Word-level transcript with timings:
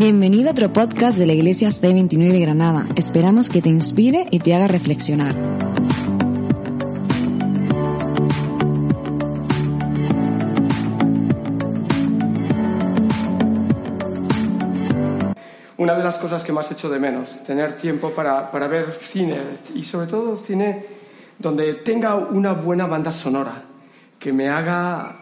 Bienvenido 0.00 0.48
a 0.48 0.52
otro 0.52 0.72
podcast 0.72 1.18
de 1.18 1.26
la 1.26 1.34
Iglesia 1.34 1.72
C29 1.72 2.40
Granada. 2.40 2.86
Esperamos 2.96 3.50
que 3.50 3.60
te 3.60 3.68
inspire 3.68 4.26
y 4.30 4.38
te 4.38 4.54
haga 4.54 4.66
reflexionar. 4.66 5.34
Una 15.76 15.94
de 15.94 16.02
las 16.02 16.16
cosas 16.16 16.44
que 16.44 16.52
más 16.54 16.72
echo 16.72 16.88
de 16.88 16.98
menos, 16.98 17.44
tener 17.44 17.76
tiempo 17.76 18.08
para, 18.08 18.50
para 18.50 18.68
ver 18.68 18.92
cine 18.92 19.36
y 19.74 19.82
sobre 19.82 20.06
todo 20.06 20.34
cine 20.34 20.82
donde 21.38 21.74
tenga 21.74 22.14
una 22.14 22.54
buena 22.54 22.86
banda 22.86 23.12
sonora, 23.12 23.64
que 24.18 24.32
me 24.32 24.48
haga 24.48 25.14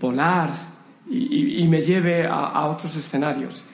volar, 0.00 0.69
y, 1.10 1.66
me 1.66 1.80
lleve 1.80 2.26
a, 2.26 2.66
otros 2.66 2.94
escenarios. 2.96 3.64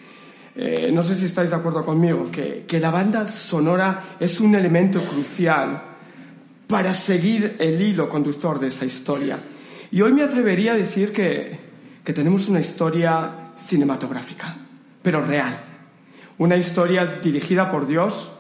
Eh, 0.55 0.91
no 0.91 1.03
sé 1.03 1.15
si 1.15 1.27
estáis 1.27 1.51
de 1.51 1.57
acuerdo 1.57 1.85
conmigo, 1.85 2.31
que, 2.31 2.65
que, 2.67 2.81
la 2.81 2.91
banda 2.91 3.27
sonora 3.27 4.17
es 4.19 4.41
un 4.41 4.55
elemento 4.55 5.01
crucial 5.03 5.83
para 6.67 6.95
seguir 6.95 7.57
el 7.59 7.81
hilo 7.81 8.09
conductor 8.09 8.59
de 8.59 8.69
esa 8.69 8.87
historia. 8.87 9.39
Y 9.91 10.01
hoy 10.01 10.13
me 10.13 10.23
atrevería 10.23 10.73
a 10.73 10.77
decir 10.77 11.13
que, 11.13 11.59
que 12.03 12.13
tenemos 12.13 12.49
una 12.49 12.61
historia 12.61 13.53
cinematográfica, 13.59 14.57
pero 15.03 15.21
real. 15.25 15.55
Una 16.39 16.57
historia 16.57 17.05
dirigida 17.23 17.71
por 17.71 17.87
Dios, 17.87 18.33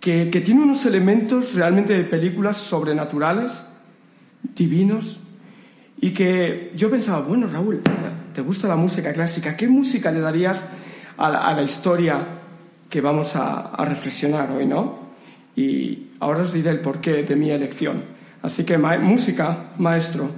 que, 0.00 0.30
que 0.30 0.40
tiene 0.40 0.62
unos 0.62 0.84
elementos 0.84 1.54
realmente 1.54 1.94
de 1.94 2.04
películas 2.04 2.56
sobrenaturales, 2.56 3.66
divinos, 4.54 5.20
y 6.00 6.10
que 6.10 6.72
yo 6.74 6.90
pensaba, 6.90 7.20
bueno, 7.20 7.46
Raúl, 7.46 7.82
¿te 8.36 8.42
gusta 8.42 8.68
la 8.68 8.76
música 8.76 9.14
clásica? 9.14 9.56
¿Qué 9.56 9.66
música 9.66 10.10
le 10.10 10.20
darías 10.20 10.66
a 11.16 11.54
la, 11.54 11.62
historia 11.62 12.18
que 12.90 13.00
vamos 13.00 13.34
a, 13.34 13.82
reflexionar 13.86 14.50
hoy, 14.50 14.66
no? 14.66 15.14
Y 15.56 16.08
ahora 16.20 16.42
os 16.42 16.52
diré 16.52 16.68
el 16.68 16.80
porqué 16.80 17.22
de 17.22 17.34
mi 17.34 17.48
elección. 17.50 18.02
Así 18.42 18.64
que, 18.64 18.76
música, 18.76 19.70
maestro. 19.78 20.28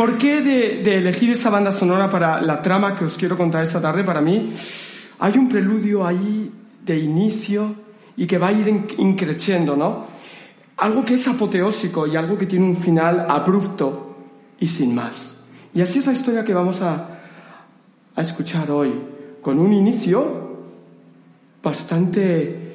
Porqué 0.00 0.40
de, 0.40 0.96
elegir 0.96 1.30
esa 1.30 1.50
banda 1.50 1.70
sonora 1.70 2.08
para 2.08 2.40
la 2.40 2.62
trama 2.62 2.94
que 2.94 3.04
os 3.04 3.18
quiero 3.18 3.36
contar 3.36 3.62
esta 3.62 3.82
tarde, 3.82 4.02
para 4.02 4.22
mí, 4.22 4.50
hay 5.18 5.36
un 5.36 5.46
preludio 5.46 6.06
ahí 6.06 6.50
de 6.86 6.98
inicio 6.98 7.74
y 8.16 8.26
que 8.26 8.38
va 8.38 8.48
a 8.48 8.52
ir 8.52 8.66
increciendo, 8.96 9.76
¿no? 9.76 10.06
Algo 10.78 11.04
que 11.04 11.12
es 11.12 11.28
apoteósico 11.28 12.06
y 12.06 12.16
algo 12.16 12.38
que 12.38 12.46
tiene 12.46 12.64
un 12.64 12.78
final 12.78 13.26
abrupto 13.28 14.16
y 14.58 14.68
sin 14.68 14.94
más. 14.94 15.36
Y 15.74 15.82
así 15.82 15.98
es 15.98 16.06
la 16.06 16.14
historia 16.14 16.46
que 16.46 16.54
vamos 16.54 16.80
a, 16.80 17.20
a 18.16 18.22
escuchar 18.22 18.70
hoy, 18.70 18.94
con 19.42 19.58
un 19.58 19.74
inicio 19.74 20.62
bastante 21.62 22.69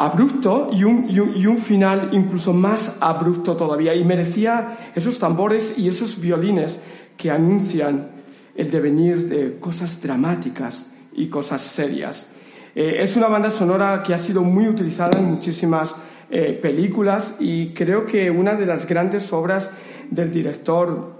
abrupto 0.00 0.70
y 0.72 0.82
un, 0.84 1.10
y, 1.10 1.46
un, 1.46 1.58
final 1.58 2.08
incluso 2.12 2.54
más 2.54 2.96
abrupto 3.00 3.54
todavía. 3.54 3.94
Y 3.94 4.02
merecía 4.02 4.92
esos 4.94 5.18
tambores 5.18 5.76
y 5.76 5.88
esos 5.88 6.18
violines 6.18 6.80
que 7.18 7.30
anuncian 7.30 8.08
el 8.54 8.70
devenir 8.70 9.28
de 9.28 9.58
cosas 9.58 10.00
dramáticas 10.02 10.90
y 11.12 11.28
cosas 11.28 11.60
serias. 11.60 12.30
Eh, 12.74 12.96
es 13.00 13.14
una 13.18 13.28
banda 13.28 13.50
sonora 13.50 14.02
que 14.02 14.14
ha 14.14 14.18
sido 14.18 14.42
muy 14.42 14.68
utilizada 14.68 15.18
en 15.18 15.26
muchísimas 15.26 15.94
eh, 16.30 16.58
películas 16.62 17.36
y 17.38 17.74
creo 17.74 18.06
que 18.06 18.30
una 18.30 18.54
de 18.54 18.64
las 18.64 18.86
grandes 18.86 19.30
obras 19.34 19.70
del 20.10 20.32
director 20.32 21.12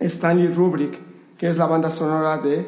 Stanley 0.00 0.48
Kubrick, 0.48 0.98
que 1.36 1.46
es 1.46 1.58
la 1.58 1.66
banda 1.66 1.90
sonora 1.90 2.38
de 2.38 2.64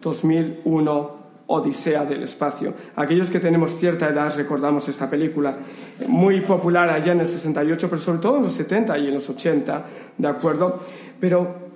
2001 0.00 1.15
Odisea 1.48 2.04
del 2.04 2.24
espacio. 2.24 2.74
Aquellos 2.96 3.30
que 3.30 3.38
tenemos 3.38 3.76
cierta 3.76 4.08
edad 4.08 4.34
recordamos 4.36 4.88
esta 4.88 5.08
película, 5.08 5.56
muy 6.08 6.40
popular 6.40 6.90
allá 6.90 7.12
en 7.12 7.20
el 7.20 7.26
68, 7.26 7.88
pero 7.88 8.00
sobre 8.00 8.18
todo 8.18 8.38
en 8.38 8.44
los 8.44 8.52
70 8.52 8.98
y 8.98 9.06
en 9.06 9.14
los 9.14 9.28
80, 9.28 9.86
¿de 10.18 10.28
acuerdo? 10.28 10.80
Pero 11.20 11.66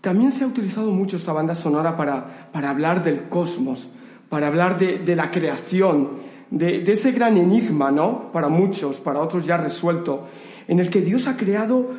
también 0.00 0.32
se 0.32 0.44
ha 0.44 0.46
utilizado 0.46 0.90
mucho 0.90 1.18
esta 1.18 1.32
banda 1.32 1.54
sonora 1.54 1.96
para, 1.96 2.48
para 2.50 2.70
hablar 2.70 3.02
del 3.04 3.28
cosmos, 3.28 3.90
para 4.30 4.46
hablar 4.46 4.78
de, 4.78 4.98
de 4.98 5.16
la 5.16 5.30
creación, 5.30 6.30
de, 6.50 6.80
de, 6.80 6.92
ese 6.92 7.12
gran 7.12 7.36
enigma, 7.36 7.90
¿no? 7.90 8.32
Para 8.32 8.48
muchos, 8.48 8.98
para 9.00 9.20
otros 9.20 9.44
ya 9.44 9.58
resuelto, 9.58 10.26
en 10.66 10.80
el 10.80 10.88
que 10.88 11.02
Dios 11.02 11.26
ha 11.26 11.36
creado 11.36 11.90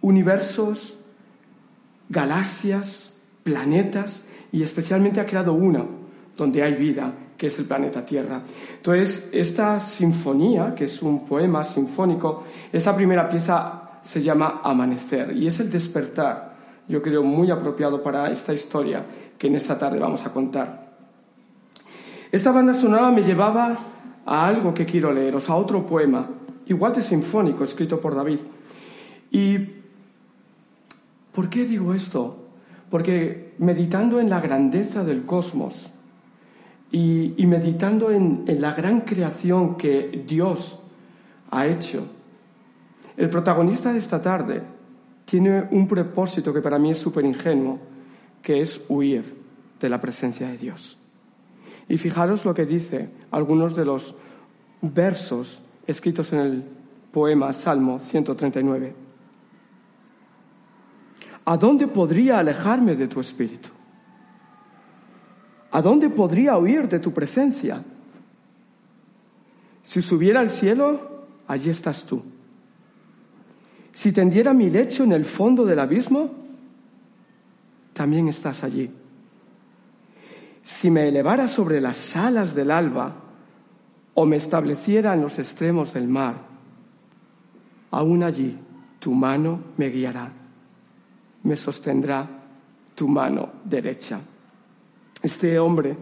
universos, 0.00 0.98
galaxias, 2.08 3.16
planetas, 3.44 4.22
y 4.56 4.62
especialmente 4.62 5.20
ha 5.20 5.26
creado 5.26 5.52
uno 5.52 5.86
donde 6.34 6.62
hay 6.62 6.74
vida, 6.76 7.12
que 7.36 7.48
es 7.48 7.58
el 7.58 7.66
planeta 7.66 8.02
Tierra. 8.02 8.40
Entonces, 8.76 9.28
esta 9.30 9.78
sinfonía, 9.78 10.74
que 10.74 10.84
es 10.84 11.02
un 11.02 11.26
poema 11.26 11.62
sinfónico, 11.62 12.44
esa 12.72 12.96
primera 12.96 13.28
pieza 13.28 13.98
se 14.00 14.22
llama 14.22 14.62
Amanecer 14.64 15.36
y 15.36 15.46
es 15.46 15.60
el 15.60 15.68
despertar, 15.68 16.56
yo 16.88 17.02
creo, 17.02 17.22
muy 17.22 17.50
apropiado 17.50 18.02
para 18.02 18.30
esta 18.30 18.54
historia 18.54 19.04
que 19.36 19.48
en 19.48 19.56
esta 19.56 19.76
tarde 19.76 19.98
vamos 19.98 20.24
a 20.24 20.32
contar. 20.32 20.96
Esta 22.32 22.50
banda 22.50 22.72
sonora 22.72 23.10
me 23.10 23.24
llevaba 23.24 23.78
a 24.24 24.46
algo 24.46 24.72
que 24.72 24.86
quiero 24.86 25.12
leeros, 25.12 25.50
a 25.50 25.56
otro 25.56 25.84
poema, 25.84 26.30
igual 26.64 26.94
de 26.94 27.02
sinfónico, 27.02 27.62
escrito 27.62 28.00
por 28.00 28.14
David. 28.14 28.40
¿Y 29.30 29.58
por 31.34 31.50
qué 31.50 31.66
digo 31.66 31.92
esto? 31.92 32.45
Porque 32.96 33.52
meditando 33.58 34.20
en 34.20 34.30
la 34.30 34.40
grandeza 34.40 35.04
del 35.04 35.26
cosmos 35.26 35.90
y, 36.90 37.34
meditando 37.46 38.10
en, 38.10 38.46
la 38.58 38.72
gran 38.72 39.02
creación 39.02 39.76
que 39.76 40.24
Dios 40.26 40.78
ha 41.50 41.66
hecho, 41.66 42.06
el 43.18 43.28
protagonista 43.28 43.92
de 43.92 43.98
esta 43.98 44.22
tarde 44.22 44.62
tiene 45.26 45.68
un 45.72 45.86
propósito 45.86 46.54
que 46.54 46.62
para 46.62 46.78
mí 46.78 46.92
es 46.92 46.96
súper 46.96 47.26
ingenuo, 47.26 47.78
que 48.40 48.62
es 48.62 48.80
huir 48.88 49.42
de 49.78 49.90
la 49.90 50.00
presencia 50.00 50.48
de 50.48 50.56
Dios. 50.56 50.96
Y 51.90 51.98
fijaros 51.98 52.46
lo 52.46 52.54
que 52.54 52.64
dice 52.64 53.10
algunos 53.30 53.76
de 53.76 53.84
los 53.84 54.14
versos 54.80 55.60
escritos 55.86 56.32
en 56.32 56.38
el 56.38 56.64
poema 57.12 57.52
Salmo 57.52 57.98
139. 57.98 59.05
¿A 61.46 61.56
dónde 61.56 61.86
podría 61.86 62.38
alejarme 62.38 62.96
de 62.96 63.08
tu 63.08 63.20
espíritu? 63.20 63.70
¿A 65.70 65.80
dónde 65.80 66.10
podría 66.10 66.58
huir 66.58 66.88
de 66.88 66.98
tu 66.98 67.12
presencia? 67.12 67.82
Si 69.82 70.02
subiera 70.02 70.40
al 70.40 70.50
cielo, 70.50 71.26
allí 71.46 71.70
estás 71.70 72.04
tú. 72.04 72.22
Si 73.92 74.12
tendiera 74.12 74.52
mi 74.52 74.70
lecho 74.70 75.04
en 75.04 75.12
el 75.12 75.24
fondo 75.24 75.64
del 75.64 75.78
abismo, 75.78 76.30
también 77.92 78.28
estás 78.28 78.64
allí. 78.64 78.90
Si 80.64 80.90
me 80.90 81.08
elevara 81.08 81.46
sobre 81.46 81.80
las 81.80 82.16
alas 82.16 82.54
del 82.54 82.72
alba 82.72 83.14
o 84.14 84.26
me 84.26 84.36
estableciera 84.36 85.14
en 85.14 85.22
los 85.22 85.38
extremos 85.38 85.94
del 85.94 86.08
mar, 86.08 86.34
aún 87.92 88.24
allí 88.24 88.58
tu 88.98 89.12
mano 89.12 89.60
me 89.76 89.88
guiará, 89.88 90.32
me 91.46 91.56
sostendrá 91.56 92.26
tu 92.94 93.06
mano 93.06 93.50
derecha. 93.64 94.20
Este 95.22 95.58
hombre, 95.58 95.96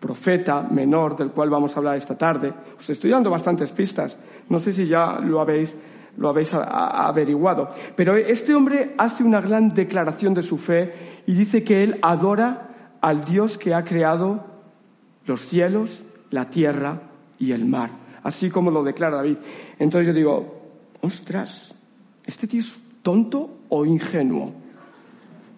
profeta 0.00 0.62
menor 0.62 1.16
del 1.16 1.30
cual 1.30 1.50
vamos 1.50 1.74
a 1.74 1.78
hablar 1.78 1.96
esta 1.96 2.16
tarde, 2.16 2.52
os 2.78 2.88
estoy 2.88 3.10
dando 3.10 3.30
bastantes 3.30 3.72
pistas, 3.72 4.16
no 4.48 4.58
sé 4.58 4.72
si 4.72 4.86
ya 4.86 5.20
lo 5.20 5.40
habéis 5.40 5.76
lo 6.16 6.30
habéis 6.30 6.54
averiguado. 6.54 7.68
Pero 7.94 8.16
este 8.16 8.54
hombre 8.54 8.94
hace 8.96 9.22
una 9.22 9.42
gran 9.42 9.74
declaración 9.74 10.32
de 10.32 10.42
su 10.42 10.56
fe 10.56 10.94
y 11.26 11.34
dice 11.34 11.62
que 11.62 11.82
él 11.82 11.98
adora 12.00 12.96
al 13.02 13.22
Dios 13.26 13.58
que 13.58 13.74
ha 13.74 13.84
creado 13.84 14.46
los 15.26 15.42
cielos, 15.42 16.04
la 16.30 16.48
tierra 16.48 17.02
y 17.38 17.52
el 17.52 17.66
mar, 17.66 17.90
así 18.22 18.48
como 18.48 18.70
lo 18.70 18.82
declara 18.82 19.16
David. 19.16 19.36
Entonces 19.78 20.06
yo 20.06 20.14
digo, 20.14 20.62
ostras, 21.02 21.74
¿este 22.24 22.46
tío 22.46 22.60
es 22.60 22.80
tonto 23.02 23.50
o 23.68 23.84
ingenuo? 23.84 24.52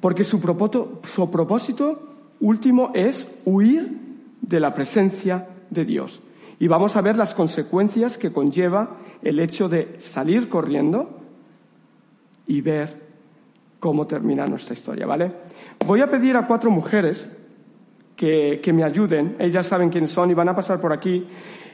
Porque 0.00 0.25
su 0.25 0.41
propósito, 0.41 1.00
su 1.05 1.31
propósito 1.31 2.09
último 2.41 2.93
es 2.95 3.41
huir 3.45 3.99
de 4.41 4.61
la 4.61 4.75
presencia 4.75 5.49
de 5.71 5.85
Dios. 5.85 6.23
Y 6.59 6.69
vamos 6.69 6.97
a 6.97 7.00
ver 7.00 7.17
las 7.17 7.35
consecuencias 7.35 8.19
que 8.19 8.33
conlleva 8.33 8.97
el 9.23 9.39
hecho 9.41 9.69
de 9.69 9.97
salir 9.99 10.49
corriendo 10.49 11.19
y 12.47 12.61
ver 12.61 13.09
cómo 13.79 14.06
termina 14.06 14.47
nuestra 14.47 14.75
historia, 14.75 15.06
¿vale? 15.06 15.33
Voy 15.87 16.00
a 16.00 16.11
pedir 16.11 16.37
a 16.37 16.47
cuatro 16.47 16.71
mujeres 16.71 17.29
que, 18.17 18.61
me 18.75 18.83
ayuden, 18.83 19.37
ellas 19.39 19.67
saben 19.67 19.91
quiénes 19.91 20.11
son 20.11 20.31
y 20.31 20.35
van 20.35 20.49
a 20.49 20.56
pasar 20.56 20.81
por 20.81 20.93
aquí. 20.93 21.27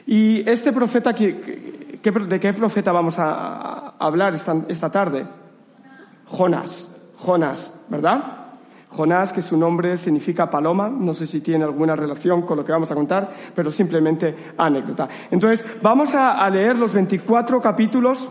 Y 0.05 0.47
este 0.47 0.71
profeta, 0.71 1.11
¿de 1.11 2.39
qué 2.39 2.53
profeta 2.53 2.91
vamos 2.91 3.15
a, 3.17 3.95
hablar 3.97 4.35
esta, 4.35 4.65
esta 4.67 4.91
tarde? 4.91 5.25
Jonás, 6.27 6.94
Jonás, 7.25 7.73
¿verdad? 7.89 8.45
Jonás, 8.89 9.33
que 9.33 9.41
su 9.41 9.57
nombre 9.57 9.97
significa 9.97 10.47
paloma, 10.47 10.89
no 10.89 11.13
sé 11.13 11.25
si 11.25 11.41
tiene 11.41 11.65
alguna 11.65 11.95
relación 11.95 12.43
con 12.43 12.57
lo 12.57 12.63
que 12.63 12.71
vamos 12.71 12.91
a 12.91 12.95
contar, 12.95 13.31
pero 13.55 13.71
simplemente 13.71 14.53
anécdota. 14.55 15.09
Entonces, 15.31 15.65
vamos 15.81 16.13
a, 16.13 16.47
leer 16.51 16.77
los 16.77 16.93
24 16.93 17.59
capítulos. 17.59 18.29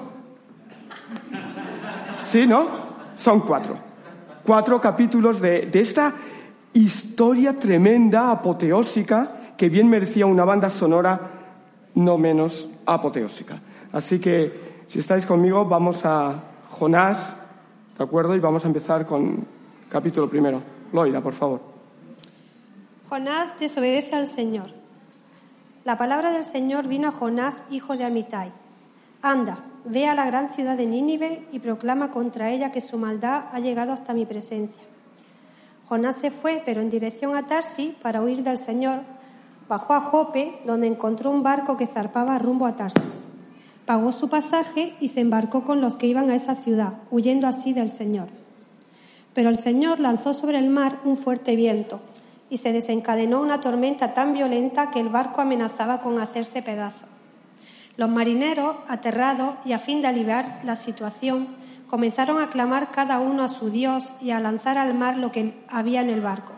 ¿Sí, 2.23 2.47
no? 2.47 2.69
Son 3.17 3.41
cuatro. 3.41 3.77
Cuatro 4.45 4.81
capítulos 4.81 5.41
de, 5.41 5.67
de 5.67 5.81
esta 5.81 6.15
historia 6.73 7.59
tremenda, 7.59 8.31
apoteósica, 8.31 9.55
que 9.57 9.69
bien 9.69 9.89
merecía 9.89 10.25
una 10.25 10.45
banda 10.45 10.71
sonora 10.71 11.21
no 11.97 12.17
menos 12.17 12.69
apoteósica. 12.87 13.61
Así 13.93 14.21
que, 14.21 14.83
si 14.87 15.01
estáis 15.01 15.27
conmigo, 15.27 15.65
vamos 15.65 16.05
a 16.05 16.35
Jonás, 16.71 17.37
¿de 17.97 18.05
acuerdo? 18.05 18.35
Y 18.35 18.41
vamos 18.41 18.65
a 18.65 18.69
empezar 18.69 19.07
con 19.07 19.47
capítulo 19.89 20.29
primero. 20.29 20.63
Loida, 20.93 21.21
por 21.21 21.35
favor. 21.35 21.61
Jonás 23.09 23.59
desobedece 23.59 24.15
al 24.15 24.27
Señor. 24.27 24.71
La 25.85 25.99
palabra 25.99 26.31
del 26.31 26.45
Señor 26.45 26.89
vino 26.89 27.09
a 27.09 27.13
Jonás, 27.13 27.67
hijo 27.71 27.97
de 27.97 28.05
Amitai. 28.05 28.53
Anda, 29.23 29.59
ve 29.85 30.07
a 30.07 30.15
la 30.15 30.27
gran 30.27 30.51
ciudad 30.51 30.77
de 30.77 30.87
Nínive 30.87 31.47
y 31.53 31.59
proclama 31.59 32.11
contra 32.11 32.51
ella 32.51 32.73
que 32.73 32.81
su 32.81 32.99
maldad 32.99 33.45
ha 33.53 33.61
llegado 33.61 33.93
hasta 33.93 34.15
mi 34.15 34.25
presencia. 34.25 34.83
Jonás 35.89 36.17
se 36.17 36.31
fue, 36.31 36.63
pero 36.65 36.81
en 36.81 36.91
dirección 36.91 37.37
a 37.37 37.47
Tarsi, 37.47 37.97
para 38.01 38.23
huir 38.23 38.43
del 38.43 38.59
Señor, 38.59 39.01
bajó 39.69 39.93
a 39.93 40.01
Jope, 40.01 40.61
donde 40.65 40.87
encontró 40.87 41.31
un 41.31 41.43
barco 41.43 41.77
que 41.77 41.87
zarpaba 41.87 42.39
rumbo 42.39 42.67
a 42.67 42.77
Tarsis. 42.77 43.27
Pagó 43.87 44.13
su 44.13 44.29
pasaje 44.29 44.95
y 45.01 45.09
se 45.09 45.21
embarcó 45.21 45.65
con 45.65 45.81
los 45.81 45.97
que 45.97 46.07
iban 46.07 46.31
a 46.31 46.37
esa 46.37 46.55
ciudad, 46.55 46.95
huyendo 47.11 47.47
así 47.47 47.73
del 47.75 47.91
Señor. 47.91 48.29
Pero 49.35 49.51
el 49.51 49.57
Señor 49.57 50.01
lanzó 50.01 50.33
sobre 50.33 50.59
el 50.59 50.71
mar 50.71 51.01
un 51.05 51.17
fuerte 51.17 51.55
viento 51.55 52.01
y 52.49 52.59
se 52.59 52.73
desencadenó 52.73 53.41
una 53.41 53.61
tormenta 53.61 54.15
tan 54.15 54.33
violenta 54.33 54.91
que 54.91 55.01
el 55.01 55.09
barco 55.09 55.41
amenazaba 55.41 56.01
con 56.01 56.19
hacerse 56.19 56.63
pedazo. 56.63 57.07
Los 57.97 58.09
marineros, 58.09 58.77
aterrados 58.89 59.55
y 59.65 59.73
a 59.73 59.79
fin 59.79 60.01
de 60.01 60.09
aliviar 60.09 60.61
la 60.65 60.77
situación, 60.77 61.49
comenzaron 61.89 62.41
a 62.41 62.49
clamar 62.49 62.91
cada 62.91 63.21
uno 63.21 63.43
a 63.43 63.49
su 63.49 63.71
Dios 63.71 64.13
y 64.21 64.31
a 64.31 64.41
lanzar 64.41 64.79
al 64.79 64.95
mar 64.95 65.17
lo 65.17 65.31
que 65.31 65.63
había 65.69 66.01
en 66.01 66.11
el 66.11 66.21
barco. 66.21 66.53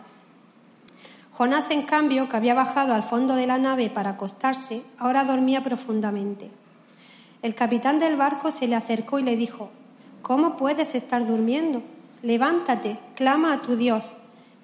Jonás, 1.31 1.69
en 1.69 1.83
cambio, 1.83 2.29
que 2.29 2.37
había 2.37 2.55
bajado 2.55 2.95
al 2.95 3.03
fondo 3.03 3.35
de 3.35 3.45
la 3.45 3.59
nave 3.59 3.91
para 3.91 4.11
acostarse, 4.11 4.81
ahora 4.97 5.23
dormía 5.23 5.61
profundamente. 5.61 6.49
El 7.47 7.55
capitán 7.55 7.97
del 7.97 8.17
barco 8.17 8.51
se 8.51 8.67
le 8.67 8.75
acercó 8.75 9.19
y 9.19 9.23
le 9.23 9.37
dijo, 9.37 9.69
¿Cómo 10.21 10.57
puedes 10.57 10.95
estar 10.95 11.25
durmiendo? 11.25 11.81
Levántate, 12.21 12.99
clama 13.15 13.53
a 13.53 13.61
tu 13.61 13.77
Dios, 13.77 14.11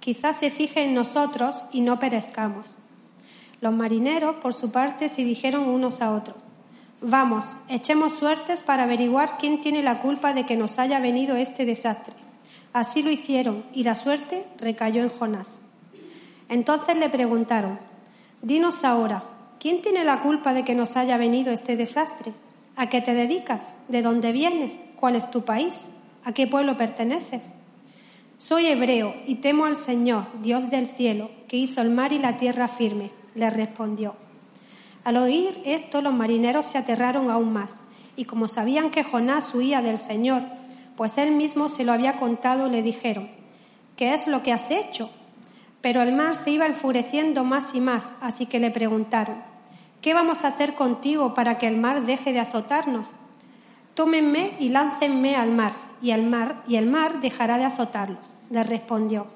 quizás 0.02 0.40
se 0.40 0.52
fije 0.52 0.84
en 0.84 0.94
nosotros 0.94 1.64
y 1.72 1.80
no 1.80 1.98
perezcamos. 1.98 2.68
Los 3.62 3.74
marineros, 3.74 4.36
por 4.36 4.54
su 4.54 4.70
parte, 4.72 5.08
se 5.08 5.24
dijeron 5.24 5.70
unos 5.70 6.02
a 6.02 6.12
otros, 6.12 6.36
Vamos, 7.00 7.46
echemos 7.70 8.12
suertes 8.12 8.64
para 8.64 8.84
averiguar 8.84 9.38
quién 9.38 9.62
tiene 9.62 9.82
la 9.82 10.02
culpa 10.02 10.34
de 10.34 10.46
que 10.46 10.58
nos 10.58 10.78
haya 10.78 11.00
venido 11.00 11.38
este 11.38 11.66
desastre. 11.66 12.16
Así 12.74 13.02
lo 13.02 13.12
hicieron 13.12 13.64
y 13.72 13.86
la 13.86 13.96
suerte 13.96 14.46
recayó 14.58 15.04
en 15.04 15.10
Jonás. 15.10 15.62
Entonces 16.50 16.98
le 16.98 17.10
preguntaron, 17.10 17.80
Dinos 18.42 18.84
ahora, 18.84 19.24
¿quién 19.58 19.82
tiene 19.82 20.04
la 20.04 20.20
culpa 20.20 20.54
de 20.54 20.66
que 20.66 20.76
nos 20.76 20.98
haya 20.98 21.16
venido 21.16 21.54
este 21.54 21.78
desastre? 21.78 22.34
¿A 22.76 22.90
qué 22.90 23.02
te 23.02 23.14
dedicas? 23.14 23.76
¿De 23.88 24.02
dónde 24.02 24.32
vienes? 24.32 24.80
¿Cuál 24.96 25.16
es 25.16 25.30
tu 25.30 25.44
país? 25.44 25.86
¿A 26.24 26.34
qué 26.34 26.48
pueblo 26.48 26.76
perteneces? 26.76 27.50
Soy 28.40 28.66
hebreo 28.66 29.16
y 29.28 29.36
temo 29.36 29.66
al 29.66 29.76
Señor, 29.76 30.26
Dios 30.42 30.72
del 30.72 30.88
cielo, 30.88 31.30
que 31.48 31.58
hizo 31.58 31.82
el 31.82 31.92
mar 31.92 32.14
y 32.14 32.20
la 32.20 32.38
tierra 32.38 32.68
firme, 32.68 33.12
le 33.36 33.50
respondió. 33.52 34.16
Al 35.04 35.18
oír 35.18 35.62
esto, 35.66 36.02
los 36.02 36.14
marineros 36.14 36.66
se 36.66 36.80
aterraron 36.80 37.30
aún 37.30 37.54
más, 37.54 37.82
y 38.16 38.26
como 38.26 38.48
sabían 38.48 38.90
que 38.90 39.04
Jonás 39.04 39.54
huía 39.54 39.82
del 39.82 40.00
Señor, 40.00 40.42
pues 40.98 41.18
él 41.20 41.32
mismo 41.32 41.70
se 41.70 41.84
lo 41.84 41.94
había 41.94 42.18
contado, 42.18 42.70
le 42.70 42.82
dijeron, 42.82 43.30
¿qué 43.96 44.16
es 44.16 44.26
lo 44.28 44.42
que 44.42 44.52
has 44.52 44.72
hecho? 44.72 45.12
Pero 45.82 46.02
el 46.02 46.12
mar 46.12 46.34
se 46.34 46.52
iba 46.52 46.66
enfureciendo 46.66 47.44
más 47.44 47.76
y 47.76 47.82
más, 47.82 48.14
así 48.20 48.46
que 48.48 48.60
le 48.60 48.72
preguntaron, 48.72 49.53
¿qué 50.04 50.14
vamos 50.14 50.44
a 50.44 50.50
hacer 50.50 50.76
contigo 50.76 51.34
para 51.34 51.58
que 51.58 51.68
el 51.68 51.78
mar 51.78 52.06
deje 52.06 52.34
de 52.34 52.42
azotarnos? 52.42 53.08
Tómenme 53.96 54.52
y 54.60 54.68
láncenme 54.70 55.38
al 55.38 55.52
mar, 55.52 55.74
y 56.02 56.12
el 56.12 56.24
mar, 56.24 56.62
y 56.68 56.76
el 56.76 56.88
mar 56.88 57.22
dejará 57.22 57.58
de 57.58 57.64
azotarlos. 57.64 58.34
Le 58.52 58.64
respondió. 58.66 59.28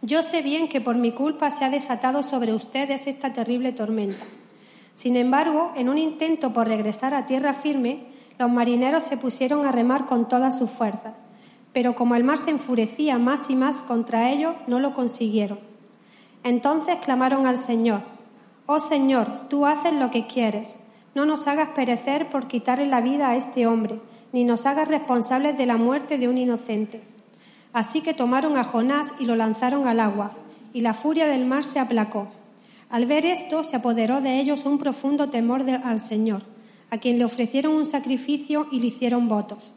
Yo 0.00 0.22
sé 0.22 0.40
bien 0.40 0.68
que 0.68 0.80
por 0.80 0.96
mi 0.96 1.12
culpa 1.12 1.50
se 1.50 1.66
ha 1.66 1.70
desatado 1.70 2.22
sobre 2.22 2.54
ustedes 2.54 3.06
esta 3.06 3.34
terrible 3.34 3.72
tormenta. 3.72 4.24
Sin 4.94 5.16
embargo, 5.16 5.72
en 5.76 5.90
un 5.90 5.98
intento 5.98 6.52
por 6.52 6.66
regresar 6.66 7.14
a 7.14 7.26
tierra 7.26 7.52
firme, 7.52 8.06
los 8.38 8.50
marineros 8.50 9.04
se 9.04 9.18
pusieron 9.18 9.66
a 9.66 9.72
remar 9.72 10.06
con 10.06 10.28
toda 10.28 10.50
su 10.50 10.66
fuerza, 10.66 11.12
pero 11.74 11.94
como 11.94 12.14
el 12.14 12.24
mar 12.24 12.38
se 12.38 12.50
enfurecía 12.50 13.18
más 13.18 13.50
y 13.50 13.54
más 13.54 13.82
contra 13.82 14.30
ellos, 14.30 14.54
no 14.66 14.80
lo 14.80 14.94
consiguieron. 14.94 15.60
Entonces 16.42 16.96
clamaron 17.04 17.46
al 17.46 17.58
Señor, 17.58 18.00
Oh 18.70 18.80
Señor, 18.80 19.48
tú 19.48 19.64
haces 19.64 19.94
lo 19.94 20.10
que 20.10 20.26
quieres, 20.26 20.76
no 21.14 21.24
nos 21.24 21.46
hagas 21.46 21.70
perecer 21.70 22.28
por 22.28 22.48
quitarle 22.48 22.84
la 22.84 23.00
vida 23.00 23.30
a 23.30 23.36
este 23.36 23.66
hombre, 23.66 23.98
ni 24.30 24.44
nos 24.44 24.66
hagas 24.66 24.88
responsables 24.88 25.56
de 25.56 25.64
la 25.64 25.78
muerte 25.78 26.18
de 26.18 26.28
un 26.28 26.36
inocente. 26.36 27.00
Así 27.72 28.02
que 28.02 28.12
tomaron 28.12 28.58
a 28.58 28.64
Jonás 28.64 29.14
y 29.18 29.24
lo 29.24 29.36
lanzaron 29.36 29.88
al 29.88 30.00
agua, 30.00 30.32
y 30.74 30.82
la 30.82 30.92
furia 30.92 31.26
del 31.26 31.46
mar 31.46 31.64
se 31.64 31.78
aplacó. 31.78 32.28
Al 32.90 33.06
ver 33.06 33.24
esto, 33.24 33.64
se 33.64 33.76
apoderó 33.76 34.20
de 34.20 34.38
ellos 34.38 34.66
un 34.66 34.76
profundo 34.76 35.30
temor 35.30 35.64
al 35.70 35.98
Señor, 35.98 36.42
a 36.90 36.98
quien 36.98 37.16
le 37.16 37.24
ofrecieron 37.24 37.74
un 37.74 37.86
sacrificio 37.86 38.66
y 38.70 38.80
le 38.80 38.88
hicieron 38.88 39.28
votos. 39.28 39.72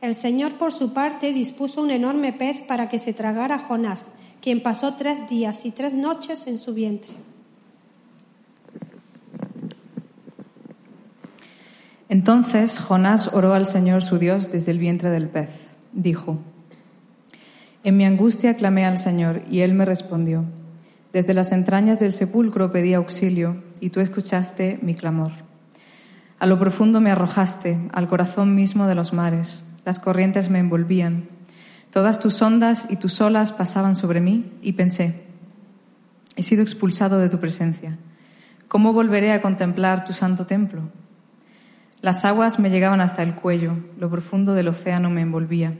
El 0.00 0.14
Señor, 0.14 0.52
por 0.52 0.72
su 0.72 0.94
parte, 0.94 1.34
dispuso 1.34 1.82
un 1.82 1.90
enorme 1.90 2.32
pez 2.32 2.62
para 2.62 2.88
que 2.88 3.00
se 3.00 3.12
tragara 3.12 3.56
a 3.56 3.58
Jonás, 3.58 4.06
quien 4.40 4.62
pasó 4.62 4.94
tres 4.94 5.28
días 5.28 5.66
y 5.66 5.72
tres 5.72 5.92
noches 5.92 6.46
en 6.46 6.58
su 6.58 6.72
vientre. 6.72 7.12
Entonces 12.10 12.80
Jonás 12.80 13.32
oró 13.32 13.54
al 13.54 13.68
Señor 13.68 14.02
su 14.02 14.18
Dios 14.18 14.50
desde 14.50 14.72
el 14.72 14.80
vientre 14.80 15.10
del 15.10 15.28
pez. 15.28 15.48
Dijo, 15.92 16.40
En 17.84 17.96
mi 17.96 18.04
angustia 18.04 18.56
clamé 18.56 18.84
al 18.84 18.98
Señor 18.98 19.42
y 19.48 19.60
Él 19.60 19.74
me 19.74 19.84
respondió. 19.84 20.44
Desde 21.12 21.34
las 21.34 21.52
entrañas 21.52 22.00
del 22.00 22.10
sepulcro 22.10 22.72
pedí 22.72 22.94
auxilio 22.94 23.62
y 23.78 23.90
tú 23.90 24.00
escuchaste 24.00 24.80
mi 24.82 24.96
clamor. 24.96 25.30
A 26.40 26.46
lo 26.46 26.58
profundo 26.58 27.00
me 27.00 27.12
arrojaste, 27.12 27.78
al 27.92 28.08
corazón 28.08 28.56
mismo 28.56 28.88
de 28.88 28.96
los 28.96 29.12
mares. 29.12 29.62
Las 29.84 30.00
corrientes 30.00 30.50
me 30.50 30.58
envolvían. 30.58 31.28
Todas 31.92 32.18
tus 32.18 32.42
ondas 32.42 32.88
y 32.90 32.96
tus 32.96 33.20
olas 33.20 33.52
pasaban 33.52 33.94
sobre 33.94 34.20
mí 34.20 34.50
y 34.62 34.72
pensé, 34.72 35.22
he 36.34 36.42
sido 36.42 36.62
expulsado 36.62 37.20
de 37.20 37.28
tu 37.28 37.38
presencia. 37.38 37.98
¿Cómo 38.66 38.92
volveré 38.92 39.30
a 39.30 39.40
contemplar 39.40 40.04
tu 40.04 40.12
santo 40.12 40.44
templo? 40.46 40.90
Las 42.02 42.24
aguas 42.24 42.58
me 42.58 42.70
llegaban 42.70 43.00
hasta 43.00 43.22
el 43.22 43.34
cuello, 43.34 43.76
lo 43.98 44.08
profundo 44.08 44.54
del 44.54 44.68
océano 44.68 45.10
me 45.10 45.20
envolvía. 45.20 45.74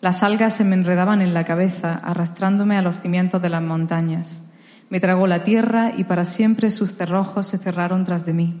Las 0.00 0.22
algas 0.22 0.54
se 0.54 0.64
me 0.64 0.76
enredaban 0.76 1.20
en 1.20 1.34
la 1.34 1.44
cabeza, 1.44 1.92
arrastrándome 1.92 2.78
a 2.78 2.82
los 2.82 3.00
cimientos 3.00 3.42
de 3.42 3.50
las 3.50 3.62
montañas. 3.62 4.44
Me 4.88 5.00
tragó 5.00 5.26
la 5.26 5.42
tierra 5.42 5.92
y 5.96 6.04
para 6.04 6.24
siempre 6.24 6.70
sus 6.70 6.94
cerrojos 6.94 7.48
se 7.48 7.58
cerraron 7.58 8.04
tras 8.04 8.24
de 8.24 8.32
mí. 8.32 8.60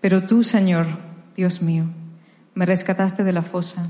Pero 0.00 0.22
tú, 0.22 0.42
Señor, 0.42 0.86
Dios 1.36 1.60
mío, 1.60 1.84
me 2.54 2.66
rescataste 2.66 3.24
de 3.24 3.32
la 3.32 3.42
fosa. 3.42 3.88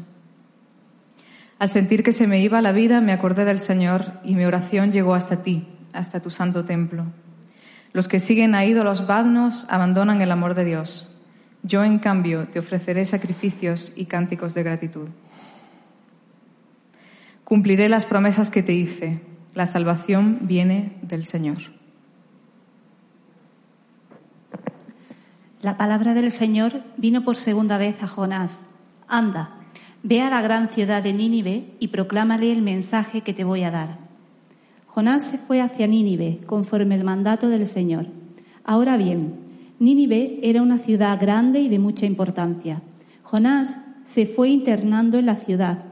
Al 1.58 1.70
sentir 1.70 2.02
que 2.02 2.12
se 2.12 2.26
me 2.26 2.40
iba 2.40 2.62
la 2.62 2.72
vida, 2.72 3.00
me 3.00 3.12
acordé 3.12 3.44
del 3.44 3.60
Señor 3.60 4.14
y 4.24 4.34
mi 4.34 4.44
oración 4.44 4.90
llegó 4.90 5.14
hasta 5.14 5.42
ti, 5.42 5.68
hasta 5.92 6.20
tu 6.20 6.30
santo 6.30 6.64
templo. 6.64 7.04
Los 7.92 8.08
que 8.08 8.20
siguen 8.20 8.54
a 8.54 8.64
ídolos 8.64 9.06
vagnos 9.06 9.66
abandonan 9.68 10.22
el 10.22 10.30
amor 10.30 10.54
de 10.54 10.64
Dios. 10.64 11.08
Yo, 11.62 11.84
en 11.84 11.98
cambio, 11.98 12.46
te 12.48 12.58
ofreceré 12.58 13.04
sacrificios 13.04 13.92
y 13.96 14.06
cánticos 14.06 14.54
de 14.54 14.62
gratitud. 14.62 15.08
Cumpliré 17.44 17.88
las 17.88 18.06
promesas 18.06 18.50
que 18.50 18.62
te 18.62 18.72
hice. 18.72 19.20
La 19.54 19.66
salvación 19.66 20.38
viene 20.42 20.96
del 21.02 21.26
Señor. 21.26 21.58
La 25.60 25.76
palabra 25.76 26.14
del 26.14 26.30
Señor 26.30 26.84
vino 26.96 27.24
por 27.24 27.36
segunda 27.36 27.76
vez 27.76 28.02
a 28.02 28.06
Jonás. 28.06 28.62
Anda, 29.08 29.56
ve 30.02 30.22
a 30.22 30.30
la 30.30 30.40
gran 30.40 30.68
ciudad 30.68 31.02
de 31.02 31.12
Nínive 31.12 31.74
y 31.80 31.88
proclámale 31.88 32.52
el 32.52 32.62
mensaje 32.62 33.20
que 33.20 33.34
te 33.34 33.44
voy 33.44 33.64
a 33.64 33.70
dar. 33.70 34.09
Jonás 34.92 35.22
se 35.22 35.38
fue 35.38 35.60
hacia 35.60 35.86
Nínive 35.86 36.40
conforme 36.46 36.96
el 36.96 37.04
mandato 37.04 37.48
del 37.48 37.68
Señor. 37.68 38.06
Ahora 38.64 38.96
bien, 38.96 39.34
Nínive 39.78 40.40
era 40.42 40.62
una 40.62 40.78
ciudad 40.78 41.16
grande 41.20 41.60
y 41.60 41.68
de 41.68 41.78
mucha 41.78 42.06
importancia. 42.06 42.82
Jonás 43.22 43.78
se 44.02 44.26
fue 44.26 44.48
internando 44.48 45.20
en 45.20 45.26
la 45.26 45.36
ciudad 45.36 45.84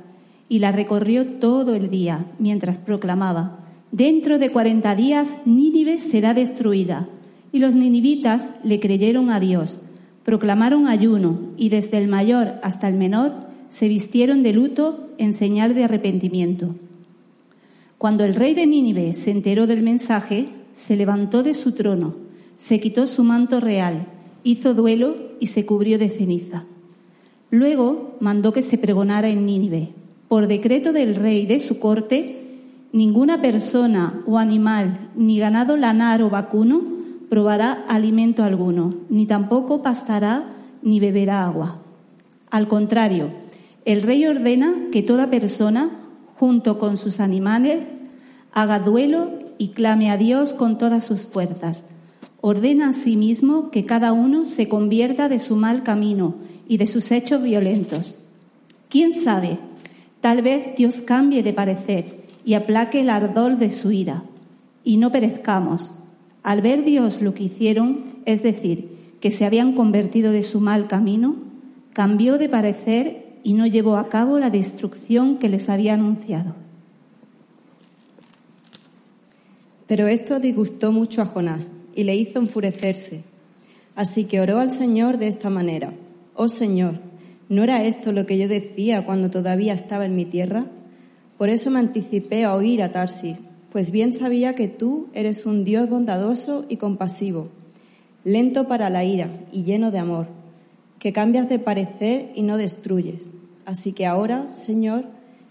y 0.48 0.58
la 0.58 0.72
recorrió 0.72 1.24
todo 1.26 1.76
el 1.76 1.90
día 1.90 2.26
mientras 2.40 2.78
proclamaba, 2.78 3.60
Dentro 3.92 4.40
de 4.40 4.50
cuarenta 4.50 4.96
días 4.96 5.38
Nínive 5.44 6.00
será 6.00 6.34
destruida. 6.34 7.08
Y 7.52 7.60
los 7.60 7.76
ninivitas 7.76 8.50
le 8.64 8.80
creyeron 8.80 9.30
a 9.30 9.38
Dios, 9.38 9.78
proclamaron 10.24 10.88
ayuno 10.88 11.38
y 11.56 11.68
desde 11.68 11.98
el 11.98 12.08
mayor 12.08 12.56
hasta 12.64 12.88
el 12.88 12.96
menor 12.96 13.32
se 13.68 13.86
vistieron 13.88 14.42
de 14.42 14.52
luto 14.52 15.08
en 15.18 15.34
señal 15.34 15.76
de 15.76 15.84
arrepentimiento. 15.84 16.74
Cuando 17.98 18.24
el 18.24 18.34
rey 18.34 18.54
de 18.54 18.66
Nínive 18.66 19.12
se 19.14 19.30
enteró 19.30 19.66
del 19.66 19.82
mensaje, 19.82 20.48
se 20.72 20.96
levantó 20.96 21.42
de 21.42 21.54
su 21.54 21.72
trono, 21.72 22.14
se 22.56 22.80
quitó 22.80 23.06
su 23.06 23.24
manto 23.24 23.60
real, 23.60 24.06
hizo 24.44 24.72
duelo 24.72 25.16
y 25.40 25.48
se 25.48 25.66
cubrió 25.66 25.98
de 25.98 26.08
ceniza. 26.08 26.64
Luego 27.50 28.16
mandó 28.20 28.52
que 28.52 28.62
se 28.62 28.78
pregonara 28.78 29.28
en 29.28 29.46
Nínive 29.46 29.92
por 30.28 30.46
decreto 30.46 30.92
del 30.92 31.16
rey 31.16 31.46
de 31.46 31.58
su 31.58 31.78
corte, 31.78 32.58
ninguna 32.92 33.40
persona 33.40 34.22
o 34.26 34.38
animal, 34.38 35.10
ni 35.16 35.38
ganado 35.38 35.76
lanar 35.76 36.22
o 36.22 36.30
vacuno, 36.30 36.82
probará 37.30 37.84
alimento 37.88 38.44
alguno, 38.44 38.94
ni 39.08 39.26
tampoco 39.26 39.82
pastará 39.82 40.50
ni 40.82 41.00
beberá 41.00 41.44
agua. 41.44 41.80
Al 42.50 42.68
contrario, 42.68 43.30
el 43.84 44.02
rey 44.02 44.26
ordena 44.26 44.88
que 44.92 45.02
toda 45.02 45.30
persona, 45.30 45.90
junto 46.38 46.78
con 46.78 46.96
sus 46.96 47.20
animales, 47.20 47.86
haga 48.52 48.78
duelo 48.78 49.30
y 49.58 49.68
clame 49.68 50.10
a 50.10 50.16
Dios 50.16 50.54
con 50.54 50.78
todas 50.78 51.04
sus 51.04 51.26
fuerzas. 51.26 51.86
Ordena 52.40 52.90
asimismo 52.90 53.70
que 53.70 53.84
cada 53.84 54.12
uno 54.12 54.44
se 54.44 54.68
convierta 54.68 55.28
de 55.28 55.40
su 55.40 55.56
mal 55.56 55.82
camino 55.82 56.36
y 56.68 56.76
de 56.76 56.86
sus 56.86 57.10
hechos 57.10 57.42
violentos. 57.42 58.16
¿Quién 58.88 59.12
sabe? 59.12 59.58
Tal 60.20 60.42
vez 60.42 60.76
Dios 60.76 61.00
cambie 61.00 61.42
de 61.42 61.52
parecer 61.52 62.24
y 62.44 62.54
aplaque 62.54 63.00
el 63.00 63.10
ardor 63.10 63.56
de 63.56 63.70
su 63.70 63.90
ira, 63.90 64.22
y 64.84 64.96
no 64.96 65.12
perezcamos. 65.12 65.92
Al 66.42 66.62
ver 66.62 66.84
Dios 66.84 67.20
lo 67.20 67.34
que 67.34 67.44
hicieron, 67.44 68.20
es 68.24 68.42
decir, 68.42 68.96
que 69.20 69.30
se 69.30 69.44
habían 69.44 69.74
convertido 69.74 70.32
de 70.32 70.42
su 70.42 70.60
mal 70.60 70.86
camino, 70.86 71.36
cambió 71.92 72.38
de 72.38 72.48
parecer 72.48 73.27
y 73.48 73.54
no 73.54 73.66
llevó 73.66 73.96
a 73.96 74.10
cabo 74.10 74.38
la 74.38 74.50
destrucción 74.50 75.38
que 75.38 75.48
les 75.48 75.70
había 75.70 75.94
anunciado. 75.94 76.54
Pero 79.86 80.06
esto 80.06 80.38
disgustó 80.38 80.92
mucho 80.92 81.22
a 81.22 81.24
Jonás 81.24 81.72
y 81.94 82.04
le 82.04 82.14
hizo 82.14 82.40
enfurecerse. 82.40 83.22
Así 83.96 84.24
que 84.24 84.42
oró 84.42 84.58
al 84.58 84.70
Señor 84.70 85.16
de 85.16 85.28
esta 85.28 85.48
manera, 85.48 85.94
Oh 86.34 86.50
Señor, 86.50 87.00
¿No 87.48 87.64
era 87.64 87.82
esto 87.84 88.12
lo 88.12 88.26
que 88.26 88.36
yo 88.36 88.48
decía 88.48 89.06
cuando 89.06 89.30
todavía 89.30 89.72
estaba 89.72 90.04
en 90.04 90.14
mi 90.14 90.26
tierra? 90.26 90.66
Por 91.38 91.48
eso 91.48 91.70
me 91.70 91.78
anticipé 91.78 92.44
a 92.44 92.54
oír 92.54 92.82
a 92.82 92.92
Tarsis, 92.92 93.40
pues 93.72 93.90
bien 93.90 94.12
sabía 94.12 94.54
que 94.54 94.68
tú 94.68 95.08
eres 95.14 95.46
un 95.46 95.64
Dios 95.64 95.88
bondadoso 95.88 96.66
y 96.68 96.76
compasivo, 96.76 97.48
lento 98.24 98.68
para 98.68 98.90
la 98.90 99.04
ira 99.04 99.30
y 99.50 99.62
lleno 99.62 99.90
de 99.90 100.00
amor, 100.00 100.26
que 100.98 101.12
cambias 101.12 101.48
de 101.48 101.58
parecer 101.58 102.32
y 102.34 102.42
no 102.42 102.56
destruyes. 102.56 103.32
Así 103.64 103.92
que 103.92 104.06
ahora, 104.06 104.54
Señor, 104.54 105.04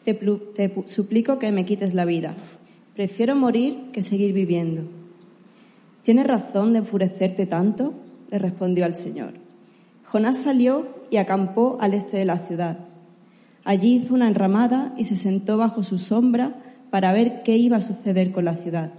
te, 0.04 0.74
suplico 0.86 1.39
que 1.39 1.51
me 1.51 1.66
quites 1.66 1.94
la 1.94 2.06
vida. 2.06 2.34
Prefiero 2.96 3.36
morir 3.36 3.92
que 3.92 4.01
seguir 4.01 4.34
viviendo. 4.34 4.84
¿Tienes 6.04 6.25
razón 6.27 6.74
de 6.74 6.80
enfurecerte 6.80 7.46
tanto? 7.46 7.94
le 8.32 8.39
respondió 8.39 8.86
al 8.86 8.96
Señor. 8.96 9.34
Jonás 10.06 10.38
salió 10.38 10.88
y 11.10 11.18
acampó 11.18 11.77
al 11.80 11.94
este 11.94 12.18
de 12.18 12.25
la 12.25 12.39
ciudad. 12.39 12.80
Allí 13.63 13.96
hizo 13.96 14.13
una 14.13 14.27
enramada 14.27 14.94
y 14.98 15.04
se 15.04 15.16
sentó 15.16 15.58
bajo 15.58 15.84
su 15.84 15.98
sombra 15.98 16.56
para 16.89 17.13
ver 17.13 17.44
qué 17.44 17.58
iba 17.58 17.77
a 17.77 17.82
suceder 17.82 18.32
con 18.32 18.46
la 18.46 18.56
ciudad. 18.56 18.92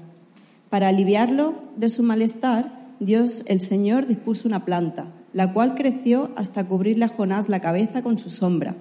Para 0.70 0.88
aliviarlo 0.88 1.54
de 1.76 1.88
su 1.88 2.02
malestar, 2.02 2.78
Dios 3.00 3.42
el 3.46 3.60
Señor 3.60 4.06
dispuso 4.06 4.46
una 4.46 4.64
planta, 4.64 5.06
la 5.32 5.52
cual 5.52 5.74
creció 5.74 6.30
hasta 6.36 6.66
cubrirle 6.66 7.04
a 7.04 7.08
Jonás 7.08 7.48
la 7.48 7.60
cabeza 7.60 8.02
con 8.02 8.18
su 8.18 8.30
sombra. 8.30 8.76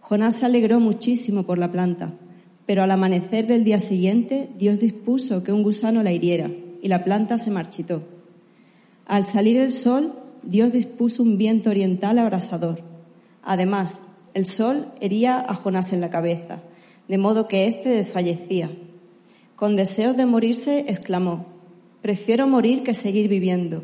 Jonás 0.00 0.36
se 0.36 0.46
alegró 0.46 0.80
muchísimo 0.80 1.44
por 1.44 1.58
la 1.58 1.72
planta, 1.72 2.12
pero 2.66 2.82
al 2.82 2.90
amanecer 2.90 3.46
del 3.46 3.64
día 3.64 3.80
siguiente 3.80 4.50
Dios 4.56 4.78
dispuso 4.78 5.42
que 5.42 5.52
un 5.52 5.62
gusano 5.62 6.02
la 6.02 6.12
hiriera 6.12 6.50
y 6.82 6.88
la 6.88 7.04
planta 7.04 7.38
se 7.38 7.50
marchitó. 7.50 8.02
Al 9.06 9.24
salir 9.24 9.56
el 9.56 9.72
sol, 9.72 10.14
Dios 10.42 10.72
dispuso 10.72 11.22
un 11.22 11.38
viento 11.38 11.70
oriental 11.70 12.18
abrasador. 12.18 12.80
Además, 13.42 14.00
el 14.34 14.46
sol 14.46 14.92
hería 15.00 15.38
a 15.38 15.54
Jonás 15.54 15.92
en 15.92 16.00
la 16.00 16.10
cabeza, 16.10 16.60
de 17.08 17.18
modo 17.18 17.48
que 17.48 17.66
éste 17.66 17.88
desfallecía. 17.88 18.70
Con 19.54 19.76
deseos 19.76 20.16
de 20.16 20.26
morirse, 20.26 20.84
exclamó, 20.88 21.46
Prefiero 22.02 22.46
morir 22.46 22.82
que 22.84 22.94
seguir 22.94 23.28
viviendo. 23.28 23.82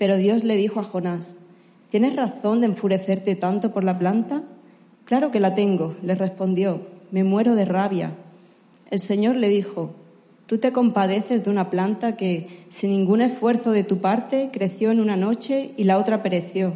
Pero 0.00 0.16
Dios 0.16 0.44
le 0.44 0.56
dijo 0.56 0.80
a 0.80 0.82
Jonás, 0.82 1.36
¿Tienes 1.90 2.16
razón 2.16 2.62
de 2.62 2.68
enfurecerte 2.68 3.36
tanto 3.36 3.70
por 3.70 3.84
la 3.84 3.98
planta? 3.98 4.44
Claro 5.04 5.30
que 5.30 5.40
la 5.40 5.54
tengo, 5.54 5.94
le 6.02 6.14
respondió, 6.14 6.80
me 7.10 7.22
muero 7.22 7.54
de 7.54 7.66
rabia. 7.66 8.14
El 8.90 8.98
Señor 8.98 9.36
le 9.36 9.50
dijo, 9.50 9.90
Tú 10.46 10.56
te 10.56 10.72
compadeces 10.72 11.44
de 11.44 11.50
una 11.50 11.68
planta 11.68 12.16
que, 12.16 12.64
sin 12.70 12.92
ningún 12.92 13.20
esfuerzo 13.20 13.72
de 13.72 13.84
tu 13.84 13.98
parte, 13.98 14.48
creció 14.50 14.90
en 14.90 15.00
una 15.00 15.16
noche 15.16 15.72
y 15.76 15.84
la 15.84 15.98
otra 15.98 16.22
pereció. 16.22 16.72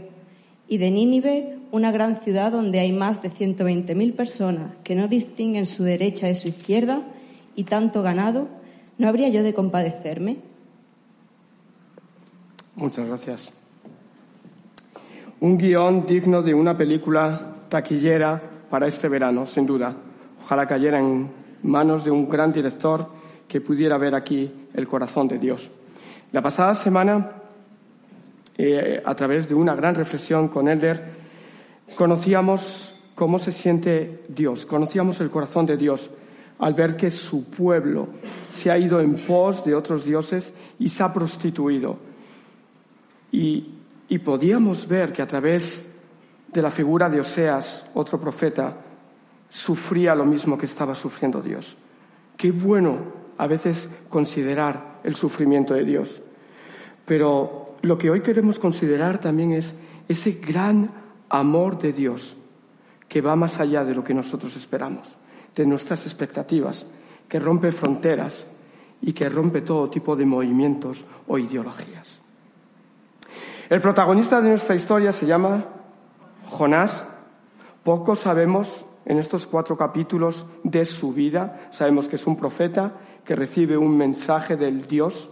Y 0.68 0.76
de 0.76 0.90
Nínive, 0.90 1.56
una 1.72 1.92
gran 1.92 2.20
ciudad 2.20 2.52
donde 2.52 2.78
hay 2.78 2.92
más 2.92 3.22
de 3.22 3.30
120.000 3.30 4.12
personas 4.12 4.76
que 4.84 4.96
no 4.96 5.08
distinguen 5.08 5.64
su 5.64 5.82
derecha 5.82 6.26
de 6.26 6.34
su 6.34 6.48
izquierda 6.48 7.00
y 7.56 7.64
tanto 7.64 8.02
ganado, 8.02 8.48
¿no 8.98 9.08
habría 9.08 9.30
yo 9.30 9.42
de 9.42 9.54
compadecerme? 9.54 10.36
Muchas 12.76 13.06
gracias. 13.06 13.52
Un 15.40 15.56
guion 15.56 16.06
digno 16.06 16.42
de 16.42 16.54
una 16.54 16.76
película 16.76 17.56
taquillera 17.68 18.40
para 18.68 18.88
este 18.88 19.08
verano, 19.08 19.46
sin 19.46 19.64
duda. 19.64 19.94
Ojalá 20.42 20.66
cayera 20.66 20.98
en 20.98 21.30
manos 21.62 22.04
de 22.04 22.10
un 22.10 22.28
gran 22.28 22.52
director 22.52 23.06
que 23.46 23.60
pudiera 23.60 23.96
ver 23.96 24.14
aquí 24.14 24.50
el 24.74 24.88
corazón 24.88 25.28
de 25.28 25.38
Dios. 25.38 25.70
La 26.32 26.42
pasada 26.42 26.74
semana 26.74 27.30
eh, 28.58 29.00
a 29.04 29.14
través 29.14 29.48
de 29.48 29.54
una 29.54 29.74
gran 29.74 29.94
reflexión 29.94 30.48
con 30.48 30.68
Elder, 30.68 31.02
conocíamos 31.94 33.00
cómo 33.14 33.38
se 33.38 33.52
siente 33.52 34.24
Dios, 34.28 34.66
conocíamos 34.66 35.20
el 35.20 35.30
corazón 35.30 35.66
de 35.66 35.76
Dios 35.76 36.10
al 36.58 36.74
ver 36.74 36.96
que 36.96 37.10
su 37.10 37.44
pueblo 37.50 38.08
se 38.48 38.70
ha 38.70 38.78
ido 38.78 39.00
en 39.00 39.14
pos 39.14 39.64
de 39.64 39.74
otros 39.74 40.04
dioses 40.04 40.54
y 40.78 40.88
se 40.88 41.02
ha 41.02 41.12
prostituido. 41.12 42.13
Y, 43.34 44.18
podíamos 44.20 44.86
ver 44.86 45.12
que 45.12 45.22
a 45.22 45.26
través 45.26 45.90
de 46.52 46.62
la 46.62 46.70
figura 46.70 47.10
de 47.10 47.18
Oseas, 47.18 47.84
otro 47.94 48.20
profeta, 48.20 48.76
sufría 49.48 50.14
lo 50.14 50.24
mismo 50.24 50.56
que 50.56 50.66
estaba 50.66 50.94
sufriendo 50.94 51.42
Dios. 51.42 51.76
Qué 52.36 52.52
bueno 52.52 52.98
a 53.36 53.48
veces 53.48 53.90
considerar 54.08 55.00
el 55.02 55.16
sufrimiento 55.16 55.74
de 55.74 55.84
Dios. 55.84 56.22
Pero 57.04 57.74
lo 57.82 57.98
que 57.98 58.08
hoy 58.08 58.20
queremos 58.20 58.60
considerar 58.60 59.18
también 59.18 59.50
es 59.50 59.74
ese 60.06 60.32
gran 60.34 60.88
amor 61.28 61.78
de 61.80 61.92
Dios 61.92 62.36
que 63.08 63.20
va 63.20 63.34
más 63.34 63.58
allá 63.58 63.84
de 63.84 63.96
lo 63.96 64.04
que 64.04 64.14
nosotros 64.14 64.54
esperamos, 64.54 65.18
de 65.56 65.66
nuestras 65.66 66.06
expectativas, 66.06 66.86
que 67.28 67.40
rompe 67.40 67.72
fronteras 67.72 68.46
y 69.02 69.12
que 69.12 69.28
rompe 69.28 69.62
todo 69.62 69.90
tipo 69.90 70.14
de 70.14 70.24
movimientos 70.24 71.04
o 71.26 71.36
ideologías. 71.36 72.23
El 73.74 73.80
protagonista 73.80 74.40
de 74.40 74.50
nuestra 74.50 74.76
historia 74.76 75.10
se 75.10 75.26
llama 75.26 75.64
Jonás. 76.48 77.04
Poco 77.82 78.14
sabemos 78.14 78.86
en 79.04 79.18
estos 79.18 79.48
cuatro 79.48 79.76
capítulos 79.76 80.46
de 80.62 80.84
su 80.84 81.12
vida. 81.12 81.66
Sabemos 81.70 82.08
que 82.08 82.14
es 82.14 82.24
un 82.28 82.36
profeta 82.36 82.92
que 83.24 83.34
recibe 83.34 83.76
un 83.76 83.96
mensaje 83.96 84.56
del 84.56 84.86
Dios 84.86 85.28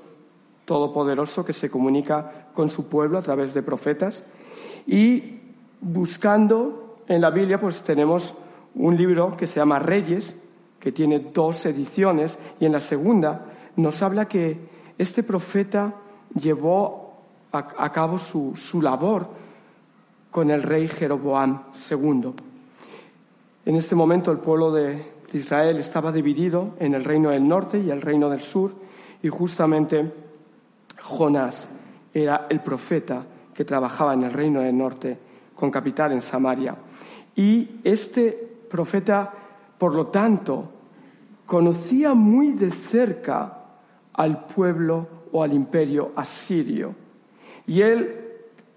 Todopoderoso 0.64 1.44
que 1.44 1.52
se 1.52 1.70
comunica 1.70 2.48
con 2.52 2.68
su 2.68 2.88
pueblo 2.88 3.18
a 3.18 3.22
través 3.22 3.54
de 3.54 3.62
profetas. 3.62 4.24
Y 4.88 5.38
buscando 5.80 6.96
en 7.06 7.20
la 7.20 7.30
Biblia, 7.30 7.60
pues 7.60 7.82
tenemos 7.82 8.34
un 8.74 8.96
libro 8.96 9.36
que 9.36 9.46
se 9.46 9.60
llama 9.60 9.78
Reyes, 9.78 10.36
que 10.80 10.90
tiene 10.90 11.20
dos 11.20 11.64
ediciones, 11.64 12.40
y 12.58 12.66
en 12.66 12.72
la 12.72 12.80
segunda 12.80 13.52
nos 13.76 14.02
habla 14.02 14.26
que 14.26 14.58
este 14.98 15.22
profeta 15.22 15.94
llevó 16.34 17.01
a, 17.52 17.92
cabo 17.92 18.18
su, 18.18 18.54
su 18.56 18.80
labor 18.80 19.26
con 20.30 20.50
el 20.50 20.62
rey 20.62 20.88
Jeroboam 20.88 21.64
II. 21.90 22.32
En 23.66 23.76
este 23.76 23.94
momento 23.94 24.32
el 24.32 24.38
pueblo 24.38 24.72
de 24.72 25.12
Israel 25.32 25.78
estaba 25.78 26.12
dividido 26.12 26.74
en 26.78 26.94
el 26.94 27.04
reino 27.04 27.30
del 27.30 27.46
norte 27.46 27.78
y 27.78 27.90
el 27.90 28.00
reino 28.00 28.28
del 28.28 28.42
sur, 28.42 28.74
y 29.22 29.28
justamente 29.28 30.12
Jonás 31.00 31.68
era 32.12 32.46
el 32.48 32.60
profeta 32.60 33.24
que 33.54 33.64
trabajaba 33.64 34.14
en 34.14 34.24
el 34.24 34.32
reino 34.32 34.60
del 34.60 34.76
norte 34.76 35.18
con 35.54 35.70
capital 35.70 36.12
en 36.12 36.20
Samaria. 36.20 36.76
Y 37.36 37.80
este 37.84 38.30
profeta, 38.68 39.32
por 39.78 39.94
lo 39.94 40.08
tanto, 40.08 40.70
conocía 41.46 42.14
muy 42.14 42.52
de 42.52 42.70
cerca 42.70 43.58
al 44.12 44.46
pueblo 44.46 45.06
o 45.32 45.42
al 45.42 45.52
imperio 45.52 46.12
asirio. 46.16 46.94
Y 47.66 47.82
él 47.82 48.28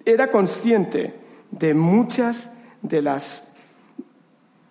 era 0.05 0.29
consciente 0.29 1.13
de 1.51 1.73
muchas 1.73 2.51
de 2.81 3.01
las 3.01 3.51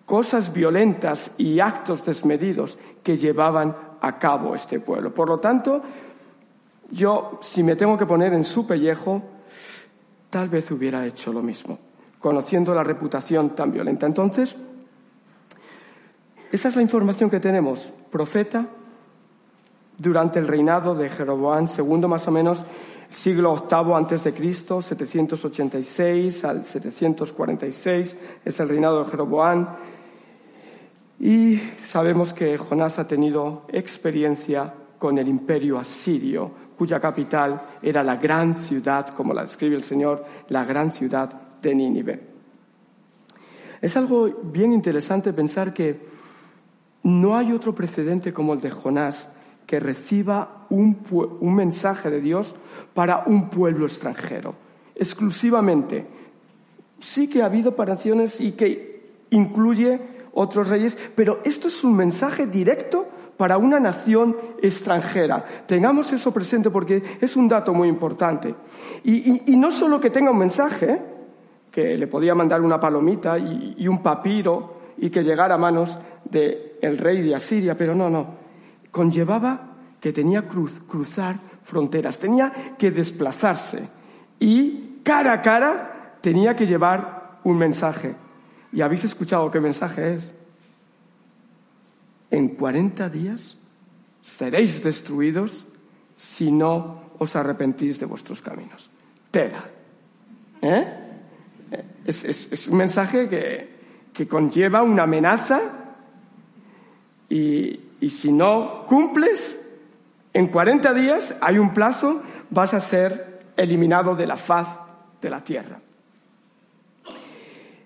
cosas 0.05 0.53
violentas 0.53 1.31
y 1.37 1.59
actos 1.59 2.05
desmedidos 2.05 2.77
que 3.03 3.15
llevaban 3.15 3.75
a 4.01 4.17
cabo 4.19 4.55
este 4.55 4.79
pueblo. 4.79 5.13
Por 5.13 5.27
lo 5.27 5.39
tanto, 5.39 5.81
yo, 6.91 7.39
si 7.41 7.63
me 7.63 7.75
tengo 7.75 7.97
que 7.97 8.05
poner 8.05 8.33
en 8.33 8.43
su 8.43 8.67
pellejo, 8.67 9.21
tal 10.29 10.49
vez 10.49 10.69
hubiera 10.71 11.05
hecho 11.05 11.33
lo 11.33 11.41
mismo, 11.41 11.79
conociendo 12.19 12.73
la 12.73 12.83
reputación 12.83 13.55
tan 13.55 13.71
violenta. 13.71 14.05
Entonces, 14.05 14.55
esa 16.51 16.69
es 16.69 16.75
la 16.75 16.81
información 16.81 17.29
que 17.29 17.39
tenemos. 17.39 17.91
Profeta, 18.11 18.67
durante 19.97 20.39
el 20.39 20.47
reinado 20.47 20.93
de 20.93 21.09
Jeroboam 21.09 21.67
II, 21.67 22.07
más 22.07 22.27
o 22.27 22.31
menos, 22.31 22.63
siglo 23.11 23.55
VIII 23.55 23.93
antes 23.93 24.23
de 24.23 24.33
Cristo, 24.33 24.81
786 24.81 26.43
al 26.43 26.65
746, 26.65 28.17
es 28.43 28.59
el 28.59 28.69
reinado 28.69 29.03
de 29.03 29.09
Jeroboam. 29.09 29.67
Y 31.19 31.57
sabemos 31.79 32.33
que 32.33 32.57
Jonás 32.57 32.99
ha 32.99 33.07
tenido 33.07 33.63
experiencia 33.69 34.73
con 34.97 35.17
el 35.17 35.27
imperio 35.27 35.77
asirio, 35.77 36.51
cuya 36.77 36.99
capital 36.99 37.61
era 37.81 38.03
la 38.03 38.17
gran 38.17 38.55
ciudad, 38.55 39.07
como 39.09 39.33
la 39.33 39.43
describe 39.43 39.75
el 39.75 39.83
Señor, 39.83 40.25
la 40.49 40.65
gran 40.65 40.91
ciudad 40.91 41.29
de 41.61 41.75
Nínive. 41.75 42.35
Es 43.81 43.95
algo 43.97 44.29
bien 44.43 44.73
interesante 44.73 45.31
pensar 45.31 45.73
que 45.73 45.99
no 47.03 47.37
hay 47.37 47.51
otro 47.51 47.75
precedente 47.75 48.33
como 48.33 48.53
el 48.53 48.61
de 48.61 48.71
Jonás 48.71 49.29
que 49.65 49.79
reciba 49.79 50.65
un, 50.69 50.97
un 51.39 51.55
mensaje 51.55 52.09
de 52.09 52.21
Dios 52.21 52.55
para 52.93 53.23
un 53.25 53.49
pueblo 53.49 53.85
extranjero, 53.85 54.55
exclusivamente. 54.95 56.05
Sí 56.99 57.27
que 57.27 57.41
ha 57.41 57.45
habido 57.45 57.71
operaciones 57.71 58.39
y 58.41 58.53
que 58.53 58.95
incluye 59.31 59.99
otros 60.33 60.69
reyes, 60.69 60.97
pero 61.15 61.39
esto 61.43 61.67
es 61.67 61.83
un 61.83 61.95
mensaje 61.95 62.47
directo 62.47 63.07
para 63.37 63.57
una 63.57 63.79
nación 63.79 64.35
extranjera. 64.61 65.43
Tengamos 65.65 66.11
eso 66.13 66.31
presente 66.31 66.69
porque 66.69 67.01
es 67.19 67.35
un 67.35 67.47
dato 67.47 67.73
muy 67.73 67.89
importante. 67.89 68.53
Y, 69.03 69.55
no 69.57 69.71
solo 69.71 69.99
que 69.99 70.09
tenga 70.09 70.31
un 70.31 70.37
mensaje, 70.37 71.01
que 71.71 71.97
le 71.97 72.07
podía 72.07 72.35
mandar 72.35 72.61
una 72.61 72.79
palomita 72.79 73.37
y, 73.37 73.87
un 73.87 74.01
papiro 74.01 74.75
y 74.97 75.09
que 75.09 75.23
llegara 75.23 75.55
a 75.55 75.57
manos 75.57 75.97
del 76.23 76.97
rey 76.97 77.21
de 77.21 77.35
Asiria, 77.35 77.77
pero 77.77 77.93
no, 77.93 78.09
no. 78.09 78.44
Conllevaba 78.95 79.75
que 79.99 80.13
tenía 80.13 80.47
que 80.47 80.55
cruzar 80.87 81.35
fronteras, 81.63 82.17
tenía 82.17 82.75
que 82.77 82.91
desplazarse 82.91 83.89
y 84.39 85.01
cara 85.03 85.33
a 85.33 85.41
cara 85.41 86.17
tenía 86.21 86.55
que 86.55 86.65
llevar 86.65 87.39
un 87.43 87.57
mensaje. 87.57 88.15
¿Y 88.71 88.81
habéis 88.81 89.03
escuchado 89.03 89.51
qué 89.51 89.59
mensaje 89.59 90.13
es? 90.13 90.33
en 92.35 92.49
40 92.49 93.09
días 93.09 93.57
seréis 94.21 94.83
destruidos 94.83 95.65
si 96.15 96.51
no 96.51 97.15
os 97.19 97.35
arrepentís 97.35 97.99
de 97.99 98.05
vuestros 98.05 98.41
caminos. 98.41 98.89
Tera. 99.31 99.63
¿Eh? 100.61 100.85
Es, 102.05 102.67
un 102.67 102.77
mensaje 102.77 103.27
que, 103.29 104.27
conlleva 104.27 104.81
una 104.83 105.03
amenaza 105.03 105.61
y, 107.29 107.79
y 107.99 108.09
si 108.09 108.31
no 108.31 108.85
cumples, 108.85 109.61
en 110.33 110.47
40 110.47 110.93
días 110.93 111.35
hay 111.41 111.57
un 111.57 111.73
plazo, 111.73 112.21
vas 112.49 112.73
a 112.73 112.79
ser 112.79 113.45
eliminado 113.55 114.15
de 114.15 114.27
la 114.27 114.37
faz 114.37 114.79
de 115.21 115.29
la 115.29 115.43
tierra. 115.43 115.79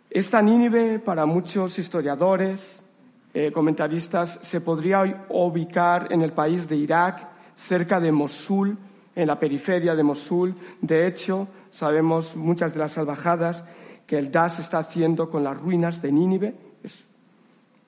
Esta 0.10 0.41
Nínive, 0.41 0.98
para 0.98 1.28
muchos 1.28 1.78
historiadores, 1.78 2.84
eh, 3.34 3.52
comentaristas, 3.52 4.39
se 4.41 4.62
podría 4.62 5.28
ubicar 5.30 6.12
en 6.12 6.24
el 6.24 6.34
país 6.34 6.67
de 6.67 6.76
Irak, 6.76 7.28
cerca 7.56 8.00
de 8.00 8.12
Mosul, 8.12 8.76
en 9.15 9.28
la 9.28 9.39
periferia 9.39 9.93
de 9.93 10.02
Mosul. 10.02 10.56
De 10.82 11.06
hecho, 11.06 11.48
sabemos 11.69 12.36
muchas 12.36 12.74
de 12.74 12.80
las 12.80 12.93
salvajadas 12.93 13.63
que 14.08 14.17
el 14.17 14.32
DAS 14.32 14.58
está 14.58 14.80
haciendo 14.80 15.30
con 15.30 15.43
las 15.43 15.56
ruinas 15.56 16.02
de 16.02 16.12
Nínive. 16.12 16.56
Es 16.82 17.06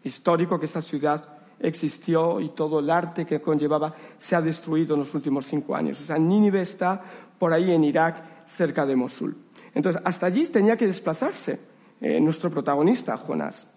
histórico 0.04 0.60
que 0.60 0.66
esta 0.66 0.84
ciudad 0.84 1.41
existió 1.62 2.40
y 2.40 2.50
todo 2.50 2.80
el 2.80 2.90
arte 2.90 3.26
que 3.26 3.42
conllevaba 3.42 3.94
se 4.18 4.36
ha 4.36 4.42
destruido 4.42 4.96
en 4.96 5.02
los 5.02 5.14
últimos 5.14 5.46
cinco 5.46 5.76
años. 5.76 6.00
O 6.02 6.04
sea, 6.04 6.18
Nínive 6.18 6.62
está 6.62 7.02
por 7.38 7.54
ahí 7.54 7.72
en 7.72 7.84
Irak, 7.84 8.46
cerca 8.48 8.86
de 8.86 8.96
Mosul. 8.96 9.36
Entonces, 9.74 10.02
hasta 10.06 10.26
allí 10.26 10.46
tenía 10.48 10.76
que 10.76 10.86
desplazarse 10.86 11.60
eh, 12.02 12.20
nuestro 12.20 12.50
protagonista, 12.50 13.18
Jonás. 13.18 13.68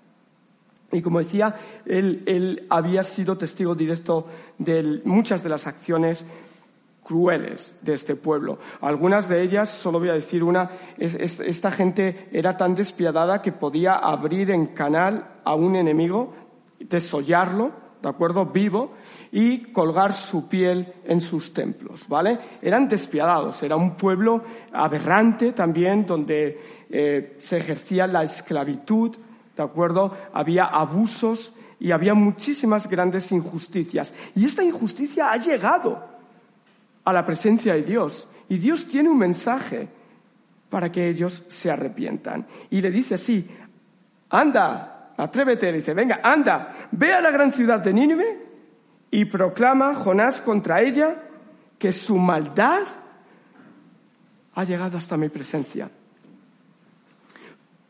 Y 0.93 1.03
como 1.03 1.19
decía, 1.19 1.57
él, 1.85 2.67
había 2.71 3.03
sido 3.03 3.37
testigo 3.37 3.75
directo 3.75 4.27
de 4.59 5.01
muchas 5.05 5.43
de 5.43 5.49
las 5.49 5.67
acciones 5.67 6.25
crueles 7.03 7.77
de 7.83 7.95
este 7.95 8.17
pueblo. 8.17 8.59
Algunas 8.81 9.29
de 9.29 9.43
ellas, 9.43 9.69
solo 9.69 9.99
voy 9.99 10.09
a 10.09 10.15
decir 10.15 10.43
una, 10.43 10.71
esta 10.97 11.71
gente 11.71 12.29
era 12.33 12.57
tan 12.57 12.75
despiadada 12.75 13.43
que 13.43 13.53
podía 13.53 13.97
abrir 13.97 14.51
en 14.51 14.69
canal 14.69 15.41
a 15.45 15.55
un 15.55 15.77
enemigo, 15.77 16.35
desollarlo, 16.79 17.73
¿de 18.03 18.09
acuerdo? 18.09 18.47
Vivo, 18.47 18.93
y 19.33 19.73
colgar 19.73 20.13
su 20.13 20.49
piel 20.49 20.93
en 21.05 21.21
sus 21.21 21.53
templos, 21.53 22.07
¿vale? 22.09 22.39
Eran 22.63 22.89
despiadados, 22.89 23.63
era 23.63 23.75
un 23.75 23.97
pueblo 23.97 24.45
aberrante 24.73 25.53
también 25.53 26.07
donde 26.07 26.85
eh, 26.89 27.37
se 27.39 27.57
ejercía 27.57 28.07
la 28.07 28.23
esclavitud, 28.23 29.17
¿de 29.57 29.63
acuerdo? 29.63 30.17
Había 30.33 30.67
abusos 30.67 31.53
y 31.81 31.91
había 31.91 32.15
muchísimas 32.15 32.89
grandes 32.89 33.33
injusticias. 33.33 34.15
Y 34.35 34.45
esta 34.45 34.63
injusticia 34.63 35.33
ha 35.33 35.37
llegado 35.37 36.03
a 37.05 37.13
la 37.13 37.27
presencia 37.27 37.75
de 37.75 37.83
Dios. 37.83 38.29
Y 38.49 38.59
Dios 38.59 38.87
tiene 38.87 39.09
un 39.09 39.19
mensaje 39.19 39.89
para 40.71 40.91
que 40.91 41.09
ellos 41.09 41.43
se 41.49 41.71
arrepientan. 41.71 42.47
Y 42.71 42.81
le 42.81 42.91
dice 42.91 43.15
así, 43.15 43.49
anda, 44.31 44.94
atrévete, 45.17 45.67
le 45.67 45.79
dice, 45.79 45.95
venga, 45.95 46.21
anda, 46.23 46.89
ve 46.93 47.13
a 47.13 47.21
la 47.21 47.31
gran 47.31 47.53
ciudad 47.53 47.81
de 47.81 47.93
Nínive 47.93 48.39
y 49.11 49.25
proclama 49.27 49.95
Jonás 49.95 50.41
contra 50.41 50.81
ella 50.81 51.23
que 51.79 51.93
su 51.93 52.17
maldad 52.17 52.83
ha 54.55 54.65
llegado 54.65 54.99
hasta 54.99 55.17
mi 55.17 55.29
presencia. 55.29 55.91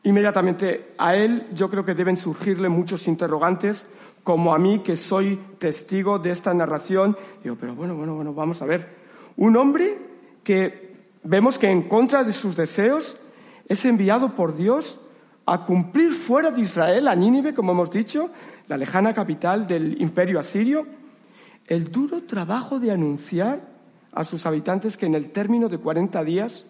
Inmediatamente 0.02 0.94
a 0.98 1.14
él 1.14 1.46
yo 1.52 1.70
creo 1.70 1.84
que 1.84 1.94
deben 1.94 2.16
surgirle 2.16 2.68
muchos 2.68 3.08
interrogantes, 3.08 3.86
como 4.22 4.54
a 4.54 4.58
mí 4.58 4.80
que 4.80 4.96
soy 4.96 5.38
testigo 5.58 6.18
de 6.18 6.30
esta 6.30 6.52
narración. 6.54 7.16
Digo, 7.42 7.56
pero 7.60 7.74
bueno, 7.74 7.94
bueno, 7.94 8.14
bueno, 8.14 8.34
vamos 8.34 8.60
a 8.62 8.66
ver. 8.66 8.88
Un 9.36 9.56
hombre 9.56 9.98
que 10.42 10.94
vemos 11.22 11.58
que 11.58 11.68
en 11.68 11.82
contra 11.88 12.24
de 12.24 12.32
sus 12.32 12.56
deseos 12.56 13.18
es 13.68 13.84
enviado 13.84 14.34
por 14.34 14.54
Dios 14.56 15.00
a 15.46 15.64
cumplir 15.64 16.12
fuera 16.12 16.50
de 16.50 16.62
Israel, 16.62 17.08
a 17.08 17.14
Nínive, 17.14 17.54
como 17.54 17.72
hemos 17.72 17.90
dicho, 17.90 18.30
la 18.66 18.76
lejana 18.76 19.12
capital 19.12 19.66
del 19.66 20.00
imperio 20.00 20.40
asirio, 20.40 20.86
el 21.66 21.90
duro 21.90 22.22
trabajo 22.22 22.78
de 22.78 22.90
anunciar 22.90 23.60
a 24.12 24.24
sus 24.24 24.46
habitantes 24.46 24.96
que 24.96 25.06
en 25.06 25.14
el 25.14 25.32
término 25.32 25.68
de 25.68 25.78
40 25.78 26.22
días 26.24 26.64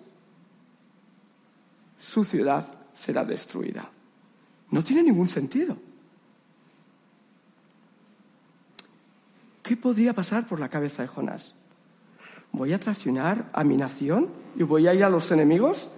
su 1.99 2.25
ciudad 2.25 2.67
será 2.93 3.25
destruida. 3.25 3.91
No 4.71 4.83
tiene 4.83 5.03
ningún 5.03 5.29
sentido. 5.29 5.77
¿Qué 9.63 9.77
podría 9.77 10.13
pasar 10.13 10.47
por 10.47 10.61
la 10.61 10.69
cabeza 10.69 11.03
de 11.03 11.09
Jonás? 11.09 11.55
¿Voy 12.53 12.73
a 12.73 12.79
traicionar 12.79 13.51
a 13.53 13.65
mi 13.65 13.77
nación 13.77 14.29
y 14.57 14.63
voy 14.63 14.87
a 14.87 14.95
ir 14.95 15.03
a 15.05 15.09
los 15.09 15.31
enemigos? 15.33 15.91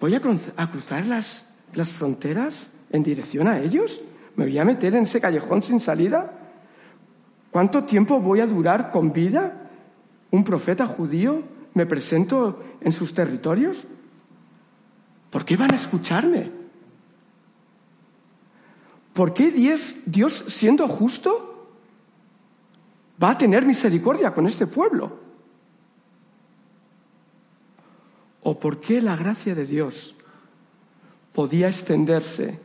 ¿Voy 0.00 0.14
a 0.14 0.20
cruzar 0.20 1.06
las, 1.06 1.46
las 1.74 1.92
fronteras 1.92 2.70
en 2.90 3.02
dirección 3.02 3.48
a 3.48 3.58
ellos? 3.58 4.00
¿Me 4.36 4.44
voy 4.44 4.58
a 4.58 4.64
meter 4.64 4.94
en 4.94 5.02
ese 5.02 5.20
callejón 5.20 5.62
sin 5.62 5.80
salida? 5.80 6.32
¿Cuánto 7.50 7.84
tiempo 7.84 8.20
voy 8.20 8.40
a 8.40 8.46
durar 8.46 8.90
con 8.90 9.12
vida? 9.12 9.68
¿Un 10.30 10.44
profeta 10.44 10.86
judío 10.86 11.42
me 11.74 11.86
presento 11.86 12.62
en 12.80 12.92
sus 12.92 13.12
territorios? 13.14 13.86
¿Por 15.30 15.44
qué 15.44 15.56
van 15.56 15.72
a 15.72 15.76
escucharme? 15.76 16.52
¿Por 19.12 19.34
qué 19.34 19.50
Dios, 19.50 19.96
Dios, 20.06 20.44
siendo 20.46 20.86
justo, 20.86 21.68
va 23.20 23.30
a 23.30 23.38
tener 23.38 23.66
misericordia 23.66 24.32
con 24.32 24.46
este 24.46 24.68
pueblo? 24.68 25.27
¿O 28.48 28.58
por 28.58 28.80
qué 28.80 29.02
la 29.02 29.14
gracia 29.14 29.54
de 29.54 29.66
Dios 29.66 30.16
podía 31.34 31.68
extenderse 31.68 32.58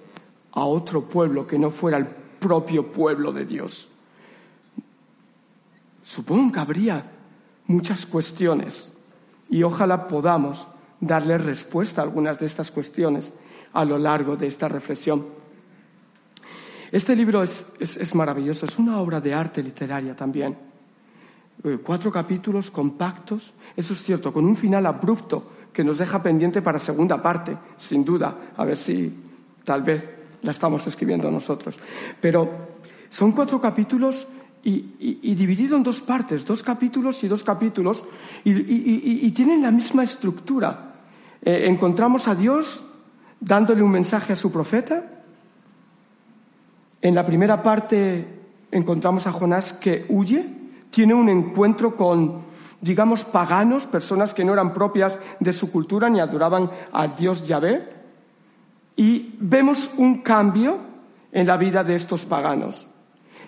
a 0.53 0.63
otro 0.63 1.09
pueblo 1.09 1.45
que 1.45 1.59
no 1.59 1.71
fuera 1.71 1.97
el 1.97 2.05
propio 2.07 2.89
pueblo 2.89 3.33
de 3.33 3.43
Dios? 3.43 3.89
Supongo 6.01 6.53
que 6.53 6.59
habría 6.61 7.11
muchas 7.67 8.05
cuestiones 8.05 8.93
y 9.49 9.61
ojalá 9.63 10.07
podamos 10.07 10.65
darle 11.01 11.37
respuesta 11.37 11.99
a 11.99 12.05
algunas 12.05 12.39
de 12.39 12.45
estas 12.45 12.71
cuestiones 12.71 13.33
a 13.73 13.83
lo 13.83 13.97
largo 13.97 14.37
de 14.37 14.47
esta 14.47 14.69
reflexión. 14.69 15.25
Este 16.93 17.13
libro 17.13 17.43
es, 17.43 18.15
maravilloso, 18.15 18.67
es 18.67 18.79
una 18.79 19.01
obra 19.01 19.19
de 19.19 19.33
arte 19.33 19.61
literaria 19.61 20.15
también. 20.15 20.57
Eh, 21.63 21.79
cuatro 21.81 22.11
capítulos 22.11 22.69
compactos, 22.69 23.53
eso 23.75 23.93
es 23.93 24.03
cierto, 24.03 24.33
con 24.33 24.43
un 24.45 24.55
final 24.55 24.85
abrupto 24.85 25.51
que 25.71 25.83
nos 25.83 25.97
deja 25.97 26.21
pendiente 26.21 26.61
para 26.61 26.77
segunda 26.77 27.21
parte, 27.21 27.57
sin 27.77 28.03
duda, 28.03 28.51
a 28.57 28.65
ver 28.65 28.77
si 28.77 29.13
tal 29.63 29.81
vez 29.81 30.07
la 30.41 30.51
estamos 30.51 30.85
escribiendo 30.87 31.31
nosotros. 31.31 31.79
Pero 32.19 32.49
son 33.09 33.31
cuatro 33.31 33.61
capítulos 33.61 34.27
y, 34.61 35.35
dividido 35.35 35.77
en 35.77 35.83
dos 35.83 36.01
partes, 36.01 36.45
dos 36.45 36.63
capítulos 36.63 37.23
y 37.23 37.27
dos 37.27 37.43
capítulos, 37.43 38.03
y, 38.43 39.31
tienen 39.31 39.61
la 39.61 39.71
misma 39.71 40.03
estructura. 40.03 40.95
Eh, 41.41 41.65
encontramos 41.67 42.27
a 42.27 42.35
Dios 42.35 42.83
dándole 43.39 43.83
un 43.83 43.91
mensaje 43.91 44.33
a 44.33 44.35
su 44.35 44.51
profeta. 44.51 45.23
En 47.01 47.15
la 47.15 47.25
primera 47.25 47.63
parte 47.63 48.27
encontramos 48.71 49.27
a 49.27 49.31
Jonás 49.31 49.73
que 49.73 50.05
huye, 50.09 50.62
tiene 50.93 51.15
un 51.15 51.27
encuentro 51.27 51.95
con, 51.95 52.43
digamos, 52.79 53.25
paganos, 53.25 53.87
personas 53.87 54.31
que 54.31 54.45
no 54.45 54.53
eran 54.53 54.75
propias 54.75 55.19
de 55.39 55.51
su 55.51 55.71
cultura 55.71 56.07
ni 56.07 56.19
adoraban 56.19 56.69
al 56.91 57.15
Dios 57.15 57.47
Yahvé. 57.47 57.91
Y 58.95 59.35
vemos 59.39 59.89
un 59.97 60.21
cambio 60.21 60.77
en 61.31 61.47
la 61.47 61.57
vida 61.57 61.83
de 61.83 61.95
estos 61.95 62.25
paganos. 62.25 62.87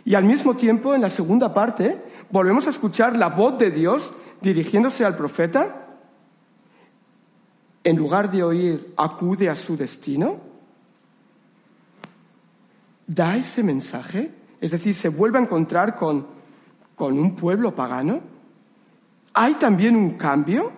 Y 0.03 0.15
al 0.15 0.23
mismo 0.23 0.55
tiempo, 0.55 0.95
en 0.95 1.01
la 1.01 1.09
segunda 1.11 1.53
parte, 1.53 2.01
volvemos 2.31 2.65
a 2.65 2.71
escuchar 2.71 3.15
la 3.15 3.29
voz 3.29 3.59
de 3.59 3.69
Dios 3.69 4.11
dirigiéndose 4.41 5.05
al 5.05 5.15
profeta. 5.15 5.85
En 7.83 7.95
lugar 7.95 8.31
de 8.31 8.43
oír, 8.43 8.93
acude 8.97 9.49
a 9.49 9.55
su 9.55 9.77
destino. 9.77 10.37
Da 13.05 13.37
ese 13.37 13.61
mensaje, 13.61 14.31
es 14.59 14.71
decir, 14.71 14.95
se 14.95 15.09
vuelve 15.09 15.37
a 15.37 15.43
encontrar 15.43 15.95
con, 15.95 16.34
con 16.95 17.19
un 17.19 17.35
pueblo 17.35 17.75
pagano. 17.75 18.21
Hay 19.33 19.55
también 19.55 19.95
un 19.95 20.11
cambio. 20.11 20.71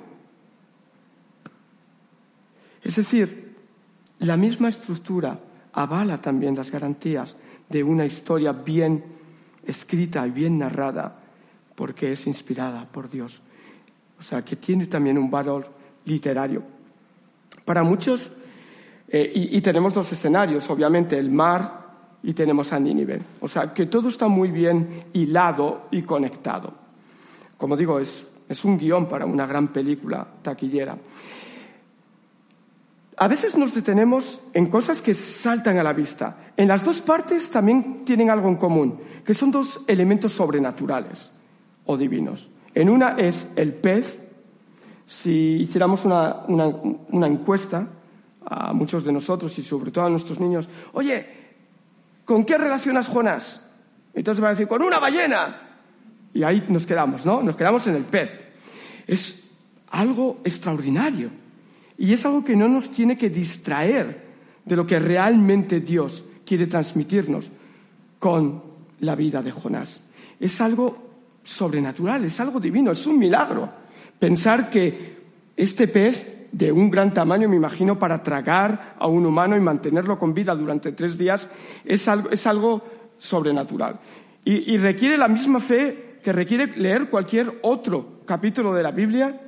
Es 2.84 2.96
decir, 2.96 3.56
la 4.20 4.36
misma 4.36 4.70
estructura 4.70 5.40
avala 5.74 6.20
también 6.20 6.56
las 6.56 6.72
garantías 6.72 7.38
de 7.70 7.84
una 7.84 8.06
historia 8.06 8.52
bien 8.52 9.04
escrita 9.66 10.26
y 10.26 10.32
bien 10.32 10.58
narrada 10.58 11.20
porque 11.76 12.12
es 12.12 12.26
inspirada 12.26 12.86
por 12.86 13.10
Dios. 13.10 13.42
O 14.20 14.24
sea, 14.24 14.44
que 14.44 14.56
tiene 14.56 14.88
también 14.88 15.18
un 15.18 15.30
valor 15.30 15.70
literario. 16.06 16.64
Para 17.64 17.84
muchos, 17.84 18.32
eh, 19.08 19.32
y, 19.36 19.62
tenemos 19.62 19.94
dos 19.94 20.12
escenarios, 20.12 20.70
obviamente 20.70 21.18
el 21.18 21.30
mar 21.30 21.87
y 22.28 22.34
tenemos 22.34 22.74
a 22.74 22.80
Nínive. 22.80 23.22
O 23.40 23.48
sea, 23.48 23.74
que 23.74 23.86
todo 23.86 24.10
está 24.10 24.28
muy 24.28 24.52
bien 24.52 25.00
hilado 25.14 25.88
y 25.92 26.02
conectado. 26.02 26.74
Como 27.56 27.78
digo, 27.78 28.02
es, 28.02 28.30
es 28.50 28.66
un 28.66 28.78
guion 28.78 29.08
para 29.08 29.26
una 29.26 29.46
gran 29.46 29.70
película 29.70 30.28
taquillera. 30.42 30.98
A 33.16 33.28
veces 33.30 33.58
nos 33.58 33.74
detenemos 33.74 34.42
en 34.54 34.66
cosas 34.66 35.02
que 35.02 35.14
saltan 35.14 35.78
a 35.78 35.84
la 35.84 35.94
vista. 35.94 36.52
En 36.58 36.68
las 36.68 36.84
dos 36.84 37.00
partes 37.00 37.50
también 37.50 38.04
tienen 38.04 38.30
algo 38.30 38.50
en 38.50 38.58
común, 38.58 39.00
que 39.24 39.34
son 39.34 39.50
dos 39.50 39.86
elementos 39.88 40.34
sobrenaturales 40.34 41.32
o 41.86 41.96
divinos. 41.96 42.50
En 42.76 42.90
una 42.90 43.12
es 43.12 43.54
el 43.56 43.74
pez. 43.74 44.22
Si 45.06 45.32
hiciéramos 45.62 46.04
una, 46.04 47.26
encuesta 47.26 47.88
a 48.46 48.74
muchos 48.74 49.06
de 49.06 49.14
nosotros 49.14 49.58
y 49.58 49.64
sobre 49.64 49.92
todo 49.92 50.04
a 50.04 50.10
nuestros 50.10 50.42
niños, 50.42 50.68
oye, 50.92 51.47
¿con 52.28 52.44
qué 52.44 52.58
relacionas 52.58 53.08
Jonás? 53.08 53.62
Entonces 54.14 54.44
va 54.44 54.50
a 54.50 54.52
decir, 54.52 54.68
con 54.68 54.84
una 54.84 55.00
ballena. 55.00 55.62
Y 56.34 56.44
ahí 56.44 56.64
nos 56.68 56.86
quedamos, 56.86 57.26
¿no? 57.26 57.42
Nos 57.42 57.56
quedamos 57.56 57.88
en 57.88 57.96
el 57.96 58.04
pez. 58.04 58.32
Es 59.08 59.46
algo 59.90 60.42
extraordinario. 60.44 61.32
Y 61.98 62.12
es 62.12 62.26
algo 62.26 62.44
que 62.44 62.56
no 62.56 62.68
nos 62.68 62.92
tiene 62.92 63.18
que 63.18 63.30
distraer 63.30 64.28
de 64.66 64.76
lo 64.76 64.86
que 64.86 65.00
realmente 65.00 65.80
Dios 65.80 66.26
quiere 66.46 66.68
transmitirnos 66.68 67.50
con 68.20 68.62
la 69.00 69.16
vida 69.16 69.42
de 69.42 69.52
Jonás. 69.52 70.04
Es 70.38 70.60
algo 70.60 71.08
sobrenatural, 71.44 72.26
es 72.26 72.40
algo 72.42 72.60
divino, 72.60 72.92
es 72.92 73.08
un 73.08 73.18
milagro. 73.18 73.72
Pensar 74.20 74.70
que 74.70 75.18
este 75.56 75.88
pez 75.88 76.37
de 76.52 76.72
un 76.72 76.90
gran 76.90 77.14
tamaño, 77.14 77.50
me 77.50 77.56
imagino, 77.56 77.98
para 78.00 78.22
tragar 78.24 78.96
a 78.98 79.08
un 79.08 79.26
humano 79.26 79.56
y 79.58 79.62
mantenerlo 79.62 80.18
con 80.18 80.34
vida 80.34 80.56
durante 80.56 80.92
tres 80.92 81.18
días, 81.18 81.50
es 81.86 82.08
algo, 82.48 82.84
sobrenatural. 83.20 84.00
y 84.46 84.78
requiere 84.78 85.18
la 85.18 85.28
misma 85.28 85.60
fe 85.60 86.20
que 86.24 86.32
requiere 86.32 86.68
leer 86.78 87.10
cualquier 87.10 87.60
otro 87.64 88.22
capítulo 88.26 88.74
de 88.74 88.84
la 88.84 88.92
Biblia 88.92 89.48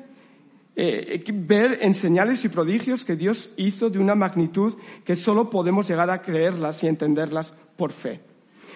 eh, 0.81 1.21
ver 1.33 1.79
en 1.81 1.93
señales 1.93 2.45
y 2.45 2.47
prodigios 2.47 3.03
que 3.03 3.17
Dios 3.17 3.49
hizo 3.57 3.89
de 3.89 3.99
una 3.99 4.15
magnitud 4.15 4.75
que 5.03 5.17
solo 5.17 5.49
podemos 5.49 5.89
llegar 5.89 6.09
a 6.09 6.21
creerlas 6.21 6.81
y 6.81 6.88
entenderlas 6.88 7.53
por 7.75 7.91
fe. 7.91 8.21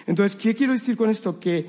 Entonces, 0.06 0.36
¿qué 0.36 0.54
quiero 0.54 0.74
decir 0.74 0.98
con 0.98 1.08
esto? 1.08 1.40
Que 1.40 1.66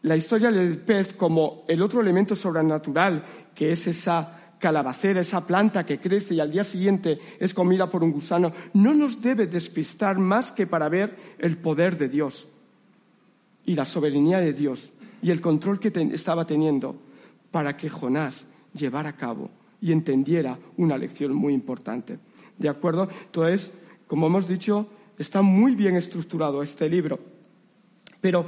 la 0.00 0.16
historia 0.16 0.50
del 0.50 0.78
pez 0.78 1.12
como 1.12 1.62
el 1.68 1.80
otro 1.80 2.00
elemento 2.00 2.34
sobrenatural, 2.34 3.24
que 3.54 3.70
es 3.70 3.86
esa 3.86 4.41
calabacera, 4.62 5.20
esa 5.20 5.44
planta 5.44 5.84
que 5.84 5.98
crece 5.98 6.34
y 6.34 6.40
al 6.40 6.52
día 6.52 6.62
siguiente 6.62 7.18
es 7.40 7.52
comida 7.52 7.90
por 7.90 8.04
un 8.04 8.12
gusano, 8.12 8.52
no 8.74 8.94
nos 8.94 9.20
debe 9.20 9.48
despistar 9.48 10.18
más 10.20 10.52
que 10.52 10.68
para 10.68 10.88
ver 10.88 11.16
el 11.40 11.56
poder 11.56 11.98
de 11.98 12.08
Dios 12.08 12.46
y 13.66 13.74
la 13.74 13.84
soberanía 13.84 14.38
de 14.38 14.52
Dios 14.52 14.92
y 15.20 15.32
el 15.32 15.40
control 15.40 15.80
que 15.80 15.92
estaba 16.12 16.46
teniendo 16.46 16.94
para 17.50 17.76
que 17.76 17.90
Jonás 17.90 18.46
llevar 18.72 19.08
a 19.08 19.16
cabo 19.16 19.50
y 19.80 19.90
entendiera 19.90 20.56
una 20.76 20.96
lección 20.96 21.34
muy 21.34 21.54
importante. 21.54 22.20
¿De 22.56 22.68
acuerdo? 22.68 23.08
Entonces, 23.24 23.72
como 24.06 24.28
hemos 24.28 24.46
dicho, 24.46 24.86
está 25.18 25.42
muy 25.42 25.74
bien 25.74 25.96
estructurado 25.96 26.62
este 26.62 26.88
libro. 26.88 27.18
Pero 28.20 28.46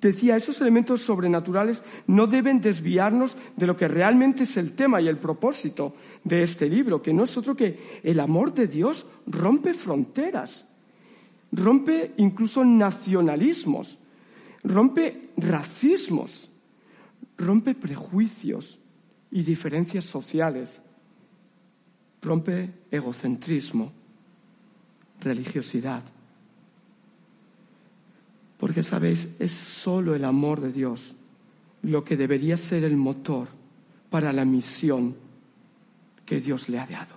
decía, 0.00 0.36
esos 0.36 0.60
elementos 0.60 1.02
sobrenaturales 1.02 1.82
no 2.06 2.26
deben 2.26 2.60
desviarnos 2.60 3.36
de 3.56 3.66
lo 3.66 3.76
que 3.76 3.88
realmente 3.88 4.44
es 4.44 4.56
el 4.56 4.72
tema 4.72 5.00
y 5.00 5.08
el 5.08 5.18
propósito 5.18 5.94
de 6.24 6.42
este 6.42 6.68
libro, 6.68 7.02
que 7.02 7.12
no 7.12 7.24
es 7.24 7.36
otro 7.36 7.54
que 7.54 8.00
el 8.02 8.20
amor 8.20 8.54
de 8.54 8.66
Dios 8.66 9.06
rompe 9.26 9.74
fronteras, 9.74 10.66
rompe 11.52 12.12
incluso 12.16 12.64
nacionalismos, 12.64 13.98
rompe 14.62 15.30
racismos, 15.36 16.50
rompe 17.36 17.74
prejuicios 17.74 18.78
y 19.30 19.42
diferencias 19.42 20.04
sociales, 20.04 20.82
rompe 22.22 22.70
egocentrismo, 22.90 23.92
religiosidad. 25.20 26.02
Porque, 28.60 28.82
sabéis, 28.82 29.30
es 29.38 29.52
solo 29.52 30.14
el 30.14 30.22
amor 30.22 30.60
de 30.60 30.70
Dios 30.70 31.14
lo 31.82 32.04
que 32.04 32.18
debería 32.18 32.58
ser 32.58 32.84
el 32.84 32.94
motor 32.94 33.48
para 34.10 34.34
la 34.34 34.44
misión 34.44 35.16
que 36.26 36.42
Dios 36.42 36.68
le 36.68 36.78
ha 36.78 36.86
dado. 36.86 37.14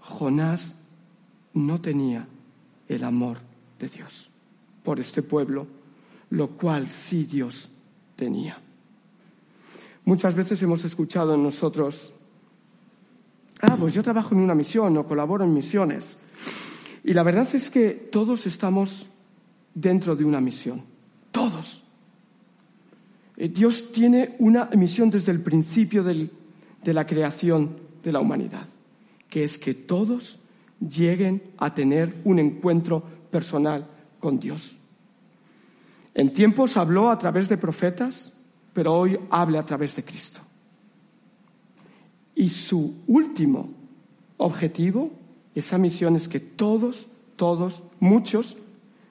Jonás 0.00 0.74
no 1.52 1.82
tenía 1.82 2.26
el 2.88 3.04
amor 3.04 3.36
de 3.78 3.88
Dios 3.88 4.30
por 4.82 4.98
este 5.00 5.22
pueblo, 5.22 5.66
lo 6.30 6.48
cual 6.48 6.90
sí 6.90 7.24
Dios 7.24 7.68
tenía. 8.16 8.58
Muchas 10.06 10.34
veces 10.34 10.62
hemos 10.62 10.82
escuchado 10.86 11.34
en 11.34 11.42
nosotros, 11.42 12.14
ah, 13.60 13.76
pues 13.78 13.92
yo 13.92 14.02
trabajo 14.02 14.34
en 14.34 14.40
una 14.40 14.54
misión 14.54 14.96
o 14.96 15.04
colaboro 15.04 15.44
en 15.44 15.52
misiones. 15.52 16.16
Y 17.04 17.12
la 17.14 17.22
verdad 17.22 17.48
es 17.54 17.70
que 17.70 17.90
todos 17.90 18.46
estamos 18.46 19.10
dentro 19.74 20.16
de 20.16 20.24
una 20.24 20.40
misión, 20.40 20.82
todos. 21.30 21.84
Eh, 23.36 23.48
Dios 23.48 23.92
tiene 23.92 24.34
una 24.38 24.66
misión 24.74 25.10
desde 25.10 25.32
el 25.32 25.40
principio 25.40 26.02
de 26.02 26.30
la 26.92 27.06
creación 27.06 27.76
de 28.02 28.12
la 28.12 28.20
humanidad, 28.20 28.66
que 29.28 29.44
es 29.44 29.58
que 29.58 29.74
todos 29.74 30.40
lleguen 30.80 31.42
a 31.58 31.74
tener 31.74 32.20
un 32.24 32.38
encuentro 32.38 33.02
personal 33.30 33.86
con 34.18 34.38
Dios. 34.38 34.76
En 36.14 36.32
tiempos 36.32 36.76
habló 36.76 37.10
a 37.10 37.18
través 37.18 37.48
de 37.48 37.56
profetas, 37.56 38.32
pero 38.72 38.94
hoy 38.94 39.18
habla 39.30 39.60
a 39.60 39.66
través 39.66 39.94
de 39.94 40.04
Cristo. 40.04 40.40
Y 42.34 42.48
su 42.48 43.02
último 43.06 43.72
objetivo, 44.36 45.12
esa 45.58 45.78
misión 45.78 46.16
es 46.16 46.28
que 46.28 46.40
todos, 46.40 47.08
todos, 47.36 47.82
muchos 48.00 48.56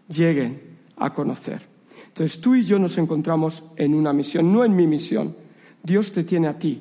lleguen 0.07 0.61
a 0.97 1.13
conocer. 1.13 1.61
Entonces 2.07 2.41
tú 2.41 2.55
y 2.55 2.63
yo 2.63 2.79
nos 2.79 2.97
encontramos 2.97 3.63
en 3.75 3.93
una 3.93 4.13
misión, 4.13 4.51
no 4.51 4.63
en 4.63 4.75
mi 4.75 4.87
misión. 4.87 5.35
Dios 5.83 6.11
te 6.11 6.23
tiene 6.23 6.47
a 6.47 6.57
ti 6.57 6.77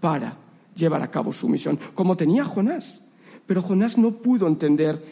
para 0.00 0.36
llevar 0.74 1.02
a 1.02 1.10
cabo 1.10 1.32
su 1.32 1.48
misión, 1.48 1.78
como 1.94 2.16
tenía 2.16 2.44
Jonás. 2.44 3.02
Pero 3.46 3.62
Jonás 3.62 3.98
no 3.98 4.12
pudo 4.12 4.46
entender 4.46 5.02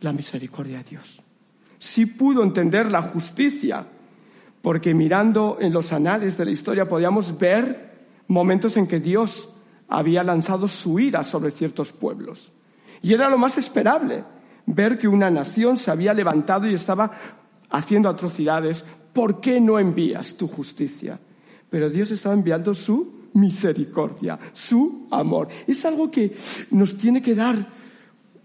la 0.00 0.12
misericordia 0.12 0.78
de 0.78 0.84
Dios. 0.84 1.22
Sí 1.78 2.06
pudo 2.06 2.42
entender 2.42 2.90
la 2.90 3.02
justicia, 3.02 3.86
porque 4.62 4.94
mirando 4.94 5.58
en 5.60 5.72
los 5.72 5.92
anales 5.92 6.36
de 6.36 6.44
la 6.44 6.50
historia 6.50 6.88
podíamos 6.88 7.38
ver 7.38 7.88
momentos 8.28 8.76
en 8.76 8.86
que 8.86 9.00
Dios 9.00 9.50
había 9.88 10.22
lanzado 10.22 10.68
su 10.68 11.00
ira 11.00 11.24
sobre 11.24 11.50
ciertos 11.50 11.92
pueblos. 11.92 12.52
Y 13.02 13.12
era 13.12 13.30
lo 13.30 13.38
más 13.38 13.58
esperable, 13.58 14.24
ver 14.66 14.98
que 14.98 15.08
una 15.08 15.30
nación 15.30 15.76
se 15.76 15.90
había 15.90 16.12
levantado 16.12 16.68
y 16.68 16.74
estaba 16.74 17.10
haciendo 17.70 18.08
atrocidades. 18.08 18.84
¿Por 19.12 19.40
qué 19.40 19.60
no 19.60 19.78
envías 19.78 20.36
tu 20.36 20.46
justicia? 20.46 21.18
Pero 21.70 21.90
Dios 21.90 22.10
estaba 22.10 22.34
enviando 22.34 22.74
su 22.74 23.28
misericordia, 23.34 24.38
su 24.52 25.06
amor. 25.10 25.48
Es 25.66 25.84
algo 25.84 26.10
que 26.10 26.36
nos 26.70 26.96
tiene 26.96 27.22
que 27.22 27.34
dar 27.34 27.56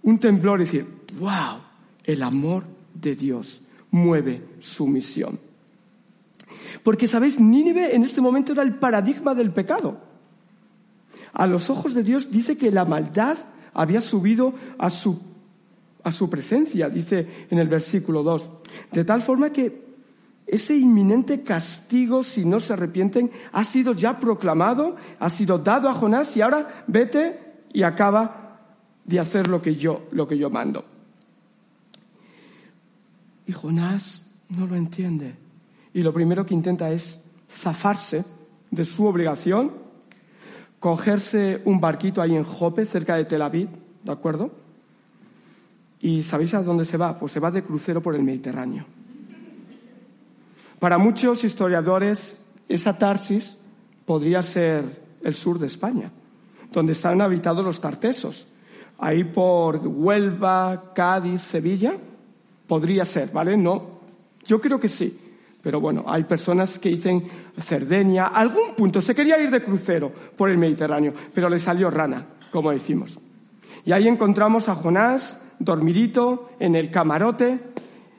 un 0.03 0.19
temblor 0.19 0.61
y 0.61 0.65
decir, 0.65 0.87
wow, 1.19 1.59
el 2.03 2.21
amor 2.21 2.63
de 2.93 3.15
Dios 3.15 3.61
mueve 3.91 4.41
su 4.59 4.87
misión. 4.87 5.39
Porque, 6.83 7.07
¿sabéis? 7.07 7.39
Nínive 7.39 7.95
en 7.95 8.03
este 8.03 8.21
momento 8.21 8.51
era 8.51 8.63
el 8.63 8.75
paradigma 8.75 9.33
del 9.33 9.51
pecado. 9.51 10.12
A 11.33 11.47
los 11.47 11.69
ojos 11.69 11.93
de 11.93 12.03
Dios 12.03 12.31
dice 12.31 12.57
que 12.57 12.71
la 12.71 12.85
maldad 12.85 13.37
había 13.73 14.01
subido 14.01 14.53
a 14.77 14.89
su, 14.89 15.19
a 16.03 16.11
su 16.11 16.29
presencia, 16.29 16.89
dice 16.89 17.47
en 17.49 17.59
el 17.59 17.67
versículo 17.67 18.23
2. 18.23 18.51
De 18.91 19.03
tal 19.03 19.21
forma 19.21 19.51
que 19.51 19.83
ese 20.45 20.75
inminente 20.75 21.41
castigo, 21.41 22.23
si 22.23 22.45
no 22.45 22.59
se 22.59 22.73
arrepienten, 22.73 23.31
ha 23.51 23.63
sido 23.63 23.93
ya 23.93 24.19
proclamado, 24.19 24.95
ha 25.19 25.29
sido 25.29 25.57
dado 25.57 25.89
a 25.89 25.93
Jonás 25.93 26.35
y 26.37 26.41
ahora 26.41 26.83
vete 26.87 27.39
y 27.73 27.83
acaba 27.83 28.59
de 29.05 29.19
hacer 29.19 29.47
lo 29.47 29.61
que 29.61 29.75
yo, 29.75 30.07
lo 30.11 30.27
que 30.27 30.37
yo 30.37 30.49
mando. 30.49 30.85
Y 33.45 33.51
Jonás 33.51 34.25
no 34.49 34.67
lo 34.67 34.75
entiende. 34.75 35.35
Y 35.93 36.01
lo 36.01 36.13
primero 36.13 36.45
que 36.45 36.53
intenta 36.53 36.91
es 36.91 37.21
zafarse 37.49 38.23
de 38.71 38.85
su 38.85 39.05
obligación, 39.05 39.82
cogerse 40.83 41.61
un 41.63 41.79
barquito 41.79 42.21
ahí 42.21 42.35
en 42.35 42.43
Jope, 42.43 42.85
cerca 42.85 43.15
de 43.15 43.23
Tel 43.23 43.41
Aviv, 43.41 43.69
¿de 44.03 44.11
acuerdo? 44.11 44.51
¿Y 46.01 46.23
sabéis 46.23 46.55
a 46.55 46.61
dónde 46.61 46.83
se 46.83 46.97
va? 46.97 47.17
Pues 47.17 47.31
se 47.31 47.39
va 47.39 47.51
de 47.51 47.63
crucero 47.63 48.01
por 48.01 48.13
el 48.15 48.21
Mediterráneo. 48.21 48.83
Para 50.79 50.97
muchos 50.97 51.41
historiadores, 51.45 52.45
esa 52.67 52.97
Tarsis 52.97 53.57
podría 54.05 54.41
ser 54.43 54.83
el 55.23 55.33
sur 55.35 55.57
de 55.57 55.67
España, 55.67 56.11
donde 56.69 56.91
están 56.91 57.21
habitados 57.21 57.63
los 57.63 57.79
tartesos. 57.79 58.45
Ahí 58.97 59.23
por 59.23 59.87
Huelva, 59.87 60.91
Cádiz, 60.93 61.43
Sevilla, 61.43 61.95
podría 62.67 63.05
ser, 63.05 63.31
¿vale? 63.31 63.55
No, 63.55 64.01
yo 64.43 64.59
creo 64.59 64.81
que 64.81 64.89
sí. 64.89 65.17
Pero 65.63 65.79
bueno, 65.79 66.03
hay 66.05 66.25
personas 66.25 66.77
que 66.77 66.89
dicen 66.89 67.23
Cerdeña, 67.57 68.27
algún 68.27 68.75
punto, 68.75 68.99
se 68.99 69.15
quería 69.15 69.41
ir 69.41 69.49
de 69.49 69.63
crucero 69.63 70.11
por 70.35 70.49
el 70.49 70.57
Mediterráneo, 70.57 71.13
pero 71.33 71.49
le 71.49 71.57
salió 71.57 71.89
rana, 71.89 72.25
como 72.51 72.71
decimos. 72.71 73.17
Y 73.85 73.93
ahí 73.93 74.09
encontramos 74.09 74.67
a 74.67 74.75
Jonás, 74.75 75.41
dormirito, 75.59 76.49
en 76.59 76.75
el 76.75 76.91
camarote, 76.91 77.61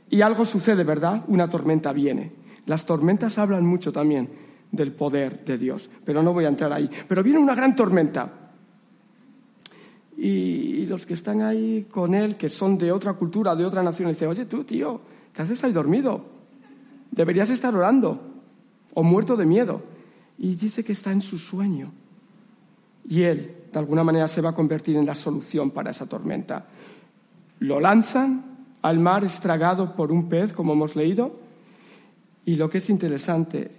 y 0.08 0.22
algo 0.22 0.46
sucede, 0.46 0.84
¿verdad? 0.84 1.22
Una 1.28 1.46
tormenta 1.48 1.92
viene. 1.92 2.32
Las 2.64 2.86
tormentas 2.86 3.36
hablan 3.36 3.66
mucho 3.66 3.92
también 3.92 4.30
del 4.72 4.92
poder 4.92 5.44
de 5.44 5.58
Dios, 5.58 5.90
pero 6.02 6.22
no 6.22 6.32
voy 6.32 6.46
a 6.46 6.48
entrar 6.48 6.72
ahí. 6.72 6.88
Pero 7.06 7.22
viene 7.22 7.38
una 7.38 7.54
gran 7.54 7.76
tormenta. 7.76 8.32
Y, 10.16 10.86
los 10.86 11.04
que 11.04 11.14
están 11.14 11.42
ahí 11.42 11.86
con 11.90 12.14
él, 12.14 12.36
que 12.36 12.48
son 12.48 12.78
de 12.78 12.90
otra 12.92 13.14
cultura, 13.14 13.54
de 13.54 13.66
otra 13.66 13.82
nación, 13.82 14.08
dicen, 14.08 14.28
oye 14.28 14.46
tú, 14.46 14.64
tío, 14.64 15.00
¿qué 15.32 15.42
haces 15.42 15.62
ahí 15.64 15.72
dormido? 15.72 16.33
Deberías 17.14 17.48
estar 17.50 17.72
orando 17.74 18.20
o 18.92 19.02
muerto 19.04 19.36
de 19.36 19.46
miedo. 19.46 19.82
Y 20.36 20.56
dice 20.56 20.82
que 20.82 20.92
está 20.92 21.12
en 21.12 21.22
su 21.22 21.38
sueño. 21.38 21.92
Y 23.08 23.22
él, 23.22 23.54
de 23.72 23.78
alguna 23.78 24.02
manera, 24.02 24.26
se 24.26 24.40
va 24.40 24.50
a 24.50 24.54
convertir 24.54 24.96
en 24.96 25.06
la 25.06 25.14
solución 25.14 25.70
para 25.70 25.92
esa 25.92 26.06
tormenta. 26.06 26.66
Lo 27.60 27.78
lanzan 27.78 28.66
al 28.82 28.98
mar 28.98 29.24
estragado 29.24 29.94
por 29.94 30.10
un 30.10 30.28
pez, 30.28 30.52
como 30.52 30.72
hemos 30.72 30.96
leído, 30.96 31.38
y 32.44 32.56
lo 32.56 32.68
que 32.68 32.78
es 32.78 32.90
interesante, 32.90 33.70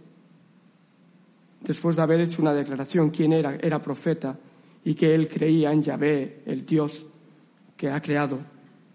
después 1.61 1.97
de 1.97 2.01
haber 2.01 2.21
hecho 2.21 2.41
una 2.41 2.53
declaración, 2.53 3.09
quién 3.09 3.33
era, 3.33 3.55
era 3.55 3.81
profeta 3.81 4.37
y 4.83 4.95
que 4.95 5.13
él 5.13 5.27
creía 5.27 5.73
en 5.73 5.83
Yahvé, 5.83 6.41
el 6.45 6.65
Dios 6.65 7.05
que 7.75 7.89
ha 7.89 8.01
creado 8.01 8.39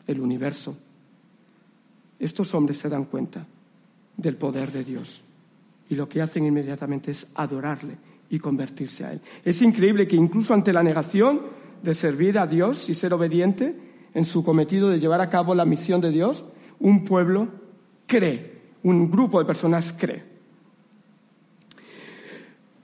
el 0.07 0.21
universo, 0.21 0.77
estos 2.19 2.55
hombres 2.55 2.79
se 2.79 2.89
dan 2.89 3.05
cuenta 3.05 3.47
del 4.21 4.37
poder 4.37 4.71
de 4.71 4.85
Dios 4.85 5.23
y 5.89 5.95
lo 5.97 6.09
que 6.09 6.23
hacen 6.23 6.47
inmediatamente 6.47 7.11
es 7.11 7.27
adorarle 7.35 7.97
y 8.29 8.39
convertirse 8.39 9.05
a 9.05 9.13
Él. 9.13 9.21
Es 9.45 9.61
increíble 9.63 10.07
que 10.07 10.17
incluso 10.17 10.55
ante 10.55 10.73
la 10.73 10.83
negación 10.83 11.41
de 11.83 11.95
servir 11.95 12.39
a 12.39 12.47
Dios 12.47 12.89
y 12.89 12.95
ser 12.95 13.13
obediente 13.13 13.75
en 14.15 14.25
su 14.25 14.45
cometido 14.45 14.89
de 14.89 14.99
llevar 14.99 15.21
a 15.21 15.29
cabo 15.29 15.55
la 15.55 15.65
misión 15.65 16.01
de 16.01 16.11
Dios, 16.11 16.45
un 16.79 17.05
pueblo 17.05 17.49
cree 18.07 18.61
un 18.83 19.11
grupo 19.11 19.39
de 19.39 19.45
personas 19.45 19.93
cree. 19.93 20.23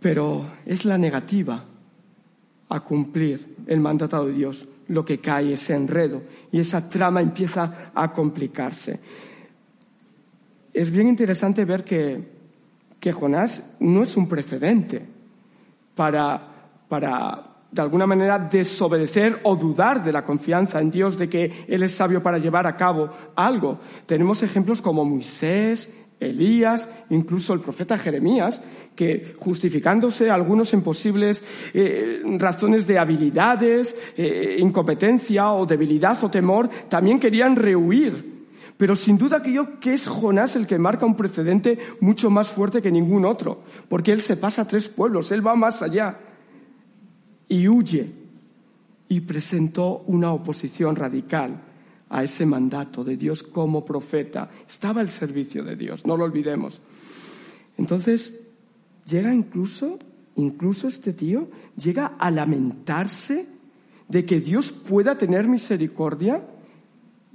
Pero 0.01 0.47
es 0.65 0.85
la 0.85 0.99
negativa 0.99 1.65
a 2.69 2.81
cumplir 2.81 3.57
el 3.67 3.81
mandato 3.81 4.27
de 4.27 4.33
Dios 4.33 4.67
lo 4.89 5.05
que 5.05 5.19
cae 5.19 5.53
ese 5.53 5.75
enredo 5.75 6.23
y 6.53 6.61
esa 6.61 6.89
trama 6.89 7.21
empieza 7.21 7.91
a 7.95 8.13
complicarse. 8.13 9.01
Es 10.77 10.91
bien 10.91 11.09
interesante 11.09 11.65
ver 11.65 11.85
que, 11.85 12.21
que 13.01 13.11
Jonás 13.11 13.77
no 13.81 14.03
es 14.03 14.15
un 14.15 14.29
precedente 14.29 15.07
para, 15.95 16.39
para 16.87 17.45
de 17.73 17.81
alguna 17.81 18.07
manera 18.07 18.39
desobedecer 18.39 19.41
o 19.45 19.57
dudar 19.57 20.05
de 20.05 20.13
la 20.13 20.23
confianza 20.23 20.79
en 20.79 20.91
Dios 20.91 21.17
de 21.17 21.31
que 21.31 21.65
Él 21.67 21.83
es 21.83 21.95
sabio 21.95 22.23
para 22.23 22.37
llevar 22.37 22.67
a 22.67 22.77
cabo 22.77 23.09
algo. 23.35 23.81
Tenemos 24.05 24.43
ejemplos 24.43 24.83
como 24.83 25.03
Moisés, 25.03 25.91
Elías, 26.21 26.91
incluso 27.09 27.55
el 27.55 27.61
profeta 27.61 27.97
Jeremías, 27.97 28.61
que 28.95 29.35
justificándose 29.39 30.29
algunos 30.29 30.75
en 30.75 30.83
posibles 30.83 31.43
eh, 31.73 32.21
razones 32.37 32.87
de 32.87 32.99
habilidades, 32.99 33.97
eh, 34.15 34.57
incompetencia 34.59 35.53
o 35.53 35.65
debilidad 35.65 36.23
o 36.23 36.31
temor, 36.31 36.69
también 36.91 37.19
querían 37.19 37.57
rehuir. 37.57 38.36
Pero 38.77 38.95
sin 38.95 39.17
duda 39.17 39.43
creo 39.43 39.81
que 39.81 39.95
es 39.95 40.07
Jonás 40.07 40.55
el 40.57 40.67
que 40.67 40.79
marca 40.79 41.07
un 41.07 41.17
precedente 41.17 41.79
mucho 42.01 42.29
más 42.29 42.51
fuerte 42.51 42.83
que 42.83 42.91
ningún 42.91 43.25
otro, 43.25 43.63
porque 43.89 44.13
él 44.13 44.21
se 44.21 44.37
pasa 44.37 44.63
a 44.63 44.69
tres 44.69 44.89
pueblos, 44.89 45.33
él 45.33 45.47
va 45.47 45.55
más 45.55 45.83
allá 45.83 46.19
y 47.49 47.69
huye 47.69 48.13
y 49.09 49.21
presentó 49.21 50.03
una 50.07 50.33
oposición 50.33 50.97
radical 50.97 51.63
a 52.11 52.23
ese 52.23 52.45
mandato 52.45 53.03
de 53.03 53.17
Dios 53.17 53.43
como 53.43 53.85
profeta. 53.85 54.51
Estaba 54.69 55.01
al 55.01 55.11
servicio 55.11 55.65
de 55.65 55.77
Dios, 55.77 56.05
no 56.05 56.17
lo 56.17 56.25
olvidemos. 56.25 56.81
Entonces, 57.79 58.33
llega 59.07 59.35
incluso, 59.35 59.99
incluso 60.37 60.89
este 60.89 61.13
tío, 61.13 61.49
llega 61.77 62.13
a 62.19 62.31
lamentarse 62.31 63.47
de 64.09 64.25
que 64.25 64.41
Dios 64.41 64.71
pueda 64.71 65.17
tener 65.17 65.49
misericordia 65.49 66.43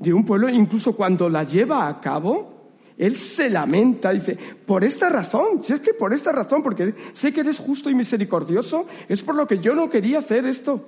de 0.01 0.13
un 0.13 0.25
pueblo, 0.25 0.49
incluso 0.49 0.93
cuando 0.95 1.29
la 1.29 1.43
lleva 1.43 1.87
a 1.87 1.99
cabo, 1.99 2.61
él 2.97 3.17
se 3.17 3.49
lamenta, 3.49 4.11
dice, 4.11 4.37
por 4.65 4.83
esta 4.83 5.09
razón, 5.09 5.63
si 5.63 5.73
es 5.73 5.79
que 5.79 5.93
por 5.93 6.13
esta 6.13 6.31
razón, 6.31 6.61
porque 6.61 6.93
sé 7.13 7.31
que 7.31 7.41
eres 7.41 7.59
justo 7.59 7.89
y 7.89 7.95
misericordioso, 7.95 8.87
es 9.07 9.21
por 9.21 9.35
lo 9.35 9.47
que 9.47 9.59
yo 9.59 9.73
no 9.75 9.89
quería 9.89 10.19
hacer 10.19 10.45
esto. 10.45 10.87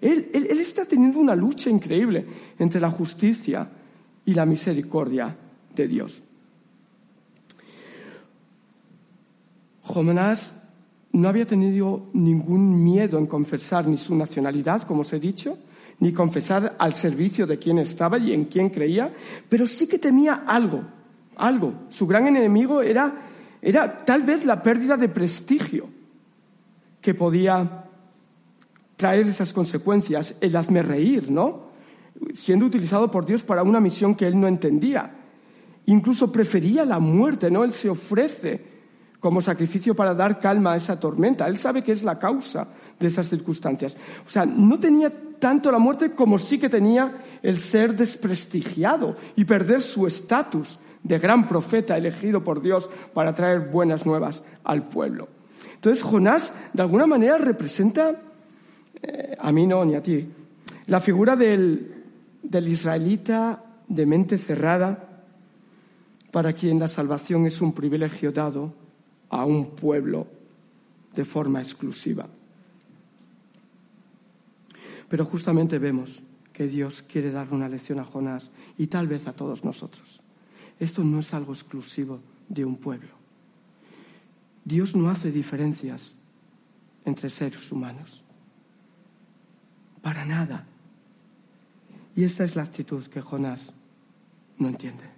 Él, 0.00 0.30
él, 0.34 0.60
está 0.60 0.84
teniendo 0.84 1.18
una 1.18 1.34
lucha 1.34 1.70
increíble 1.70 2.26
entre 2.58 2.80
la 2.80 2.90
justicia 2.90 3.68
y 4.24 4.34
la 4.34 4.44
misericordia 4.44 5.34
de 5.74 5.88
Dios. 5.88 6.22
Jonás 9.82 10.62
no 11.12 11.28
había 11.28 11.46
tenido 11.46 12.08
ningún 12.12 12.82
miedo 12.82 13.18
en 13.18 13.26
confesar 13.26 13.86
ni 13.86 13.96
su 13.96 14.14
nacionalidad, 14.16 14.82
como 14.82 15.02
os 15.02 15.12
he 15.12 15.20
dicho, 15.20 15.56
ni 16.04 16.12
confesar 16.12 16.76
al 16.78 16.94
servicio 16.94 17.46
de 17.46 17.58
quien 17.58 17.78
estaba 17.78 18.18
y 18.18 18.34
en 18.34 18.44
quién 18.44 18.68
creía, 18.68 19.10
pero 19.48 19.66
sí 19.66 19.86
que 19.86 19.98
temía 19.98 20.44
algo, 20.46 20.84
algo. 21.36 21.72
Su 21.88 22.06
gran 22.06 22.26
enemigo 22.26 22.82
era, 22.82 23.22
era 23.62 24.04
tal 24.04 24.22
vez 24.22 24.44
la 24.44 24.62
pérdida 24.62 24.98
de 24.98 25.08
prestigio 25.08 25.88
que 27.00 27.14
podía 27.14 27.86
traer 28.96 29.28
esas 29.28 29.54
consecuencias, 29.54 30.36
el 30.42 30.54
hazme 30.56 30.82
reír, 30.82 31.30
¿no? 31.30 31.70
Siendo 32.34 32.66
utilizado 32.66 33.10
por 33.10 33.24
Dios 33.24 33.42
para 33.42 33.62
una 33.62 33.80
misión 33.80 34.14
que 34.14 34.26
él 34.26 34.38
no 34.38 34.46
entendía. 34.46 35.10
Incluso 35.86 36.30
prefería 36.30 36.84
la 36.84 36.98
muerte, 36.98 37.50
¿no? 37.50 37.64
Él 37.64 37.72
se 37.72 37.88
ofrece 37.88 38.62
como 39.20 39.40
sacrificio 39.40 39.96
para 39.96 40.14
dar 40.14 40.38
calma 40.38 40.74
a 40.74 40.76
esa 40.76 41.00
tormenta. 41.00 41.48
Él 41.48 41.56
sabe 41.56 41.82
que 41.82 41.92
es 41.92 42.02
la 42.02 42.18
causa 42.18 42.68
de 42.98 43.06
esas 43.06 43.28
circunstancias. 43.28 43.96
O 44.26 44.28
sea, 44.28 44.44
no 44.44 44.78
tenía 44.78 45.12
tanto 45.38 45.70
la 45.70 45.78
muerte 45.78 46.12
como 46.12 46.38
sí 46.38 46.58
que 46.58 46.68
tenía 46.68 47.18
el 47.42 47.58
ser 47.58 47.94
desprestigiado 47.94 49.16
y 49.36 49.44
perder 49.44 49.82
su 49.82 50.06
estatus 50.06 50.78
de 51.02 51.18
gran 51.18 51.46
profeta 51.46 51.96
elegido 51.96 52.42
por 52.42 52.62
Dios 52.62 52.88
para 53.12 53.34
traer 53.34 53.70
buenas 53.70 54.06
nuevas 54.06 54.42
al 54.64 54.88
pueblo. 54.88 55.28
Entonces 55.74 56.02
Jonás, 56.02 56.54
de 56.72 56.82
alguna 56.82 57.06
manera, 57.06 57.36
representa, 57.36 58.22
eh, 59.02 59.36
a 59.38 59.52
mí 59.52 59.66
no, 59.66 59.84
ni 59.84 59.94
a 59.94 60.02
ti, 60.02 60.26
la 60.86 61.00
figura 61.00 61.36
del, 61.36 62.04
del 62.42 62.68
israelita 62.68 63.62
de 63.86 64.06
mente 64.06 64.38
cerrada, 64.38 65.10
para 66.30 66.52
quien 66.52 66.80
la 66.80 66.88
salvación 66.88 67.46
es 67.46 67.60
un 67.60 67.74
privilegio 67.74 68.32
dado 68.32 68.72
a 69.28 69.44
un 69.44 69.70
pueblo 69.76 70.26
de 71.14 71.24
forma 71.24 71.60
exclusiva. 71.60 72.26
Pero 75.14 75.24
justamente 75.24 75.78
vemos 75.78 76.24
que 76.52 76.66
Dios 76.66 77.00
quiere 77.02 77.30
dar 77.30 77.52
una 77.52 77.68
lección 77.68 78.00
a 78.00 78.04
Jonás 78.04 78.50
y 78.76 78.88
tal 78.88 79.06
vez 79.06 79.28
a 79.28 79.32
todos 79.32 79.62
nosotros. 79.62 80.20
Esto 80.80 81.04
no 81.04 81.20
es 81.20 81.32
algo 81.32 81.52
exclusivo 81.52 82.18
de 82.48 82.64
un 82.64 82.74
pueblo. 82.74 83.10
Dios 84.64 84.96
no 84.96 85.08
hace 85.08 85.30
diferencias 85.30 86.16
entre 87.04 87.30
seres 87.30 87.70
humanos. 87.70 88.24
Para 90.02 90.24
nada. 90.24 90.66
Y 92.16 92.24
esta 92.24 92.42
es 92.42 92.56
la 92.56 92.64
actitud 92.64 93.04
que 93.04 93.20
Jonás 93.20 93.72
no 94.58 94.66
entiende. 94.66 95.08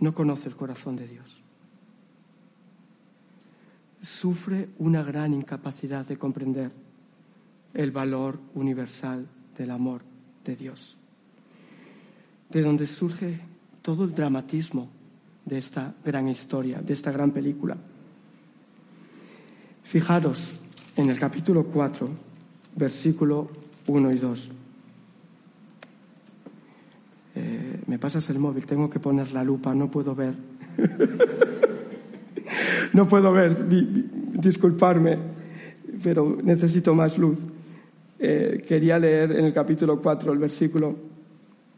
No 0.00 0.16
conoce 0.16 0.48
el 0.48 0.56
corazón 0.56 0.96
de 0.96 1.06
Dios. 1.06 1.42
Sufre 4.00 4.68
una 4.78 5.04
gran 5.04 5.32
incapacidad 5.32 6.04
de 6.04 6.18
comprender 6.18 6.85
el 7.76 7.90
valor 7.90 8.38
universal 8.54 9.26
del 9.56 9.70
amor 9.70 10.00
de 10.44 10.56
Dios. 10.56 10.96
De 12.48 12.62
donde 12.62 12.86
surge 12.86 13.38
todo 13.82 14.04
el 14.04 14.14
dramatismo 14.14 14.88
de 15.44 15.58
esta 15.58 15.94
gran 16.02 16.26
historia, 16.26 16.80
de 16.80 16.94
esta 16.94 17.12
gran 17.12 17.32
película. 17.32 17.76
Fijaros 19.84 20.54
en 20.96 21.10
el 21.10 21.18
capítulo 21.18 21.64
4, 21.64 22.08
versículo 22.76 23.48
1 23.86 24.10
y 24.10 24.18
2. 24.18 24.50
Eh, 27.34 27.82
me 27.86 27.98
pasas 27.98 28.28
el 28.30 28.38
móvil, 28.38 28.64
tengo 28.64 28.88
que 28.88 28.98
poner 28.98 29.32
la 29.32 29.44
lupa, 29.44 29.74
no 29.74 29.90
puedo 29.90 30.14
ver. 30.14 30.34
no 32.94 33.06
puedo 33.06 33.32
ver, 33.32 33.68
disculparme, 33.68 35.18
pero 36.02 36.38
necesito 36.42 36.94
más 36.94 37.18
luz. 37.18 37.38
Eh, 38.18 38.64
quería 38.66 38.98
leer 38.98 39.32
en 39.32 39.44
el 39.44 39.52
capítulo 39.52 40.00
4 40.00 40.32
el 40.32 40.38
versículo 40.38 40.96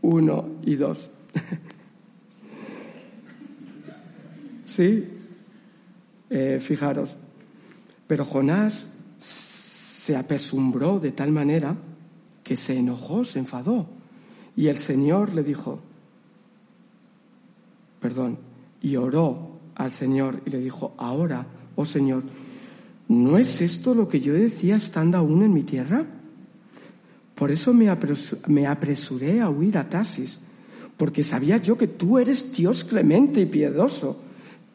1 0.02 0.48
y 0.64 0.76
2. 0.76 1.10
Sí, 4.68 5.02
eh, 6.28 6.58
fijaros. 6.60 7.16
Pero 8.06 8.24
Jonás 8.26 8.90
se 9.16 10.14
apesumbró 10.14 11.00
de 11.00 11.12
tal 11.12 11.32
manera 11.32 11.74
que 12.44 12.54
se 12.56 12.78
enojó, 12.78 13.24
se 13.24 13.38
enfadó. 13.38 13.86
Y 14.54 14.68
el 14.68 14.78
Señor 14.78 15.34
le 15.34 15.42
dijo, 15.42 15.80
perdón, 17.98 18.38
y 18.82 18.96
oró 18.96 19.58
al 19.74 19.94
Señor 19.94 20.42
y 20.44 20.50
le 20.50 20.58
dijo, 20.58 20.94
ahora, 20.98 21.46
oh 21.74 21.86
Señor, 21.86 22.22
¿no 23.08 23.38
es 23.38 23.62
esto 23.62 23.94
lo 23.94 24.06
que 24.06 24.20
yo 24.20 24.34
decía 24.34 24.76
estando 24.76 25.16
aún 25.16 25.42
en 25.42 25.54
mi 25.54 25.62
tierra? 25.62 26.04
Por 27.38 27.52
eso 27.52 27.72
me, 27.72 27.88
apresuré 27.88 29.40
a 29.40 29.48
huir 29.48 29.78
a 29.78 29.88
Tasis, 29.88 30.40
porque 30.96 31.22
sabía 31.22 31.58
yo 31.58 31.78
que 31.78 31.86
tú 31.86 32.18
eres 32.18 32.52
Dios 32.52 32.82
clemente 32.82 33.42
y 33.42 33.46
piedoso 33.46 34.22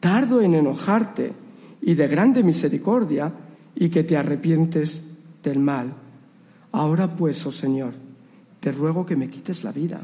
tardo 0.00 0.40
en 0.40 0.54
enojarte 0.54 1.32
y 1.82 1.94
de 1.94 2.08
grande 2.08 2.42
misericordia, 2.42 3.32
y 3.76 3.88
que 3.88 4.04
te 4.04 4.16
arrepientes 4.16 5.02
del 5.42 5.58
mal. 5.58 5.92
Ahora 6.72 7.14
pues, 7.14 7.44
oh 7.44 7.52
Señor, 7.52 7.92
te 8.60 8.72
ruego 8.72 9.04
que 9.04 9.16
me 9.16 9.28
quites 9.28 9.64
la 9.64 9.72
vida, 9.72 10.00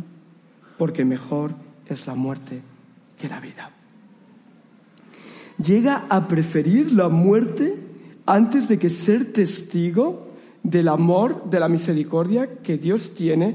porque 0.77 1.05
mejor 1.05 1.55
es 1.87 2.07
la 2.07 2.15
muerte 2.15 2.61
que 3.19 3.29
la 3.29 3.41
vida. 3.41 3.71
Llega 5.63 6.07
a 6.09 6.29
preferir 6.29 6.93
la 6.93 7.09
muerte 7.09 7.77
antes 8.27 8.69
de 8.69 8.79
que 8.79 8.91
ser 8.91 9.33
testigo 9.33 10.30
del 10.63 10.89
amor, 10.89 11.49
de 11.49 11.61
la 11.61 11.69
misericordia 11.69 12.59
que 12.63 12.77
Dios 12.77 13.15
tiene 13.15 13.55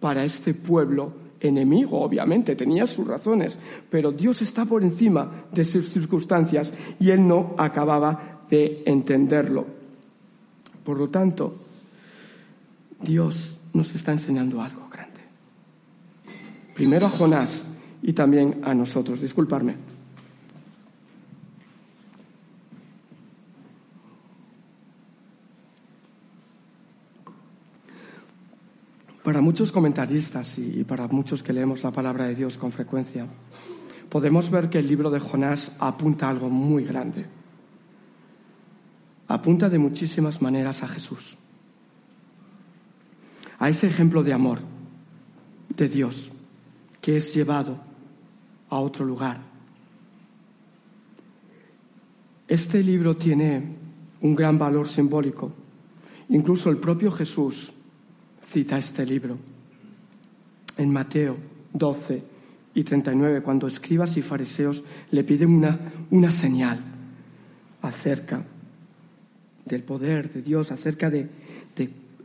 para 0.00 0.24
este 0.24 0.54
pueblo 0.54 1.12
enemigo, 1.40 2.00
obviamente, 2.00 2.56
tenía 2.56 2.86
sus 2.86 3.06
razones, 3.06 3.58
pero 3.90 4.12
Dios 4.12 4.42
está 4.42 4.64
por 4.64 4.82
encima 4.82 5.46
de 5.52 5.64
sus 5.64 5.88
circunstancias 5.88 6.72
y 6.98 7.10
él 7.10 7.26
no 7.26 7.54
acababa 7.58 8.42
de 8.50 8.82
entenderlo. 8.86 9.66
Por 10.84 10.98
lo 10.98 11.08
tanto, 11.08 11.56
Dios 13.00 13.58
nos 13.72 13.94
está 13.94 14.12
enseñando 14.12 14.62
algo 14.62 14.88
grande. 14.88 15.20
Primero 16.74 17.06
a 17.06 17.10
Jonás 17.10 17.64
y 18.02 18.12
también 18.12 18.60
a 18.62 18.74
nosotros. 18.74 19.20
Disculparme. 19.20 19.95
Para 29.26 29.40
muchos 29.40 29.72
comentaristas 29.72 30.56
y 30.56 30.84
para 30.84 31.08
muchos 31.08 31.42
que 31.42 31.52
leemos 31.52 31.82
la 31.82 31.90
palabra 31.90 32.26
de 32.26 32.36
Dios 32.36 32.56
con 32.56 32.70
frecuencia, 32.70 33.26
podemos 34.08 34.48
ver 34.50 34.70
que 34.70 34.78
el 34.78 34.86
libro 34.86 35.10
de 35.10 35.18
Jonás 35.18 35.74
apunta 35.80 36.28
a 36.28 36.30
algo 36.30 36.48
muy 36.48 36.84
grande. 36.84 37.26
apunta 39.26 39.68
de 39.68 39.80
muchísimas 39.80 40.40
maneras 40.40 40.84
a 40.84 40.86
Jesús, 40.86 41.36
a 43.58 43.68
ese 43.68 43.88
ejemplo 43.88 44.22
de 44.22 44.32
amor 44.32 44.60
de 45.76 45.88
Dios 45.88 46.30
que 47.00 47.16
es 47.16 47.34
llevado 47.34 47.78
a 48.70 48.78
otro 48.78 49.04
lugar. 49.04 49.40
Este 52.46 52.80
libro 52.80 53.16
tiene 53.16 53.74
un 54.20 54.36
gran 54.36 54.56
valor 54.56 54.86
simbólico. 54.86 55.50
Incluso 56.28 56.70
el 56.70 56.76
propio 56.76 57.10
Jesús 57.10 57.72
cita 58.48 58.78
este 58.78 59.04
libro. 59.04 59.36
En 60.76 60.92
Mateo 60.92 61.36
12 61.72 62.22
y 62.74 62.84
39, 62.84 63.42
cuando 63.42 63.66
escribas 63.66 64.16
y 64.16 64.22
fariseos 64.22 64.82
le 65.10 65.24
piden 65.24 65.50
una, 65.50 65.78
una 66.10 66.30
señal 66.30 66.80
acerca 67.82 68.44
del 69.64 69.82
poder 69.82 70.32
de 70.32 70.42
Dios, 70.42 70.70
acerca 70.70 71.10
de, 71.10 71.28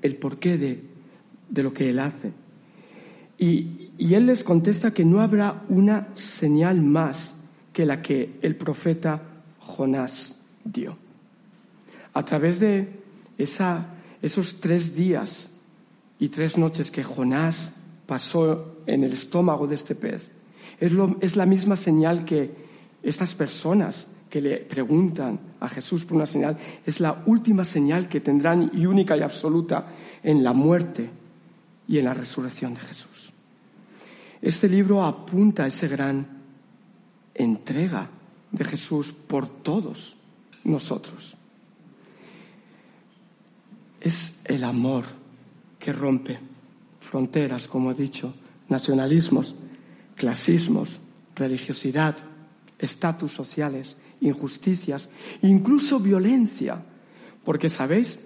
el 0.01 0.15
porqué 0.17 0.57
de, 0.57 0.81
de 1.49 1.63
lo 1.63 1.73
que 1.73 1.89
Él 1.89 1.99
hace. 1.99 2.31
Y, 3.37 3.91
y 3.97 4.13
Él 4.13 4.27
les 4.27 4.43
contesta 4.43 4.93
que 4.93 5.05
no 5.05 5.21
habrá 5.21 5.63
una 5.69 6.09
señal 6.13 6.81
más 6.81 7.35
que 7.73 7.85
la 7.85 8.01
que 8.01 8.37
el 8.41 8.55
profeta 8.55 9.21
Jonás 9.59 10.39
dio. 10.63 10.97
A 12.13 12.25
través 12.25 12.59
de 12.59 12.89
esa, 13.37 13.87
esos 14.21 14.59
tres 14.59 14.95
días 14.95 15.50
y 16.21 16.29
tres 16.29 16.55
noches 16.55 16.91
que 16.91 17.03
Jonás 17.03 17.73
pasó 18.05 18.83
en 18.85 19.03
el 19.03 19.11
estómago 19.11 19.65
de 19.65 19.73
este 19.73 19.95
pez, 19.95 20.31
es, 20.79 20.91
es 21.19 21.35
la 21.35 21.47
misma 21.47 21.75
señal 21.75 22.23
que 22.23 22.51
estas 23.01 23.33
personas 23.33 24.05
que 24.29 24.39
le 24.39 24.57
preguntan 24.57 25.39
a 25.59 25.67
Jesús 25.67 26.05
por 26.05 26.17
una 26.17 26.27
señal, 26.27 26.55
es 26.85 26.99
la 26.99 27.23
última 27.25 27.65
señal 27.65 28.07
que 28.07 28.21
tendrán 28.21 28.69
y 28.71 28.85
única 28.85 29.17
y 29.17 29.21
absoluta 29.21 29.87
en 30.21 30.43
la 30.43 30.53
muerte 30.53 31.09
y 31.87 31.97
en 31.97 32.05
la 32.05 32.13
resurrección 32.13 32.75
de 32.75 32.81
Jesús. 32.81 33.33
Este 34.43 34.69
libro 34.69 35.03
apunta 35.03 35.63
a 35.63 35.67
esa 35.67 35.87
gran 35.87 36.27
entrega 37.33 38.07
de 38.51 38.63
Jesús 38.63 39.11
por 39.11 39.47
todos 39.47 40.15
nosotros. 40.65 41.35
Es 43.99 44.33
el 44.45 44.63
amor 44.63 45.20
que 45.81 45.91
rompe 45.91 46.37
fronteras, 47.01 47.67
como 47.67 47.91
he 47.91 47.95
dicho, 47.95 48.33
nacionalismos, 48.69 49.55
clasismos, 50.15 50.99
religiosidad, 51.35 52.15
estatus 52.77 53.31
sociales, 53.31 53.97
injusticias, 54.21 55.09
incluso 55.41 55.99
violencia. 55.99 56.81
Porque, 57.43 57.67
¿sabéis? 57.67 58.19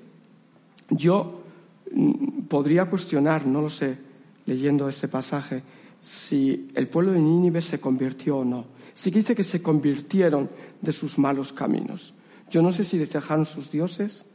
Yo 0.90 1.44
mm, 1.92 2.42
podría 2.50 2.86
cuestionar, 2.86 3.48
no 3.48 3.62
lo 3.62 3.70
sé, 3.70 3.98
leyendo 4.46 4.90
este 4.90 5.08
pasaje, 5.08 5.64
si 6.02 6.70
el 6.76 6.90
pueblo 6.90 7.14
de 7.14 7.20
Nínive 7.20 7.62
se 7.62 7.80
convirtió 7.80 8.40
o 8.40 8.46
no. 8.46 8.66
Sí 8.94 9.12
que 9.12 9.20
dice 9.20 9.36
que 9.36 9.44
se 9.44 9.64
convirtieron 9.64 10.50
de 10.82 10.92
sus 10.92 11.18
malos 11.18 11.54
caminos. 11.54 12.14
Yo 12.52 12.62
no 12.62 12.72
sé 12.72 12.84
si 12.84 12.98
dejaron 12.98 13.46
sus 13.46 13.72
dioses, 13.72 14.26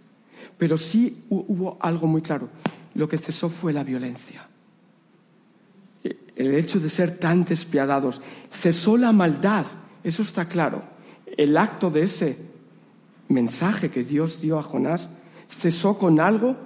pero 0.59 0.77
sí 0.77 1.25
hubo 1.29 1.77
algo 1.81 2.07
muy 2.07 2.23
claro. 2.23 2.49
Lo 2.95 3.09
que 3.09 3.19
cesó 3.19 3.49
fue 3.49 3.73
la 3.73 3.85
violencia. 3.85 4.49
El 6.03 6.55
hecho 6.55 6.81
de 6.81 6.89
ser 6.89 7.19
tan 7.19 7.45
despiadados. 7.45 8.21
Cesó 8.51 8.97
la 8.97 9.13
maldad, 9.13 9.67
eso 10.03 10.23
está 10.23 10.49
claro. 10.49 10.83
El 11.27 11.57
acto 11.57 11.91
de 11.91 12.03
ese 12.03 12.39
mensaje 13.29 13.91
que 13.91 14.05
Dios 14.05 14.41
dio 14.41 14.59
a 14.59 14.63
Jonás 14.63 15.09
cesó 15.49 15.99
con 15.99 16.21
algo 16.21 16.57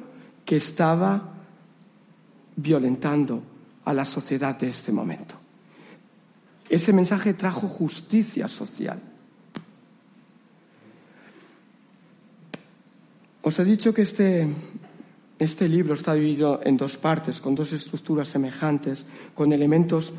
que 0.45 0.57
estaba 0.57 1.35
violentando 2.57 3.43
a 3.85 3.93
la 3.93 4.05
sociedad 4.05 4.59
de 4.59 4.69
este 4.69 4.93
momento. 4.93 5.35
Ese 6.69 6.93
mensaje 6.93 7.35
trajo 7.35 7.69
justicia 7.69 8.49
social. 8.49 9.01
Os 13.43 13.59
he 13.59 13.65
dicho 13.65 13.93
que 13.93 14.03
este, 14.03 14.49
este 15.45 15.69
libro 15.69 15.95
está 15.95 16.15
dividido 16.15 16.61
en 16.65 16.77
dos 16.77 16.97
partes, 16.97 17.41
con 17.41 17.55
dos 17.55 17.73
estructuras 17.73 18.29
semejantes, 18.29 19.07
con 19.35 19.53
elementos 19.53 20.13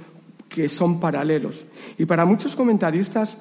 que 0.47 0.69
son 0.69 0.99
paralelos. 0.99 1.67
Y 1.97 2.05
para 2.05 2.25
muchos 2.25 2.55
comentaristas 2.55 3.37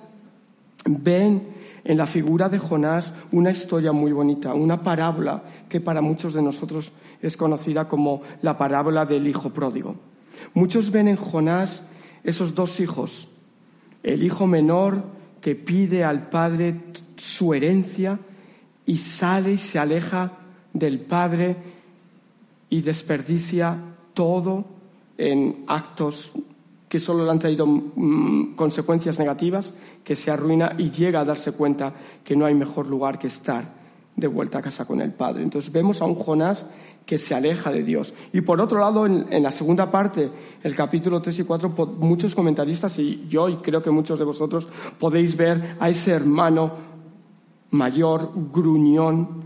ven 0.84 1.54
en 1.84 1.98
la 1.98 2.06
figura 2.06 2.48
de 2.48 2.58
Jonás 2.58 3.12
una 3.30 3.50
historia 3.50 3.92
muy 3.92 4.12
bonita, 4.12 4.54
una 4.54 4.82
parábola 4.82 5.42
que 5.68 5.80
para 5.80 6.00
muchos 6.00 6.34
de 6.34 6.42
nosotros 6.42 6.92
es 7.20 7.36
conocida 7.36 7.86
como 7.86 8.22
la 8.42 8.56
parábola 8.56 9.04
del 9.04 9.28
hijo 9.28 9.50
pródigo. 9.50 9.94
Muchos 10.54 10.90
ven 10.90 11.08
en 11.08 11.16
Jonás 11.16 11.84
esos 12.24 12.54
dos 12.54 12.80
hijos, 12.80 13.28
el 14.02 14.22
hijo 14.22 14.46
menor 14.46 15.04
que 15.40 15.54
pide 15.54 16.04
al 16.04 16.28
padre 16.30 16.80
su 17.16 17.52
herencia 17.52 18.18
y 18.86 18.96
sale 18.96 19.52
y 19.52 19.58
se 19.58 19.78
aleja 19.78 20.32
del 20.72 21.00
padre 21.00 21.73
y 22.74 22.82
desperdicia 22.82 23.78
todo 24.14 24.64
en 25.16 25.62
actos 25.68 26.32
que 26.88 26.98
solo 26.98 27.24
le 27.24 27.30
han 27.30 27.38
traído 27.38 27.68
mm, 27.68 28.56
consecuencias 28.56 29.16
negativas, 29.20 29.76
que 30.02 30.16
se 30.16 30.32
arruina 30.32 30.74
y 30.76 30.90
llega 30.90 31.20
a 31.20 31.24
darse 31.24 31.52
cuenta 31.52 31.94
que 32.24 32.34
no 32.34 32.46
hay 32.46 32.54
mejor 32.54 32.88
lugar 32.88 33.16
que 33.16 33.28
estar 33.28 33.64
de 34.16 34.26
vuelta 34.26 34.58
a 34.58 34.62
casa 34.62 34.86
con 34.86 35.00
el 35.00 35.12
Padre. 35.12 35.44
Entonces 35.44 35.72
vemos 35.72 36.02
a 36.02 36.06
un 36.06 36.16
Jonás 36.16 36.68
que 37.06 37.16
se 37.16 37.32
aleja 37.32 37.70
de 37.70 37.84
Dios. 37.84 38.12
Y 38.32 38.40
por 38.40 38.60
otro 38.60 38.80
lado, 38.80 39.06
en, 39.06 39.40
la 39.40 39.52
segunda 39.52 39.88
parte, 39.88 40.28
el 40.60 40.74
capítulo 40.74 41.22
3 41.22 41.38
y 41.38 41.44
4, 41.44 41.68
muchos 42.00 42.34
comentaristas 42.34 42.98
y 42.98 43.24
yo, 43.28 43.48
y 43.48 43.58
creo 43.58 43.82
que 43.82 43.90
muchos 43.92 44.18
de 44.18 44.24
vosotros, 44.24 44.66
podéis 44.98 45.36
ver 45.36 45.76
a 45.78 45.88
ese 45.88 46.10
hermano 46.10 46.72
mayor, 47.70 48.32
gruñón, 48.52 49.43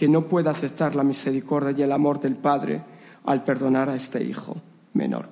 que 0.00 0.08
no 0.08 0.26
puede 0.26 0.48
aceptar 0.48 0.96
la 0.96 1.04
misericordia 1.04 1.74
y 1.76 1.82
el 1.82 1.92
amor 1.92 2.18
del 2.18 2.36
Padre 2.36 2.80
al 3.26 3.44
perdonar 3.44 3.90
a 3.90 3.96
este 3.96 4.24
hijo 4.24 4.56
menor. 4.94 5.28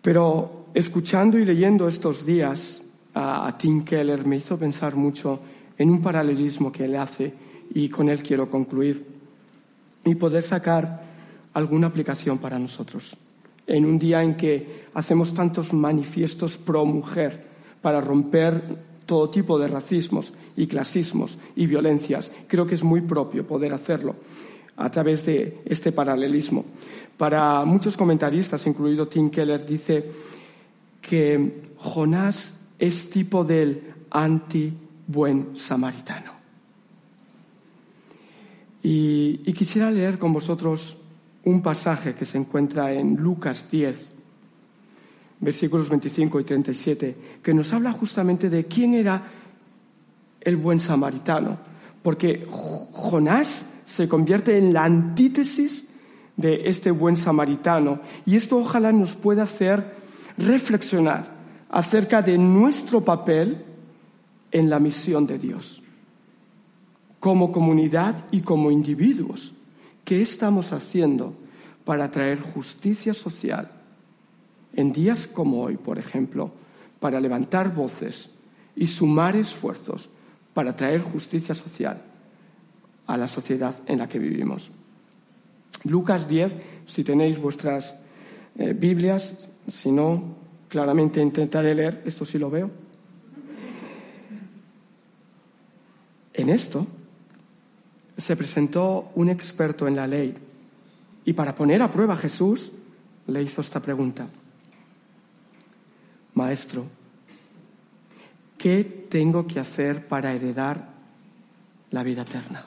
Pero 0.00 0.68
escuchando 0.72 1.38
y 1.38 1.44
leyendo 1.44 1.88
estos 1.88 2.24
días 2.24 2.82
a, 3.12 3.54
Tim 3.58 3.84
Keller 3.84 4.24
me 4.24 4.38
hizo 4.38 4.56
pensar 4.56 4.96
mucho 4.96 5.38
en 5.76 5.90
un 5.90 6.00
paralelismo 6.00 6.72
que 6.72 6.86
él 6.86 6.96
hace 6.96 7.34
y 7.74 7.90
con 7.90 8.08
él 8.08 8.22
quiero 8.22 8.48
concluir 8.48 9.06
y 10.02 10.14
poder 10.14 10.42
sacar 10.42 11.02
alguna 11.52 11.88
aplicación 11.88 12.38
para 12.38 12.58
nosotros. 12.58 13.14
En 13.66 13.84
un 13.84 13.98
día 13.98 14.22
en 14.22 14.38
que 14.38 14.86
hacemos 14.94 15.34
tantos 15.34 15.74
manifiestos 15.74 16.56
pro 16.56 16.86
mujer 16.86 17.44
para 17.82 18.00
romper 18.00 18.78
todo 19.06 19.30
tipo 19.30 19.58
de 19.58 19.68
racismos 19.68 20.34
y 20.56 20.66
clasismos 20.66 21.38
y 21.54 21.66
violencias, 21.66 22.32
creo 22.48 22.66
que 22.66 22.74
es 22.74 22.84
muy 22.84 23.00
propio 23.00 23.46
poder 23.46 23.72
hacerlo 23.72 24.16
a 24.76 24.90
través 24.90 25.24
de 25.24 25.62
este 25.64 25.92
paralelismo. 25.92 26.64
Para 27.16 27.64
muchos 27.64 27.96
comentaristas, 27.96 28.66
incluido 28.66 29.08
Tim 29.08 29.30
Keller, 29.30 29.64
dice 29.64 30.04
que 31.00 31.62
Jonás 31.78 32.54
es 32.78 33.08
tipo 33.08 33.44
del 33.44 33.94
anti-buen 34.10 35.56
samaritano. 35.56 36.32
Y, 38.82 39.40
y, 39.44 39.52
quisiera 39.52 39.90
leer 39.90 40.16
con 40.18 40.32
vosotros 40.32 40.98
un 41.44 41.60
pasaje 41.60 42.14
que 42.14 42.24
se 42.24 42.38
encuentra 42.38 42.92
en 42.92 43.16
Lucas 43.16 43.68
10, 43.68 44.12
versículos 45.40 45.88
25 45.88 46.40
y 46.40 46.44
37, 46.44 47.16
que 47.42 47.54
nos 47.54 47.72
habla 47.72 47.92
justamente 47.92 48.48
de 48.48 48.64
quién 48.64 48.94
era 48.94 49.22
el 50.40 50.56
buen 50.56 50.78
samaritano. 50.78 51.58
Porque 52.02 52.46
Jonás 52.48 53.66
se 53.84 54.08
convierte 54.08 54.56
en 54.56 54.72
la 54.72 54.84
antítesis 54.84 55.92
de 56.36 56.68
este 56.68 56.90
buen 56.90 57.16
samaritano. 57.16 58.00
Y 58.24 58.36
esto 58.36 58.58
ojalá 58.58 58.92
nos 58.92 59.14
pueda 59.14 59.42
hacer 59.42 59.94
reflexionar 60.38 61.34
acerca 61.68 62.22
de 62.22 62.38
nuestro 62.38 63.04
papel 63.04 63.64
en 64.52 64.70
la 64.70 64.78
misión 64.78 65.26
de 65.26 65.38
Dios, 65.38 65.82
como 67.20 67.52
comunidad 67.52 68.24
y 68.30 68.40
como 68.40 68.70
individuos. 68.70 69.52
¿Qué 70.04 70.20
estamos 70.20 70.72
haciendo 70.72 71.34
para 71.84 72.10
traer 72.10 72.40
justicia 72.40 73.12
social 73.12 73.75
en 74.76 74.92
días 74.92 75.26
como 75.26 75.62
hoy, 75.62 75.76
por 75.76 75.98
ejemplo, 75.98 76.52
para 77.00 77.18
levantar 77.18 77.74
voces 77.74 78.30
y 78.76 78.86
sumar 78.86 79.34
esfuerzos 79.34 80.08
para 80.54 80.76
traer 80.76 81.00
justicia 81.00 81.54
social 81.54 82.02
a 83.06 83.16
la 83.16 83.26
sociedad 83.26 83.74
en 83.86 83.98
la 83.98 84.08
que 84.08 84.18
vivimos? 84.18 84.70
Lucas 85.84 86.28
10, 86.28 86.56
si 86.84 87.02
tenéis 87.02 87.40
vuestras 87.40 87.96
eh, 88.58 88.72
Biblias, 88.72 89.48
si 89.66 89.90
no, 89.90 90.36
claramente 90.68 91.20
intentaré 91.20 91.74
leer, 91.74 92.02
esto 92.04 92.24
sí 92.24 92.38
lo 92.38 92.50
veo. 92.50 92.70
En 96.34 96.50
esto 96.50 96.86
se 98.16 98.36
presentó 98.36 99.10
un 99.14 99.30
experto 99.30 99.88
en 99.88 99.96
la 99.96 100.06
ley 100.06 100.34
y 101.24 101.32
para 101.32 101.54
poner 101.54 101.82
a 101.82 101.90
prueba 101.90 102.14
a 102.14 102.18
Jesús 102.18 102.72
le 103.26 103.42
hizo 103.42 103.60
esta 103.60 103.80
pregunta. 103.80 104.28
Maestro, 106.36 106.84
¿qué 108.58 108.84
tengo 108.84 109.46
que 109.46 109.58
hacer 109.58 110.06
para 110.06 110.34
heredar 110.34 110.90
la 111.90 112.02
vida 112.02 112.22
eterna? 112.22 112.66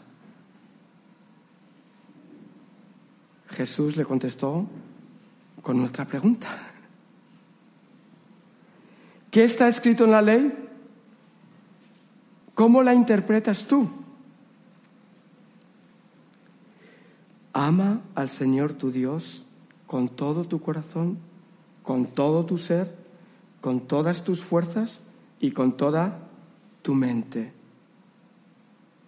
Jesús 3.51 3.95
le 3.95 4.05
contestó 4.05 4.65
con 5.61 5.83
otra 5.83 6.05
pregunta. 6.05 6.47
¿Qué 9.29 9.43
está 9.43 9.67
escrito 9.67 10.05
en 10.05 10.11
la 10.11 10.23
ley? 10.23 10.51
¿Cómo 12.55 12.81
la 12.81 12.95
interpretas 12.95 13.65
tú? 13.65 13.87
Ama 17.53 18.01
al 18.15 18.31
Señor 18.31 18.73
tu 18.73 18.91
Dios 18.91 19.45
con 19.85 20.09
todo 20.09 20.43
tu 20.43 20.59
corazón, 20.59 21.19
con 21.83 22.07
todo 22.07 22.47
tu 22.47 22.57
ser, 22.57 22.98
con 23.61 23.81
todas 23.81 24.23
tus 24.23 24.41
fuerzas 24.41 25.01
y 25.39 25.51
con 25.51 25.77
toda 25.77 26.19
tu 26.81 26.93
mente. 26.93 27.51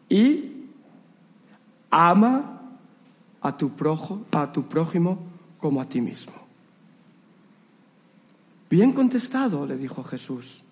Y 0.09 0.51
ama 1.89 2.61
a 3.41 3.57
tu, 3.57 3.71
a 4.31 4.51
tu 4.51 4.67
prójimo 4.67 5.19
como 5.59 5.81
a 5.81 5.85
ti 5.85 6.01
mismo. 6.01 6.33
Bien 8.69 8.93
contestado, 8.93 9.65
le 9.65 9.77
dijo 9.77 10.03
Jesús. 10.03 10.63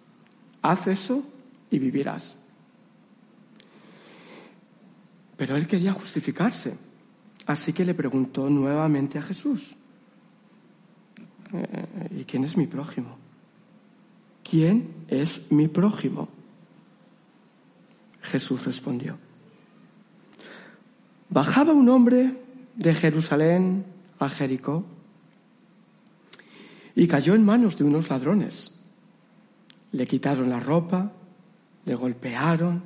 Haz 0.62 0.88
eso 0.88 1.24
y 1.70 1.80
vivirás. 1.80 2.38
Pero 5.36 5.56
él 5.56 5.68
quería 5.68 5.94
justificarse. 5.94 6.78
Así 7.46 7.74
que 7.74 7.84
le 7.84 7.94
preguntó 7.94 8.50
nuevamente 8.50 9.18
a 9.18 9.22
Jesús, 9.22 9.76
eh, 11.54 12.10
¿y 12.12 12.24
quién 12.24 12.44
es 12.44 12.56
mi 12.56 12.68
prójimo? 12.68 13.18
¿Quién 14.44 15.06
es 15.08 15.52
mi 15.52 15.68
prójimo? 15.68 16.30
Jesús 18.22 18.66
respondió, 18.66 19.18
bajaba 21.30 21.74
un 21.74 21.90
hombre 21.90 22.38
de 22.76 22.94
Jerusalén 22.94 23.86
a 24.20 24.30
Jericó 24.30 24.86
y 26.96 27.08
cayó 27.08 27.34
en 27.34 27.46
manos 27.46 27.78
de 27.78 27.86
unos 27.86 28.10
ladrones. 28.10 28.76
Le 29.92 30.06
quitaron 30.06 30.50
la 30.50 30.60
ropa, 30.60 31.12
le 31.86 31.96
golpearon 31.96 32.84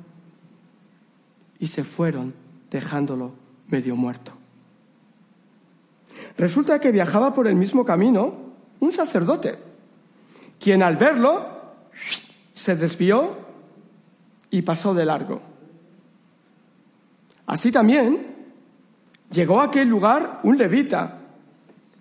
y 1.58 1.66
se 1.66 1.84
fueron 1.84 2.34
dejándolo 2.70 3.34
medio 3.68 3.96
muerto. 3.96 4.32
Resulta 6.36 6.80
que 6.80 6.92
viajaba 6.92 7.32
por 7.34 7.46
el 7.46 7.54
mismo 7.54 7.84
camino 7.84 8.34
un 8.80 8.92
sacerdote, 8.92 9.58
quien 10.58 10.82
al 10.82 10.96
verlo 10.96 11.46
se 12.52 12.76
desvió 12.76 13.36
y 14.50 14.62
pasó 14.62 14.94
de 14.94 15.04
largo. 15.04 15.40
Así 17.46 17.70
también 17.70 18.34
llegó 19.30 19.60
a 19.60 19.64
aquel 19.64 19.88
lugar 19.88 20.40
un 20.44 20.56
levita 20.56 21.20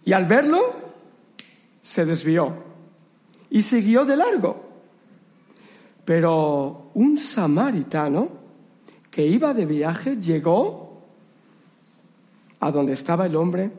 y 0.05 0.13
al 0.13 0.25
verlo 0.25 0.59
se 1.81 2.05
desvió 2.05 2.63
y 3.49 3.61
siguió 3.61 4.05
de 4.05 4.15
largo. 4.15 4.63
Pero 6.05 6.91
un 6.93 7.17
samaritano 7.17 8.29
que 9.09 9.25
iba 9.25 9.53
de 9.53 9.65
viaje 9.65 10.17
llegó 10.17 11.01
a 12.59 12.71
donde 12.71 12.93
estaba 12.93 13.25
el 13.25 13.35
hombre 13.35 13.71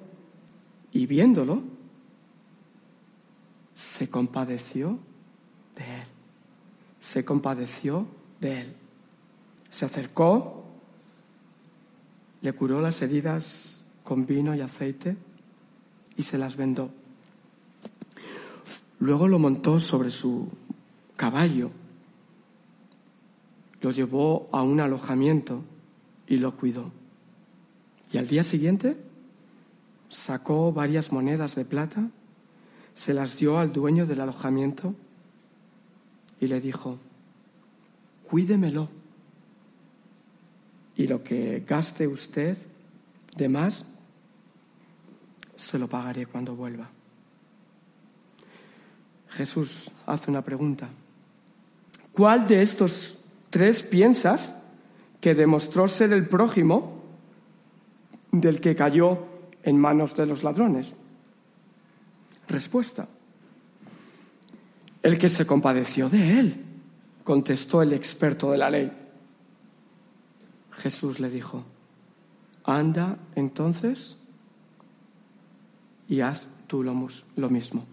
y 0.93 1.07
viéndolo, 1.07 1.62
se 3.75 4.09
compadeció 4.09 4.99
de 5.77 5.85
él. 5.85 6.07
Se 6.99 7.25
compadeció 7.25 8.07
de 8.41 8.61
él. 8.62 8.77
Se 9.70 9.85
acercó, 9.85 10.64
le 12.41 12.53
curó 12.53 12.81
las 12.81 13.03
heridas 13.03 13.83
con 14.03 14.27
vino 14.27 14.55
y 14.55 14.61
aceite 14.61 15.16
y 16.16 16.22
se 16.22 16.39
las 16.39 16.57
vendó. 16.57 16.91
Luego 19.01 19.29
lo 19.29 19.39
montó 19.39 19.81
sobre 19.81 20.11
su 20.11 20.49
caballo 21.16 21.70
lo 23.85 23.91
llevó 23.91 24.49
a 24.51 24.62
un 24.62 24.81
alojamiento 24.81 25.62
y 26.27 26.39
lo 26.39 26.57
cuidó. 26.57 26.91
Y 28.11 28.16
al 28.16 28.27
día 28.27 28.43
siguiente 28.43 28.97
sacó 30.09 30.72
varias 30.72 31.12
monedas 31.12 31.55
de 31.55 31.66
plata, 31.66 32.09
se 32.95 33.12
las 33.12 33.36
dio 33.36 33.59
al 33.59 33.72
dueño 33.72 34.07
del 34.07 34.20
alojamiento 34.20 34.95
y 36.40 36.47
le 36.47 36.61
dijo, 36.61 36.99
cuídemelo 38.28 38.88
y 40.97 41.07
lo 41.07 41.22
que 41.22 41.64
gaste 41.66 42.07
usted 42.07 42.57
de 43.36 43.49
más, 43.49 43.84
se 45.57 45.78
lo 45.78 45.88
pagaré 45.88 46.26
cuando 46.26 46.55
vuelva. 46.55 46.88
Jesús 49.30 49.90
hace 50.07 50.30
una 50.30 50.42
pregunta. 50.42 50.88
¿Cuál 52.12 52.47
de 52.47 52.62
estos 52.62 53.18
Tres, 53.55 53.84
piensas 53.84 54.61
que 55.20 55.32
demostró 55.32 55.86
ser 55.86 56.12
el 56.12 56.26
prójimo 56.26 57.05
del 58.32 58.61
que 58.61 58.74
cayó 58.74 59.28
en 59.62 59.78
manos 59.78 60.16
de 60.16 60.26
los 60.26 60.42
ladrones. 60.42 60.97
Respuesta. 62.49 63.09
El 65.03 65.18
que 65.18 65.28
se 65.28 65.47
compadeció 65.47 66.09
de 66.09 66.40
él, 66.40 66.64
contestó 67.22 67.82
el 67.82 67.92
experto 67.92 68.51
de 68.51 68.59
la 68.59 68.70
ley. 68.70 68.92
Jesús 70.72 71.20
le 71.20 71.30
dijo, 71.30 71.64
anda 72.64 73.18
entonces 73.34 74.16
y 76.09 76.20
haz 76.20 76.47
tú 76.66 76.82
lo 76.82 77.51
mismo, 77.51 77.86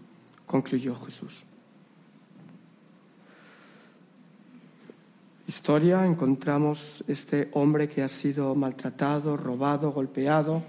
concluyó 0.46 0.94
Jesús. 0.96 1.44
historia 5.52 6.06
encontramos 6.06 7.04
este 7.06 7.50
hombre 7.52 7.86
que 7.86 8.02
ha 8.02 8.08
sido 8.08 8.54
maltratado, 8.54 9.36
robado, 9.36 9.92
golpeado. 9.92 10.62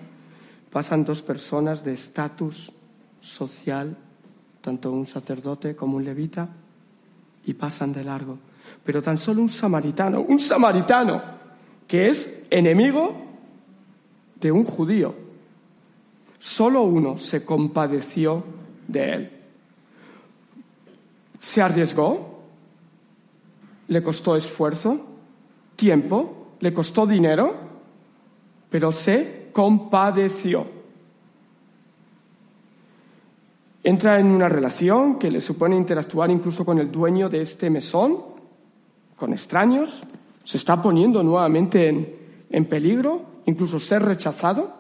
Pasan 0.70 1.06
dos 1.06 1.22
personas 1.22 1.86
de 1.86 1.94
estatus 1.94 2.70
social, 3.24 3.96
tanto 4.62 4.92
un 4.92 5.08
sacerdote 5.08 5.76
como 5.76 5.96
un 5.98 6.04
levita, 6.04 6.50
y 7.46 7.54
pasan 7.54 7.94
de 7.94 8.04
largo. 8.04 8.38
Pero 8.84 9.02
tan 9.02 9.18
solo 9.18 9.42
un 9.42 9.50
samaritano, 9.50 10.22
un 10.22 10.40
samaritano 10.40 11.22
que 11.88 12.08
es 12.08 12.46
enemigo 12.50 13.16
de 14.40 14.52
un 14.52 14.66
judío, 14.66 15.16
solo 16.40 16.84
uno 16.84 17.18
se 17.18 17.46
compadeció 17.46 18.44
de 18.88 19.10
él. 19.14 19.32
Se 21.40 21.62
arriesgó, 21.62 22.42
le 23.88 24.04
costó 24.04 24.36
esfuerzo, 24.36 25.00
tiempo, 25.76 26.56
le 26.60 26.74
costó 26.74 27.06
dinero, 27.06 27.56
pero 28.70 28.92
se 28.92 29.50
compadeció. 29.54 30.73
Entra 33.84 34.18
en 34.18 34.28
una 34.28 34.48
relación 34.48 35.20
que 35.20 35.30
le 35.30 35.42
supone 35.42 35.76
interactuar 35.76 36.32
incluso 36.32 36.64
con 36.64 36.80
el 36.80 36.90
dueño 36.90 37.28
de 37.28 37.42
este 37.42 37.70
mesón, 37.70 38.18
con 39.18 39.34
extraños, 39.34 40.02
se 40.44 40.56
está 40.56 40.82
poniendo 40.82 41.22
nuevamente 41.22 41.90
en, 41.90 42.16
en 42.50 42.66
peligro, 42.66 43.26
incluso 43.46 43.80
ser 43.80 44.04
rechazado. 44.04 44.74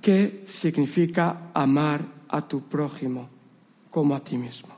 ¿Qué 0.00 0.42
significa 0.44 1.50
amar 1.52 2.02
a 2.28 2.46
tu 2.46 2.62
prójimo 2.62 3.28
como 3.90 4.14
a 4.14 4.20
ti 4.20 4.36
mismo? 4.36 4.72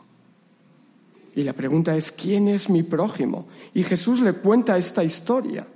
Y 1.34 1.42
la 1.42 1.52
pregunta 1.52 1.94
es, 1.94 2.10
¿quién 2.12 2.48
es 2.48 2.70
mi 2.70 2.82
prójimo? 2.82 3.46
Y 3.74 3.84
Jesús 3.84 4.20
le 4.20 4.32
cuenta 4.32 4.78
esta 4.78 5.04
historia. 5.04 5.66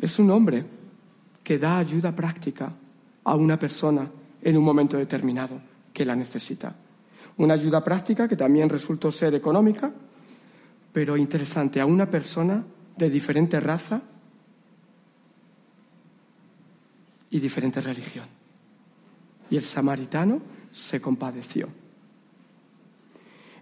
Es 0.00 0.16
un 0.20 0.30
hombre 0.30 0.77
que 1.48 1.56
da 1.56 1.78
ayuda 1.78 2.12
práctica 2.12 2.68
a 3.24 3.34
una 3.34 3.56
persona 3.56 4.04
en 4.42 4.54
un 4.54 4.62
momento 4.62 4.98
determinado 4.98 5.58
que 5.94 6.04
la 6.04 6.14
necesita. 6.14 6.76
Una 7.38 7.54
ayuda 7.54 7.82
práctica 7.82 8.28
que 8.28 8.36
también 8.36 8.68
resultó 8.68 9.10
ser 9.10 9.34
económica, 9.34 9.90
pero 10.92 11.16
interesante, 11.16 11.80
a 11.80 11.86
una 11.86 12.04
persona 12.04 12.62
de 12.98 13.08
diferente 13.08 13.58
raza 13.60 13.98
y 17.30 17.40
diferente 17.40 17.80
religión. 17.80 18.26
Y 19.48 19.56
el 19.56 19.62
samaritano 19.62 20.42
se 20.70 21.00
compadeció. 21.00 21.70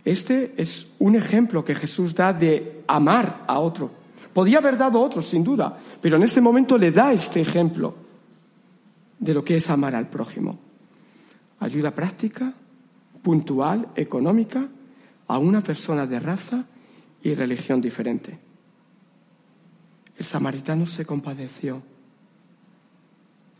Este 0.04 0.54
es 0.56 0.88
un 0.98 1.14
ejemplo 1.14 1.64
que 1.64 1.76
Jesús 1.76 2.16
da 2.16 2.32
de 2.32 2.82
amar 2.88 3.44
a 3.46 3.60
otro. 3.60 3.92
Podía 4.32 4.58
haber 4.58 4.76
dado 4.76 5.00
otro, 5.00 5.22
sin 5.22 5.44
duda, 5.44 5.78
pero 6.06 6.18
en 6.18 6.22
este 6.22 6.40
momento 6.40 6.78
le 6.78 6.92
da 6.92 7.12
este 7.12 7.40
ejemplo 7.40 7.92
de 9.18 9.34
lo 9.34 9.44
que 9.44 9.56
es 9.56 9.68
amar 9.70 9.92
al 9.96 10.08
prójimo. 10.08 10.56
Ayuda 11.58 11.90
práctica, 11.90 12.54
puntual, 13.20 13.88
económica, 13.96 14.68
a 15.26 15.38
una 15.38 15.60
persona 15.62 16.06
de 16.06 16.20
raza 16.20 16.64
y 17.24 17.34
religión 17.34 17.80
diferente. 17.80 18.38
El 20.16 20.24
samaritano 20.24 20.86
se 20.86 21.04
compadeció 21.04 21.82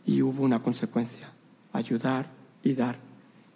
y 0.05 0.21
hubo 0.21 0.41
una 0.41 0.59
consecuencia, 0.59 1.29
ayudar 1.73 2.27
y 2.63 2.73
dar. 2.75 2.95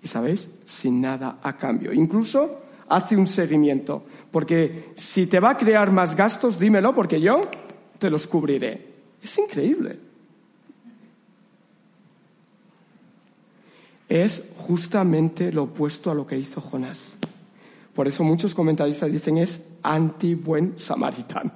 Y 0.03 0.07
sabéis, 0.09 0.49
sin 0.65 0.99
nada 0.99 1.39
a 1.41 1.55
cambio. 1.55 1.93
Incluso 1.93 2.59
hace 2.89 3.15
un 3.15 3.27
seguimiento, 3.27 4.03
porque 4.29 4.91
si 4.95 5.27
te 5.27 5.39
va 5.39 5.51
a 5.51 5.57
crear 5.57 5.93
más 5.93 6.13
gastos, 6.13 6.59
dímelo, 6.59 6.93
porque 6.93 7.21
yo 7.21 7.39
te 8.01 8.09
los 8.09 8.25
cubriré. 8.25 8.83
Es 9.21 9.37
increíble. 9.37 9.99
Es 14.09 14.41
justamente 14.57 15.51
lo 15.51 15.63
opuesto 15.65 16.09
a 16.09 16.15
lo 16.15 16.25
que 16.25 16.35
hizo 16.35 16.59
Jonás. 16.59 17.13
Por 17.93 18.07
eso 18.07 18.23
muchos 18.23 18.55
comentaristas 18.55 19.11
dicen 19.11 19.37
es 19.37 19.63
anti-buen 19.83 20.79
samaritano. 20.79 21.51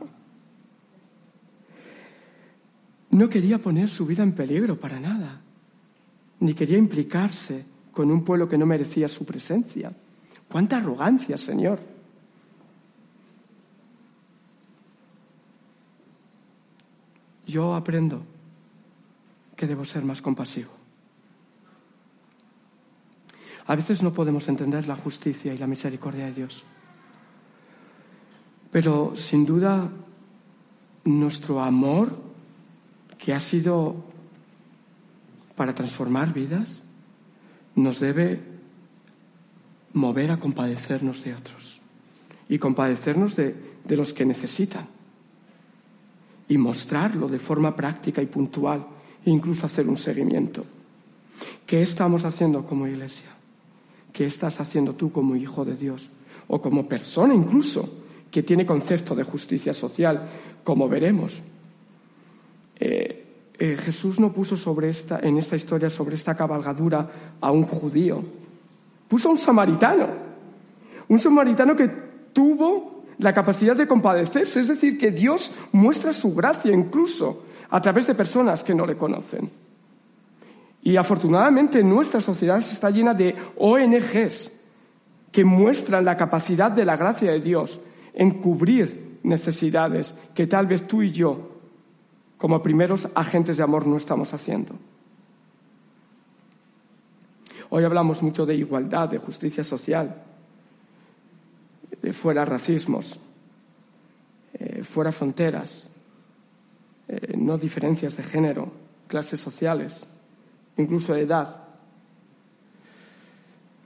No 3.09 3.27
quería 3.27 3.57
poner 3.57 3.89
su 3.89 4.05
vida 4.05 4.21
en 4.21 4.33
peligro 4.33 4.79
para 4.79 4.99
nada, 4.99 5.41
ni 6.41 6.53
quería 6.53 6.77
implicarse 6.77 7.65
con 7.91 8.11
un 8.11 8.23
pueblo 8.23 8.47
que 8.47 8.59
no 8.59 8.67
merecía 8.67 9.07
su 9.07 9.25
presencia. 9.25 9.91
¡Cuánta 10.47 10.77
arrogancia, 10.77 11.37
Señor! 11.37 11.94
Yo 17.45 17.75
aprendo 17.75 18.23
que 19.55 19.67
debo 19.67 19.85
ser 19.85 20.03
más 20.03 20.21
compasivo. 20.21 20.71
A 23.67 23.75
veces 23.75 24.03
no 24.03 24.13
podemos 24.13 24.47
entender 24.47 24.87
la 24.87 24.95
justicia 24.95 25.53
y 25.53 25.57
la 25.57 25.67
misericordia 25.67 26.25
de 26.25 26.33
Dios. 26.33 26.63
Pero 28.71 29.15
sin 29.15 29.45
duda 29.45 29.89
nuestro 31.05 31.61
amor, 31.61 32.15
que 33.17 33.33
ha 33.33 33.39
sido 33.39 33.95
para 35.55 35.73
transformar 35.73 36.33
vidas, 36.33 36.83
nos 37.75 37.99
debe 37.99 38.41
mover 39.93 40.31
a 40.31 40.39
compadecernos 40.39 41.23
de 41.23 41.33
otros 41.33 41.81
y 42.49 42.59
compadecernos 42.59 43.35
de, 43.35 43.55
los 43.87 44.13
que 44.13 44.25
necesitan 44.25 44.87
y 46.47 46.57
mostrarlo 46.57 47.27
de 47.27 47.39
forma 47.39 47.75
práctica 47.75 48.21
y 48.21 48.27
puntual 48.27 48.85
e 49.25 49.29
incluso 49.29 49.65
hacer 49.65 49.87
un 49.87 49.97
seguimiento. 49.97 50.63
¿Qué 51.65 51.81
estamos 51.81 52.23
haciendo 52.25 52.63
como 52.63 52.87
iglesia? 52.87 53.29
¿Qué 54.13 54.25
estás 54.25 54.59
haciendo 54.61 54.93
tú 54.93 55.11
como 55.11 55.35
hijo 55.35 55.65
de 55.65 55.75
Dios? 55.75 56.09
O 56.47 56.61
como 56.61 56.87
persona 56.87 57.33
incluso 57.33 58.03
que 58.29 58.43
tiene 58.43 58.65
concepto 58.65 59.15
de 59.15 59.23
justicia 59.23 59.73
social, 59.73 60.29
como 60.63 60.87
veremos. 60.87 61.41
Eh, 62.79 63.25
eh, 63.57 63.77
Jesús 63.77 64.19
no 64.19 64.33
puso 64.33 64.57
sobre 64.57 64.89
esta, 64.89 65.19
en 65.19 65.37
esta 65.37 65.55
historia 65.55 65.89
sobre 65.89 66.15
esta 66.15 66.35
cabalgadura 66.35 67.37
a 67.39 67.51
un 67.51 67.63
judío, 67.63 68.23
puso 69.07 69.29
a 69.29 69.31
un 69.31 69.37
samaritano, 69.37 70.07
un 71.07 71.19
samaritano 71.19 71.75
que 71.75 71.87
tuvo 72.33 72.94
la 73.19 73.33
capacidad 73.33 73.75
de 73.75 73.87
compadecerse, 73.87 74.59
es 74.59 74.67
decir, 74.67 74.97
que 74.97 75.11
Dios 75.11 75.51
muestra 75.71 76.13
su 76.13 76.33
gracia 76.33 76.73
incluso 76.73 77.43
a 77.69 77.81
través 77.81 78.07
de 78.07 78.15
personas 78.15 78.63
que 78.63 78.75
no 78.75 78.85
le 78.85 78.97
conocen. 78.97 79.49
Y 80.81 80.97
afortunadamente 80.97 81.83
nuestra 81.83 82.21
sociedad 82.21 82.59
está 82.59 82.89
llena 82.89 83.13
de 83.13 83.35
ONGs 83.57 84.51
que 85.31 85.43
muestran 85.43 86.05
la 86.05 86.15
capacidad 86.15 86.71
de 86.71 86.85
la 86.85 86.95
gracia 86.95 87.31
de 87.31 87.39
Dios 87.39 87.79
en 88.13 88.39
cubrir 88.39 89.19
necesidades 89.23 90.15
que 90.33 90.47
tal 90.47 90.67
vez 90.67 90.87
tú 90.87 91.01
y 91.01 91.11
yo, 91.11 91.51
como 92.37 92.61
primeros 92.61 93.07
agentes 93.15 93.57
de 93.57 93.63
amor, 93.63 93.87
no 93.87 93.97
estamos 93.97 94.33
haciendo. 94.33 94.75
Hoy 97.69 97.83
hablamos 97.83 98.21
mucho 98.21 98.45
de 98.45 98.55
igualdad, 98.55 99.09
de 99.09 99.17
justicia 99.17 99.63
social, 99.63 100.23
fuera 102.15 102.45
racismos, 102.45 103.19
eh, 104.53 104.83
fuera 104.83 105.11
fronteras, 105.11 105.91
eh, 107.07 107.35
no 107.37 107.57
diferencias 107.57 108.17
de 108.17 108.23
género, 108.23 108.71
clases 109.07 109.39
sociales, 109.39 110.07
incluso 110.77 111.13
de 111.13 111.21
edad. 111.21 111.61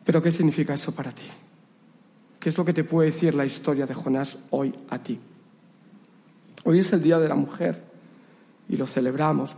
Pero 0.06 0.22
¿qué 0.22 0.32
significa 0.32 0.74
eso 0.74 0.94
para 0.94 1.12
ti? 1.12 1.26
¿Qué 2.40 2.50
es 2.50 2.58
lo 2.58 2.64
que 2.64 2.74
te 2.74 2.86
puede 2.86 3.08
decir 3.08 3.36
la 3.36 3.46
historia 3.46 3.86
de 3.86 3.94
Jonás 3.94 4.38
hoy 4.52 4.74
a 4.90 5.00
ti? 5.00 5.20
Hoy 6.64 6.80
es 6.80 6.94
el 6.94 7.02
Día 7.02 7.20
de 7.20 7.28
la 7.28 7.36
Mujer 7.36 7.84
y 8.70 8.78
lo 8.78 8.88
celebramos 8.88 9.58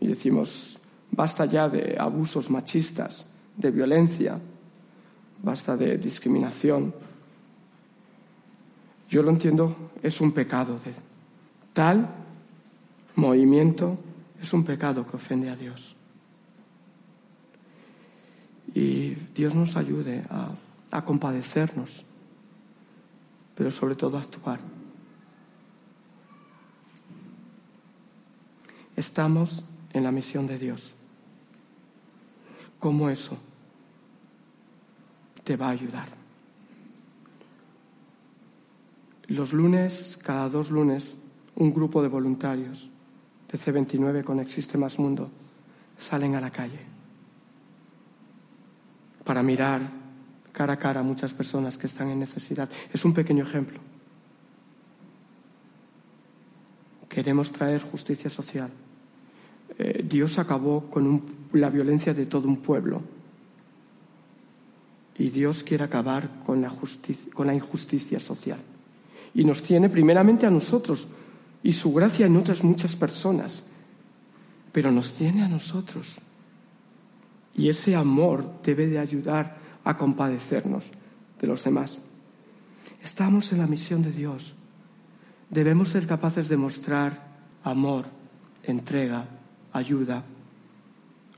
y 0.00 0.06
decimos, 0.06 0.78
basta 1.10 1.46
ya 1.46 1.68
de 1.68 1.96
abusos 1.98 2.50
machistas, 2.50 3.26
de 3.56 3.70
violencia, 3.70 4.38
basta 5.42 5.76
de 5.76 5.98
discriminación. 5.98 6.94
Yo 9.08 9.22
lo 9.22 9.30
entiendo, 9.30 9.90
es 10.02 10.20
un 10.20 10.32
pecado. 10.32 10.78
Tal 11.72 12.08
movimiento 13.14 13.98
es 14.40 14.52
un 14.52 14.64
pecado 14.64 15.06
que 15.06 15.16
ofende 15.16 15.48
a 15.48 15.56
Dios. 15.56 15.94
Y 18.74 19.14
Dios 19.34 19.54
nos 19.54 19.76
ayude 19.76 20.24
a, 20.28 20.50
a 20.90 21.04
compadecernos, 21.04 22.04
pero 23.54 23.70
sobre 23.70 23.94
todo 23.94 24.18
a 24.18 24.20
actuar. 24.20 24.60
Estamos 28.96 29.64
en 29.92 30.02
la 30.02 30.10
misión 30.10 30.46
de 30.46 30.58
Dios. 30.58 30.94
¿Cómo 32.78 33.08
eso 33.08 33.38
te 35.44 35.56
va 35.56 35.68
a 35.68 35.70
ayudar? 35.70 36.25
Los 39.28 39.52
lunes, 39.52 40.18
cada 40.22 40.48
dos 40.48 40.70
lunes, 40.70 41.16
un 41.56 41.72
grupo 41.72 42.02
de 42.02 42.08
voluntarios 42.08 42.90
de 43.50 43.58
C29 43.58 44.22
con 44.22 44.38
Existe 44.40 44.78
Más 44.78 44.98
Mundo 44.98 45.30
salen 45.98 46.34
a 46.34 46.40
la 46.40 46.50
calle 46.50 46.80
para 49.24 49.42
mirar 49.42 49.82
cara 50.52 50.74
a 50.74 50.78
cara 50.78 51.00
a 51.00 51.02
muchas 51.02 51.34
personas 51.34 51.76
que 51.76 51.86
están 51.86 52.08
en 52.08 52.20
necesidad. 52.20 52.70
Es 52.92 53.04
un 53.04 53.12
pequeño 53.12 53.42
ejemplo. 53.42 53.80
Queremos 57.08 57.50
traer 57.50 57.82
justicia 57.82 58.30
social. 58.30 58.70
Eh, 59.78 60.04
Dios 60.08 60.38
acabó 60.38 60.88
con 60.88 61.22
la 61.52 61.70
violencia 61.70 62.14
de 62.14 62.26
todo 62.26 62.46
un 62.46 62.58
pueblo. 62.58 63.02
Y 65.18 65.30
Dios 65.30 65.64
quiere 65.64 65.84
acabar 65.84 66.40
con 66.44 66.62
la, 66.62 66.72
con 67.34 67.46
la 67.46 67.54
injusticia 67.54 68.20
social. 68.20 68.60
Y 69.36 69.44
nos 69.44 69.62
tiene 69.62 69.90
primeramente 69.90 70.46
a 70.46 70.50
nosotros 70.50 71.06
y 71.62 71.74
su 71.74 71.92
gracia 71.92 72.24
en 72.24 72.38
otras 72.38 72.64
muchas 72.64 72.96
personas. 72.96 73.64
Pero 74.72 74.90
nos 74.90 75.12
tiene 75.12 75.44
a 75.44 75.48
nosotros. 75.48 76.18
Y 77.54 77.68
ese 77.68 77.94
amor 77.94 78.62
debe 78.64 78.86
de 78.86 78.98
ayudar 78.98 79.58
a 79.84 79.94
compadecernos 79.94 80.86
de 81.38 81.46
los 81.46 81.64
demás. 81.64 81.98
Estamos 83.02 83.52
en 83.52 83.58
la 83.58 83.66
misión 83.66 84.02
de 84.02 84.10
Dios. 84.10 84.54
Debemos 85.50 85.90
ser 85.90 86.06
capaces 86.06 86.48
de 86.48 86.56
mostrar 86.56 87.36
amor, 87.62 88.06
entrega, 88.62 89.28
ayuda, 89.70 90.24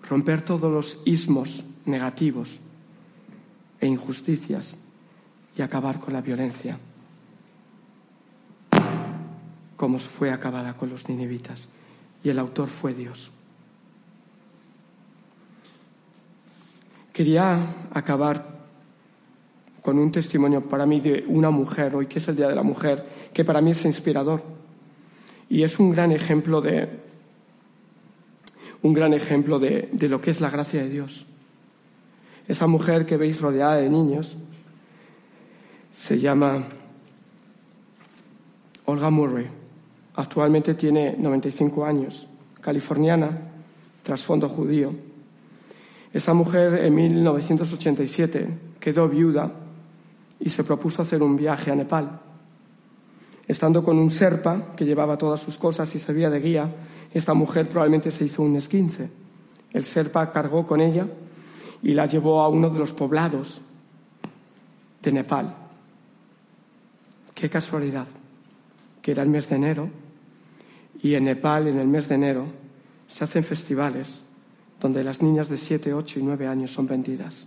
romper 0.08 0.42
todos 0.42 0.70
los 0.72 1.02
ismos 1.04 1.64
negativos 1.84 2.60
e 3.80 3.88
injusticias 3.88 4.76
y 5.56 5.62
acabar 5.62 5.98
con 5.98 6.14
la 6.14 6.20
violencia, 6.20 6.78
como 9.78 9.98
fue 9.98 10.30
acabada 10.30 10.74
con 10.74 10.90
los 10.90 11.08
ninivitas. 11.08 11.70
Y 12.22 12.28
el 12.28 12.38
autor 12.38 12.68
fue 12.68 12.92
Dios. 12.92 13.30
Quería 17.12 17.88
acabar 17.94 18.58
con 19.80 19.98
un 19.98 20.12
testimonio 20.12 20.68
para 20.68 20.84
mí 20.84 21.00
de 21.00 21.24
una 21.28 21.50
mujer, 21.50 21.94
hoy 21.94 22.06
que 22.06 22.18
es 22.18 22.28
el 22.28 22.36
Día 22.36 22.48
de 22.48 22.56
la 22.56 22.62
Mujer, 22.62 23.30
que 23.32 23.44
para 23.44 23.60
mí 23.60 23.70
es 23.70 23.84
inspirador. 23.84 24.42
Y 25.48 25.62
es 25.62 25.78
un 25.78 25.92
gran 25.92 26.10
ejemplo 26.10 26.60
de, 26.60 27.00
un 28.82 28.92
gran 28.92 29.14
ejemplo 29.14 29.60
de, 29.60 29.88
de 29.92 30.08
lo 30.08 30.20
que 30.20 30.32
es 30.32 30.40
la 30.40 30.50
gracia 30.50 30.82
de 30.82 30.90
Dios. 30.90 31.26
Esa 32.48 32.66
mujer 32.66 33.06
que 33.06 33.16
veis 33.16 33.40
rodeada 33.40 33.76
de 33.76 33.88
niños 33.88 34.36
Se 35.92 36.18
llama 36.18 36.64
Olga 38.84 39.10
Murray. 39.10 39.57
Actualmente 40.18 40.74
tiene 40.74 41.14
95 41.16 41.84
años, 41.84 42.26
californiana, 42.60 43.38
trasfondo 44.02 44.48
judío. 44.48 44.92
Esa 46.12 46.34
mujer 46.34 46.74
en 46.84 46.92
1987 46.92 48.58
quedó 48.80 49.08
viuda 49.08 49.52
y 50.40 50.50
se 50.50 50.64
propuso 50.64 51.02
hacer 51.02 51.22
un 51.22 51.36
viaje 51.36 51.70
a 51.70 51.76
Nepal. 51.76 52.18
Estando 53.46 53.84
con 53.84 53.96
un 53.96 54.10
serpa 54.10 54.74
que 54.74 54.84
llevaba 54.84 55.16
todas 55.16 55.38
sus 55.38 55.56
cosas 55.56 55.94
y 55.94 56.00
servía 56.00 56.30
de 56.30 56.40
guía, 56.40 56.74
esta 57.14 57.32
mujer 57.32 57.68
probablemente 57.68 58.10
se 58.10 58.24
hizo 58.24 58.42
un 58.42 58.56
esquince. 58.56 59.08
El 59.72 59.84
serpa 59.84 60.32
cargó 60.32 60.66
con 60.66 60.80
ella 60.80 61.06
y 61.80 61.94
la 61.94 62.06
llevó 62.06 62.40
a 62.40 62.48
uno 62.48 62.70
de 62.70 62.80
los 62.80 62.92
poblados 62.92 63.60
de 65.00 65.12
Nepal. 65.12 65.54
Qué 67.36 67.48
casualidad, 67.48 68.08
que 69.00 69.12
era 69.12 69.22
el 69.22 69.28
mes 69.28 69.48
de 69.48 69.54
enero 69.54 70.07
y 71.00 71.14
en 71.14 71.24
Nepal, 71.24 71.68
en 71.68 71.78
el 71.78 71.88
mes 71.88 72.08
de 72.08 72.16
enero, 72.16 72.46
se 73.06 73.24
hacen 73.24 73.44
festivales 73.44 74.24
donde 74.80 75.02
las 75.02 75.22
niñas 75.22 75.48
de 75.48 75.56
7, 75.56 75.92
8 75.92 76.20
y 76.20 76.22
9 76.22 76.46
años 76.46 76.70
son 76.70 76.86
vendidas. 76.86 77.46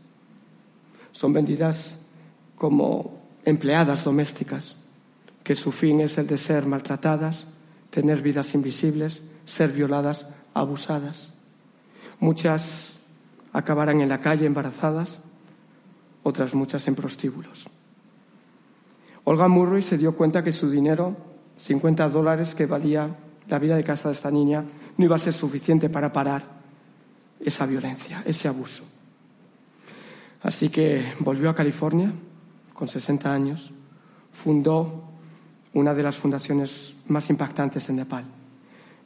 Son 1.11 1.31
vendidas 1.33 1.97
como 2.55 3.21
empleadas 3.45 4.03
domésticas, 4.03 4.75
que 5.43 5.55
su 5.55 5.71
fin 5.71 6.01
es 6.01 6.17
el 6.17 6.27
de 6.27 6.37
ser 6.37 6.65
maltratadas, 6.65 7.47
tener 7.89 8.21
vidas 8.21 8.53
invisibles, 8.53 9.23
ser 9.45 9.71
violadas, 9.71 10.27
abusadas. 10.53 11.33
Muchas 12.19 12.99
acabarán 13.53 14.01
en 14.01 14.09
la 14.09 14.19
calle 14.19 14.45
embarazadas, 14.45 15.21
otras 16.23 16.53
muchas 16.53 16.87
en 16.87 16.95
prostíbulos. 16.95 17.67
Olga 19.23 19.47
Murray 19.47 19.81
se 19.81 19.97
dio 19.97 20.15
cuenta 20.15 20.43
que 20.43 20.51
su 20.51 20.69
dinero, 20.69 21.15
50 21.57 22.09
dólares 22.09 22.55
que 22.55 22.65
valía 22.65 23.15
la 23.51 23.59
vida 23.59 23.75
de 23.75 23.83
casa 23.83 24.07
de 24.07 24.13
esta 24.13 24.31
niña, 24.31 24.63
no 24.97 25.05
iba 25.05 25.17
a 25.17 25.19
ser 25.19 25.33
suficiente 25.33 25.89
para 25.89 26.11
parar 26.11 26.41
esa 27.39 27.65
violencia, 27.65 28.23
ese 28.25 28.47
abuso. 28.47 28.83
Así 30.41 30.69
que 30.69 31.13
volvió 31.19 31.49
a 31.49 31.55
California 31.55 32.11
con 32.73 32.87
60 32.87 33.31
años, 33.31 33.71
fundó 34.31 35.03
una 35.73 35.93
de 35.93 36.01
las 36.01 36.15
fundaciones 36.15 36.95
más 37.07 37.29
impactantes 37.29 37.89
en 37.89 37.97
Nepal. 37.97 38.23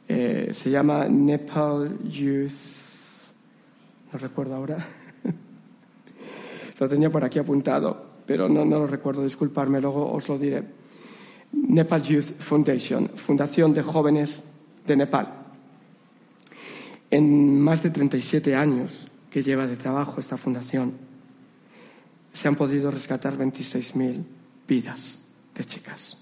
Eh, 0.08 0.50
se 0.52 0.70
llama 0.70 1.08
Nepal 1.08 1.98
Youth, 2.04 3.32
no 4.12 4.18
recuerdo 4.18 4.54
ahora, 4.54 4.86
lo 6.78 6.88
tenía 6.88 7.10
por 7.10 7.24
aquí 7.24 7.40
apuntado, 7.40 8.22
pero 8.24 8.48
no, 8.48 8.64
no 8.64 8.78
lo 8.78 8.86
recuerdo, 8.86 9.24
disculparme, 9.24 9.80
luego 9.80 10.12
os 10.12 10.28
lo 10.28 10.38
diré. 10.38 10.85
Nepal 11.56 12.02
Youth 12.02 12.38
Foundation, 12.38 13.10
Fundación 13.16 13.72
de 13.74 13.82
Jóvenes 13.82 14.44
de 14.86 14.96
Nepal. 14.96 15.28
En 17.10 17.60
más 17.60 17.82
de 17.82 17.90
37 17.90 18.54
años 18.54 19.08
que 19.30 19.42
lleva 19.42 19.66
de 19.66 19.76
trabajo 19.76 20.20
esta 20.20 20.36
fundación, 20.36 20.94
se 22.32 22.48
han 22.48 22.56
podido 22.56 22.90
rescatar 22.90 23.36
26.000 23.36 24.22
vidas 24.68 25.18
de 25.54 25.64
chicas. 25.64 26.18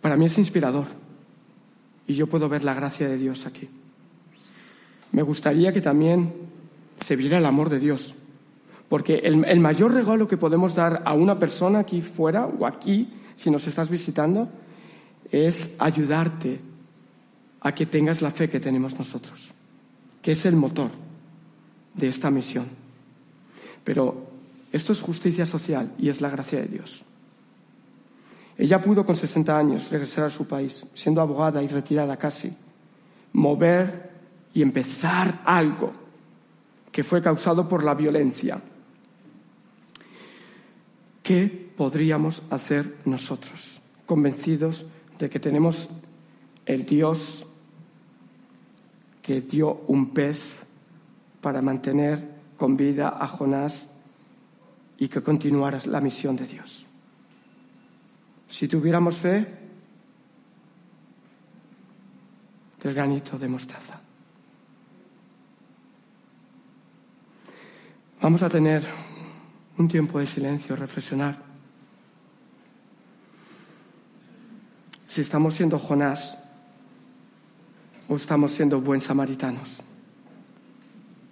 Para 0.00 0.16
mí 0.16 0.26
es 0.26 0.38
inspirador 0.38 0.86
y 2.06 2.14
yo 2.14 2.26
puedo 2.26 2.48
ver 2.48 2.64
la 2.64 2.74
gracia 2.74 3.08
de 3.08 3.18
Dios 3.18 3.44
aquí. 3.46 3.68
Me 5.12 5.22
gustaría 5.22 5.72
que 5.72 5.80
también 5.80 6.32
se 6.98 7.16
viera 7.16 7.38
el 7.38 7.46
amor 7.46 7.68
de 7.68 7.80
Dios, 7.80 8.14
porque 8.88 9.16
el, 9.16 9.44
el, 9.44 9.60
mayor 9.60 9.92
regalo 9.92 10.28
que 10.28 10.36
podemos 10.36 10.74
dar 10.74 11.02
a 11.04 11.14
una 11.14 11.38
persona 11.38 11.80
aquí 11.80 12.02
fuera 12.02 12.46
o 12.46 12.66
aquí, 12.66 13.12
si 13.34 13.50
nos 13.50 13.66
estás 13.66 13.90
visitando, 13.90 14.48
es 15.30 15.74
ayudarte 15.78 16.60
a 17.60 17.74
que 17.74 17.86
tengas 17.86 18.22
la 18.22 18.30
fe 18.30 18.48
que 18.48 18.60
tenemos 18.60 18.96
nosotros, 18.98 19.52
que 20.22 20.32
es 20.32 20.46
el 20.46 20.56
motor 20.56 20.90
de 21.94 22.08
esta 22.08 22.30
misión. 22.30 22.66
Pero 23.82 24.26
esto 24.72 24.92
es 24.92 25.00
justicia 25.00 25.46
social 25.46 25.92
y 25.98 26.08
es 26.08 26.20
la 26.20 26.30
gracia 26.30 26.60
de 26.60 26.68
Dios. 26.68 27.02
Ella 28.58 28.80
pudo 28.80 29.04
con 29.04 29.16
60 29.16 29.56
años 29.56 29.90
regresar 29.90 30.24
a 30.24 30.30
su 30.30 30.46
país, 30.46 30.86
siendo 30.94 31.20
abogada 31.20 31.62
y 31.62 31.68
retirada 31.68 32.16
casi, 32.16 32.52
mover 33.32 34.10
y 34.54 34.62
empezar 34.62 35.42
algo 35.44 35.92
que 36.90 37.04
fue 37.04 37.20
causado 37.20 37.68
por 37.68 37.84
la 37.84 37.94
violencia. 37.94 38.60
¿Qué 41.26 41.48
podríamos 41.76 42.40
hacer 42.50 42.98
nosotros, 43.04 43.80
convencidos 44.06 44.86
de 45.18 45.28
que 45.28 45.40
tenemos 45.40 45.88
el 46.64 46.86
Dios 46.86 47.48
que 49.22 49.40
dio 49.40 49.82
un 49.88 50.14
pez 50.14 50.64
para 51.40 51.60
mantener 51.60 52.22
con 52.56 52.76
vida 52.76 53.08
a 53.08 53.26
Jonás 53.26 53.90
y 54.98 55.08
que 55.08 55.20
continuara 55.20 55.80
la 55.86 56.00
misión 56.00 56.36
de 56.36 56.46
Dios? 56.46 56.86
Si 58.46 58.68
tuviéramos 58.68 59.16
fe 59.16 59.44
del 62.84 62.94
granito 62.94 63.36
de 63.36 63.48
mostaza. 63.48 64.00
Vamos 68.22 68.44
a 68.44 68.48
tener 68.48 69.15
un 69.78 69.88
tiempo 69.88 70.18
de 70.18 70.26
silencio, 70.26 70.76
reflexionar. 70.76 71.42
Si 75.06 75.20
estamos 75.20 75.54
siendo 75.54 75.78
Jonás 75.78 76.38
o 78.08 78.16
estamos 78.16 78.52
siendo 78.52 78.80
buen 78.80 79.00
samaritanos. 79.00 79.82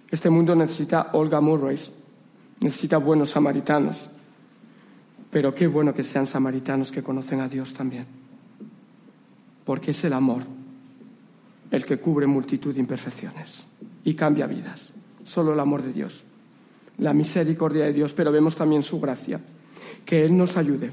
Este 0.09 0.29
mundo 0.29 0.55
necesita 0.55 1.09
Olga 1.13 1.41
Murray, 1.41 1.77
necesita 2.59 2.97
buenos 2.97 3.31
samaritanos. 3.31 4.09
Pero 5.31 5.53
qué 5.53 5.67
bueno 5.67 5.93
que 5.93 6.03
sean 6.03 6.27
samaritanos 6.27 6.91
que 6.91 7.03
conocen 7.03 7.41
a 7.41 7.49
Dios 7.49 7.73
también. 7.73 8.05
Porque 9.65 9.91
es 9.91 10.03
el 10.03 10.13
amor 10.13 10.43
el 11.71 11.85
que 11.85 11.99
cubre 11.99 12.27
multitud 12.27 12.73
de 12.73 12.79
imperfecciones 12.79 13.67
y 14.03 14.13
cambia 14.13 14.47
vidas. 14.47 14.93
Solo 15.23 15.53
el 15.53 15.59
amor 15.59 15.81
de 15.81 15.91
Dios, 15.91 16.23
la 16.97 17.13
misericordia 17.13 17.85
de 17.85 17.93
Dios, 17.93 18.13
pero 18.13 18.31
vemos 18.31 18.55
también 18.55 18.83
su 18.83 18.99
gracia. 18.99 19.39
Que 20.05 20.23
Él 20.23 20.37
nos 20.37 20.55
ayude 20.57 20.91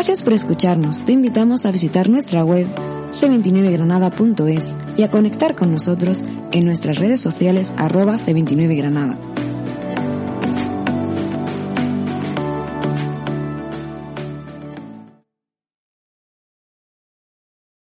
Gracias 0.00 0.22
por 0.22 0.32
escucharnos. 0.32 1.04
Te 1.04 1.12
invitamos 1.12 1.66
a 1.66 1.70
visitar 1.70 2.08
nuestra 2.08 2.42
web 2.42 2.66
c29granada.es 3.20 4.74
y 4.96 5.02
a 5.02 5.10
conectar 5.10 5.54
con 5.54 5.72
nosotros 5.72 6.24
en 6.52 6.64
nuestras 6.64 6.98
redes 6.98 7.20
sociales 7.20 7.72
arroba 7.76 8.16
c29granada. 8.16 9.18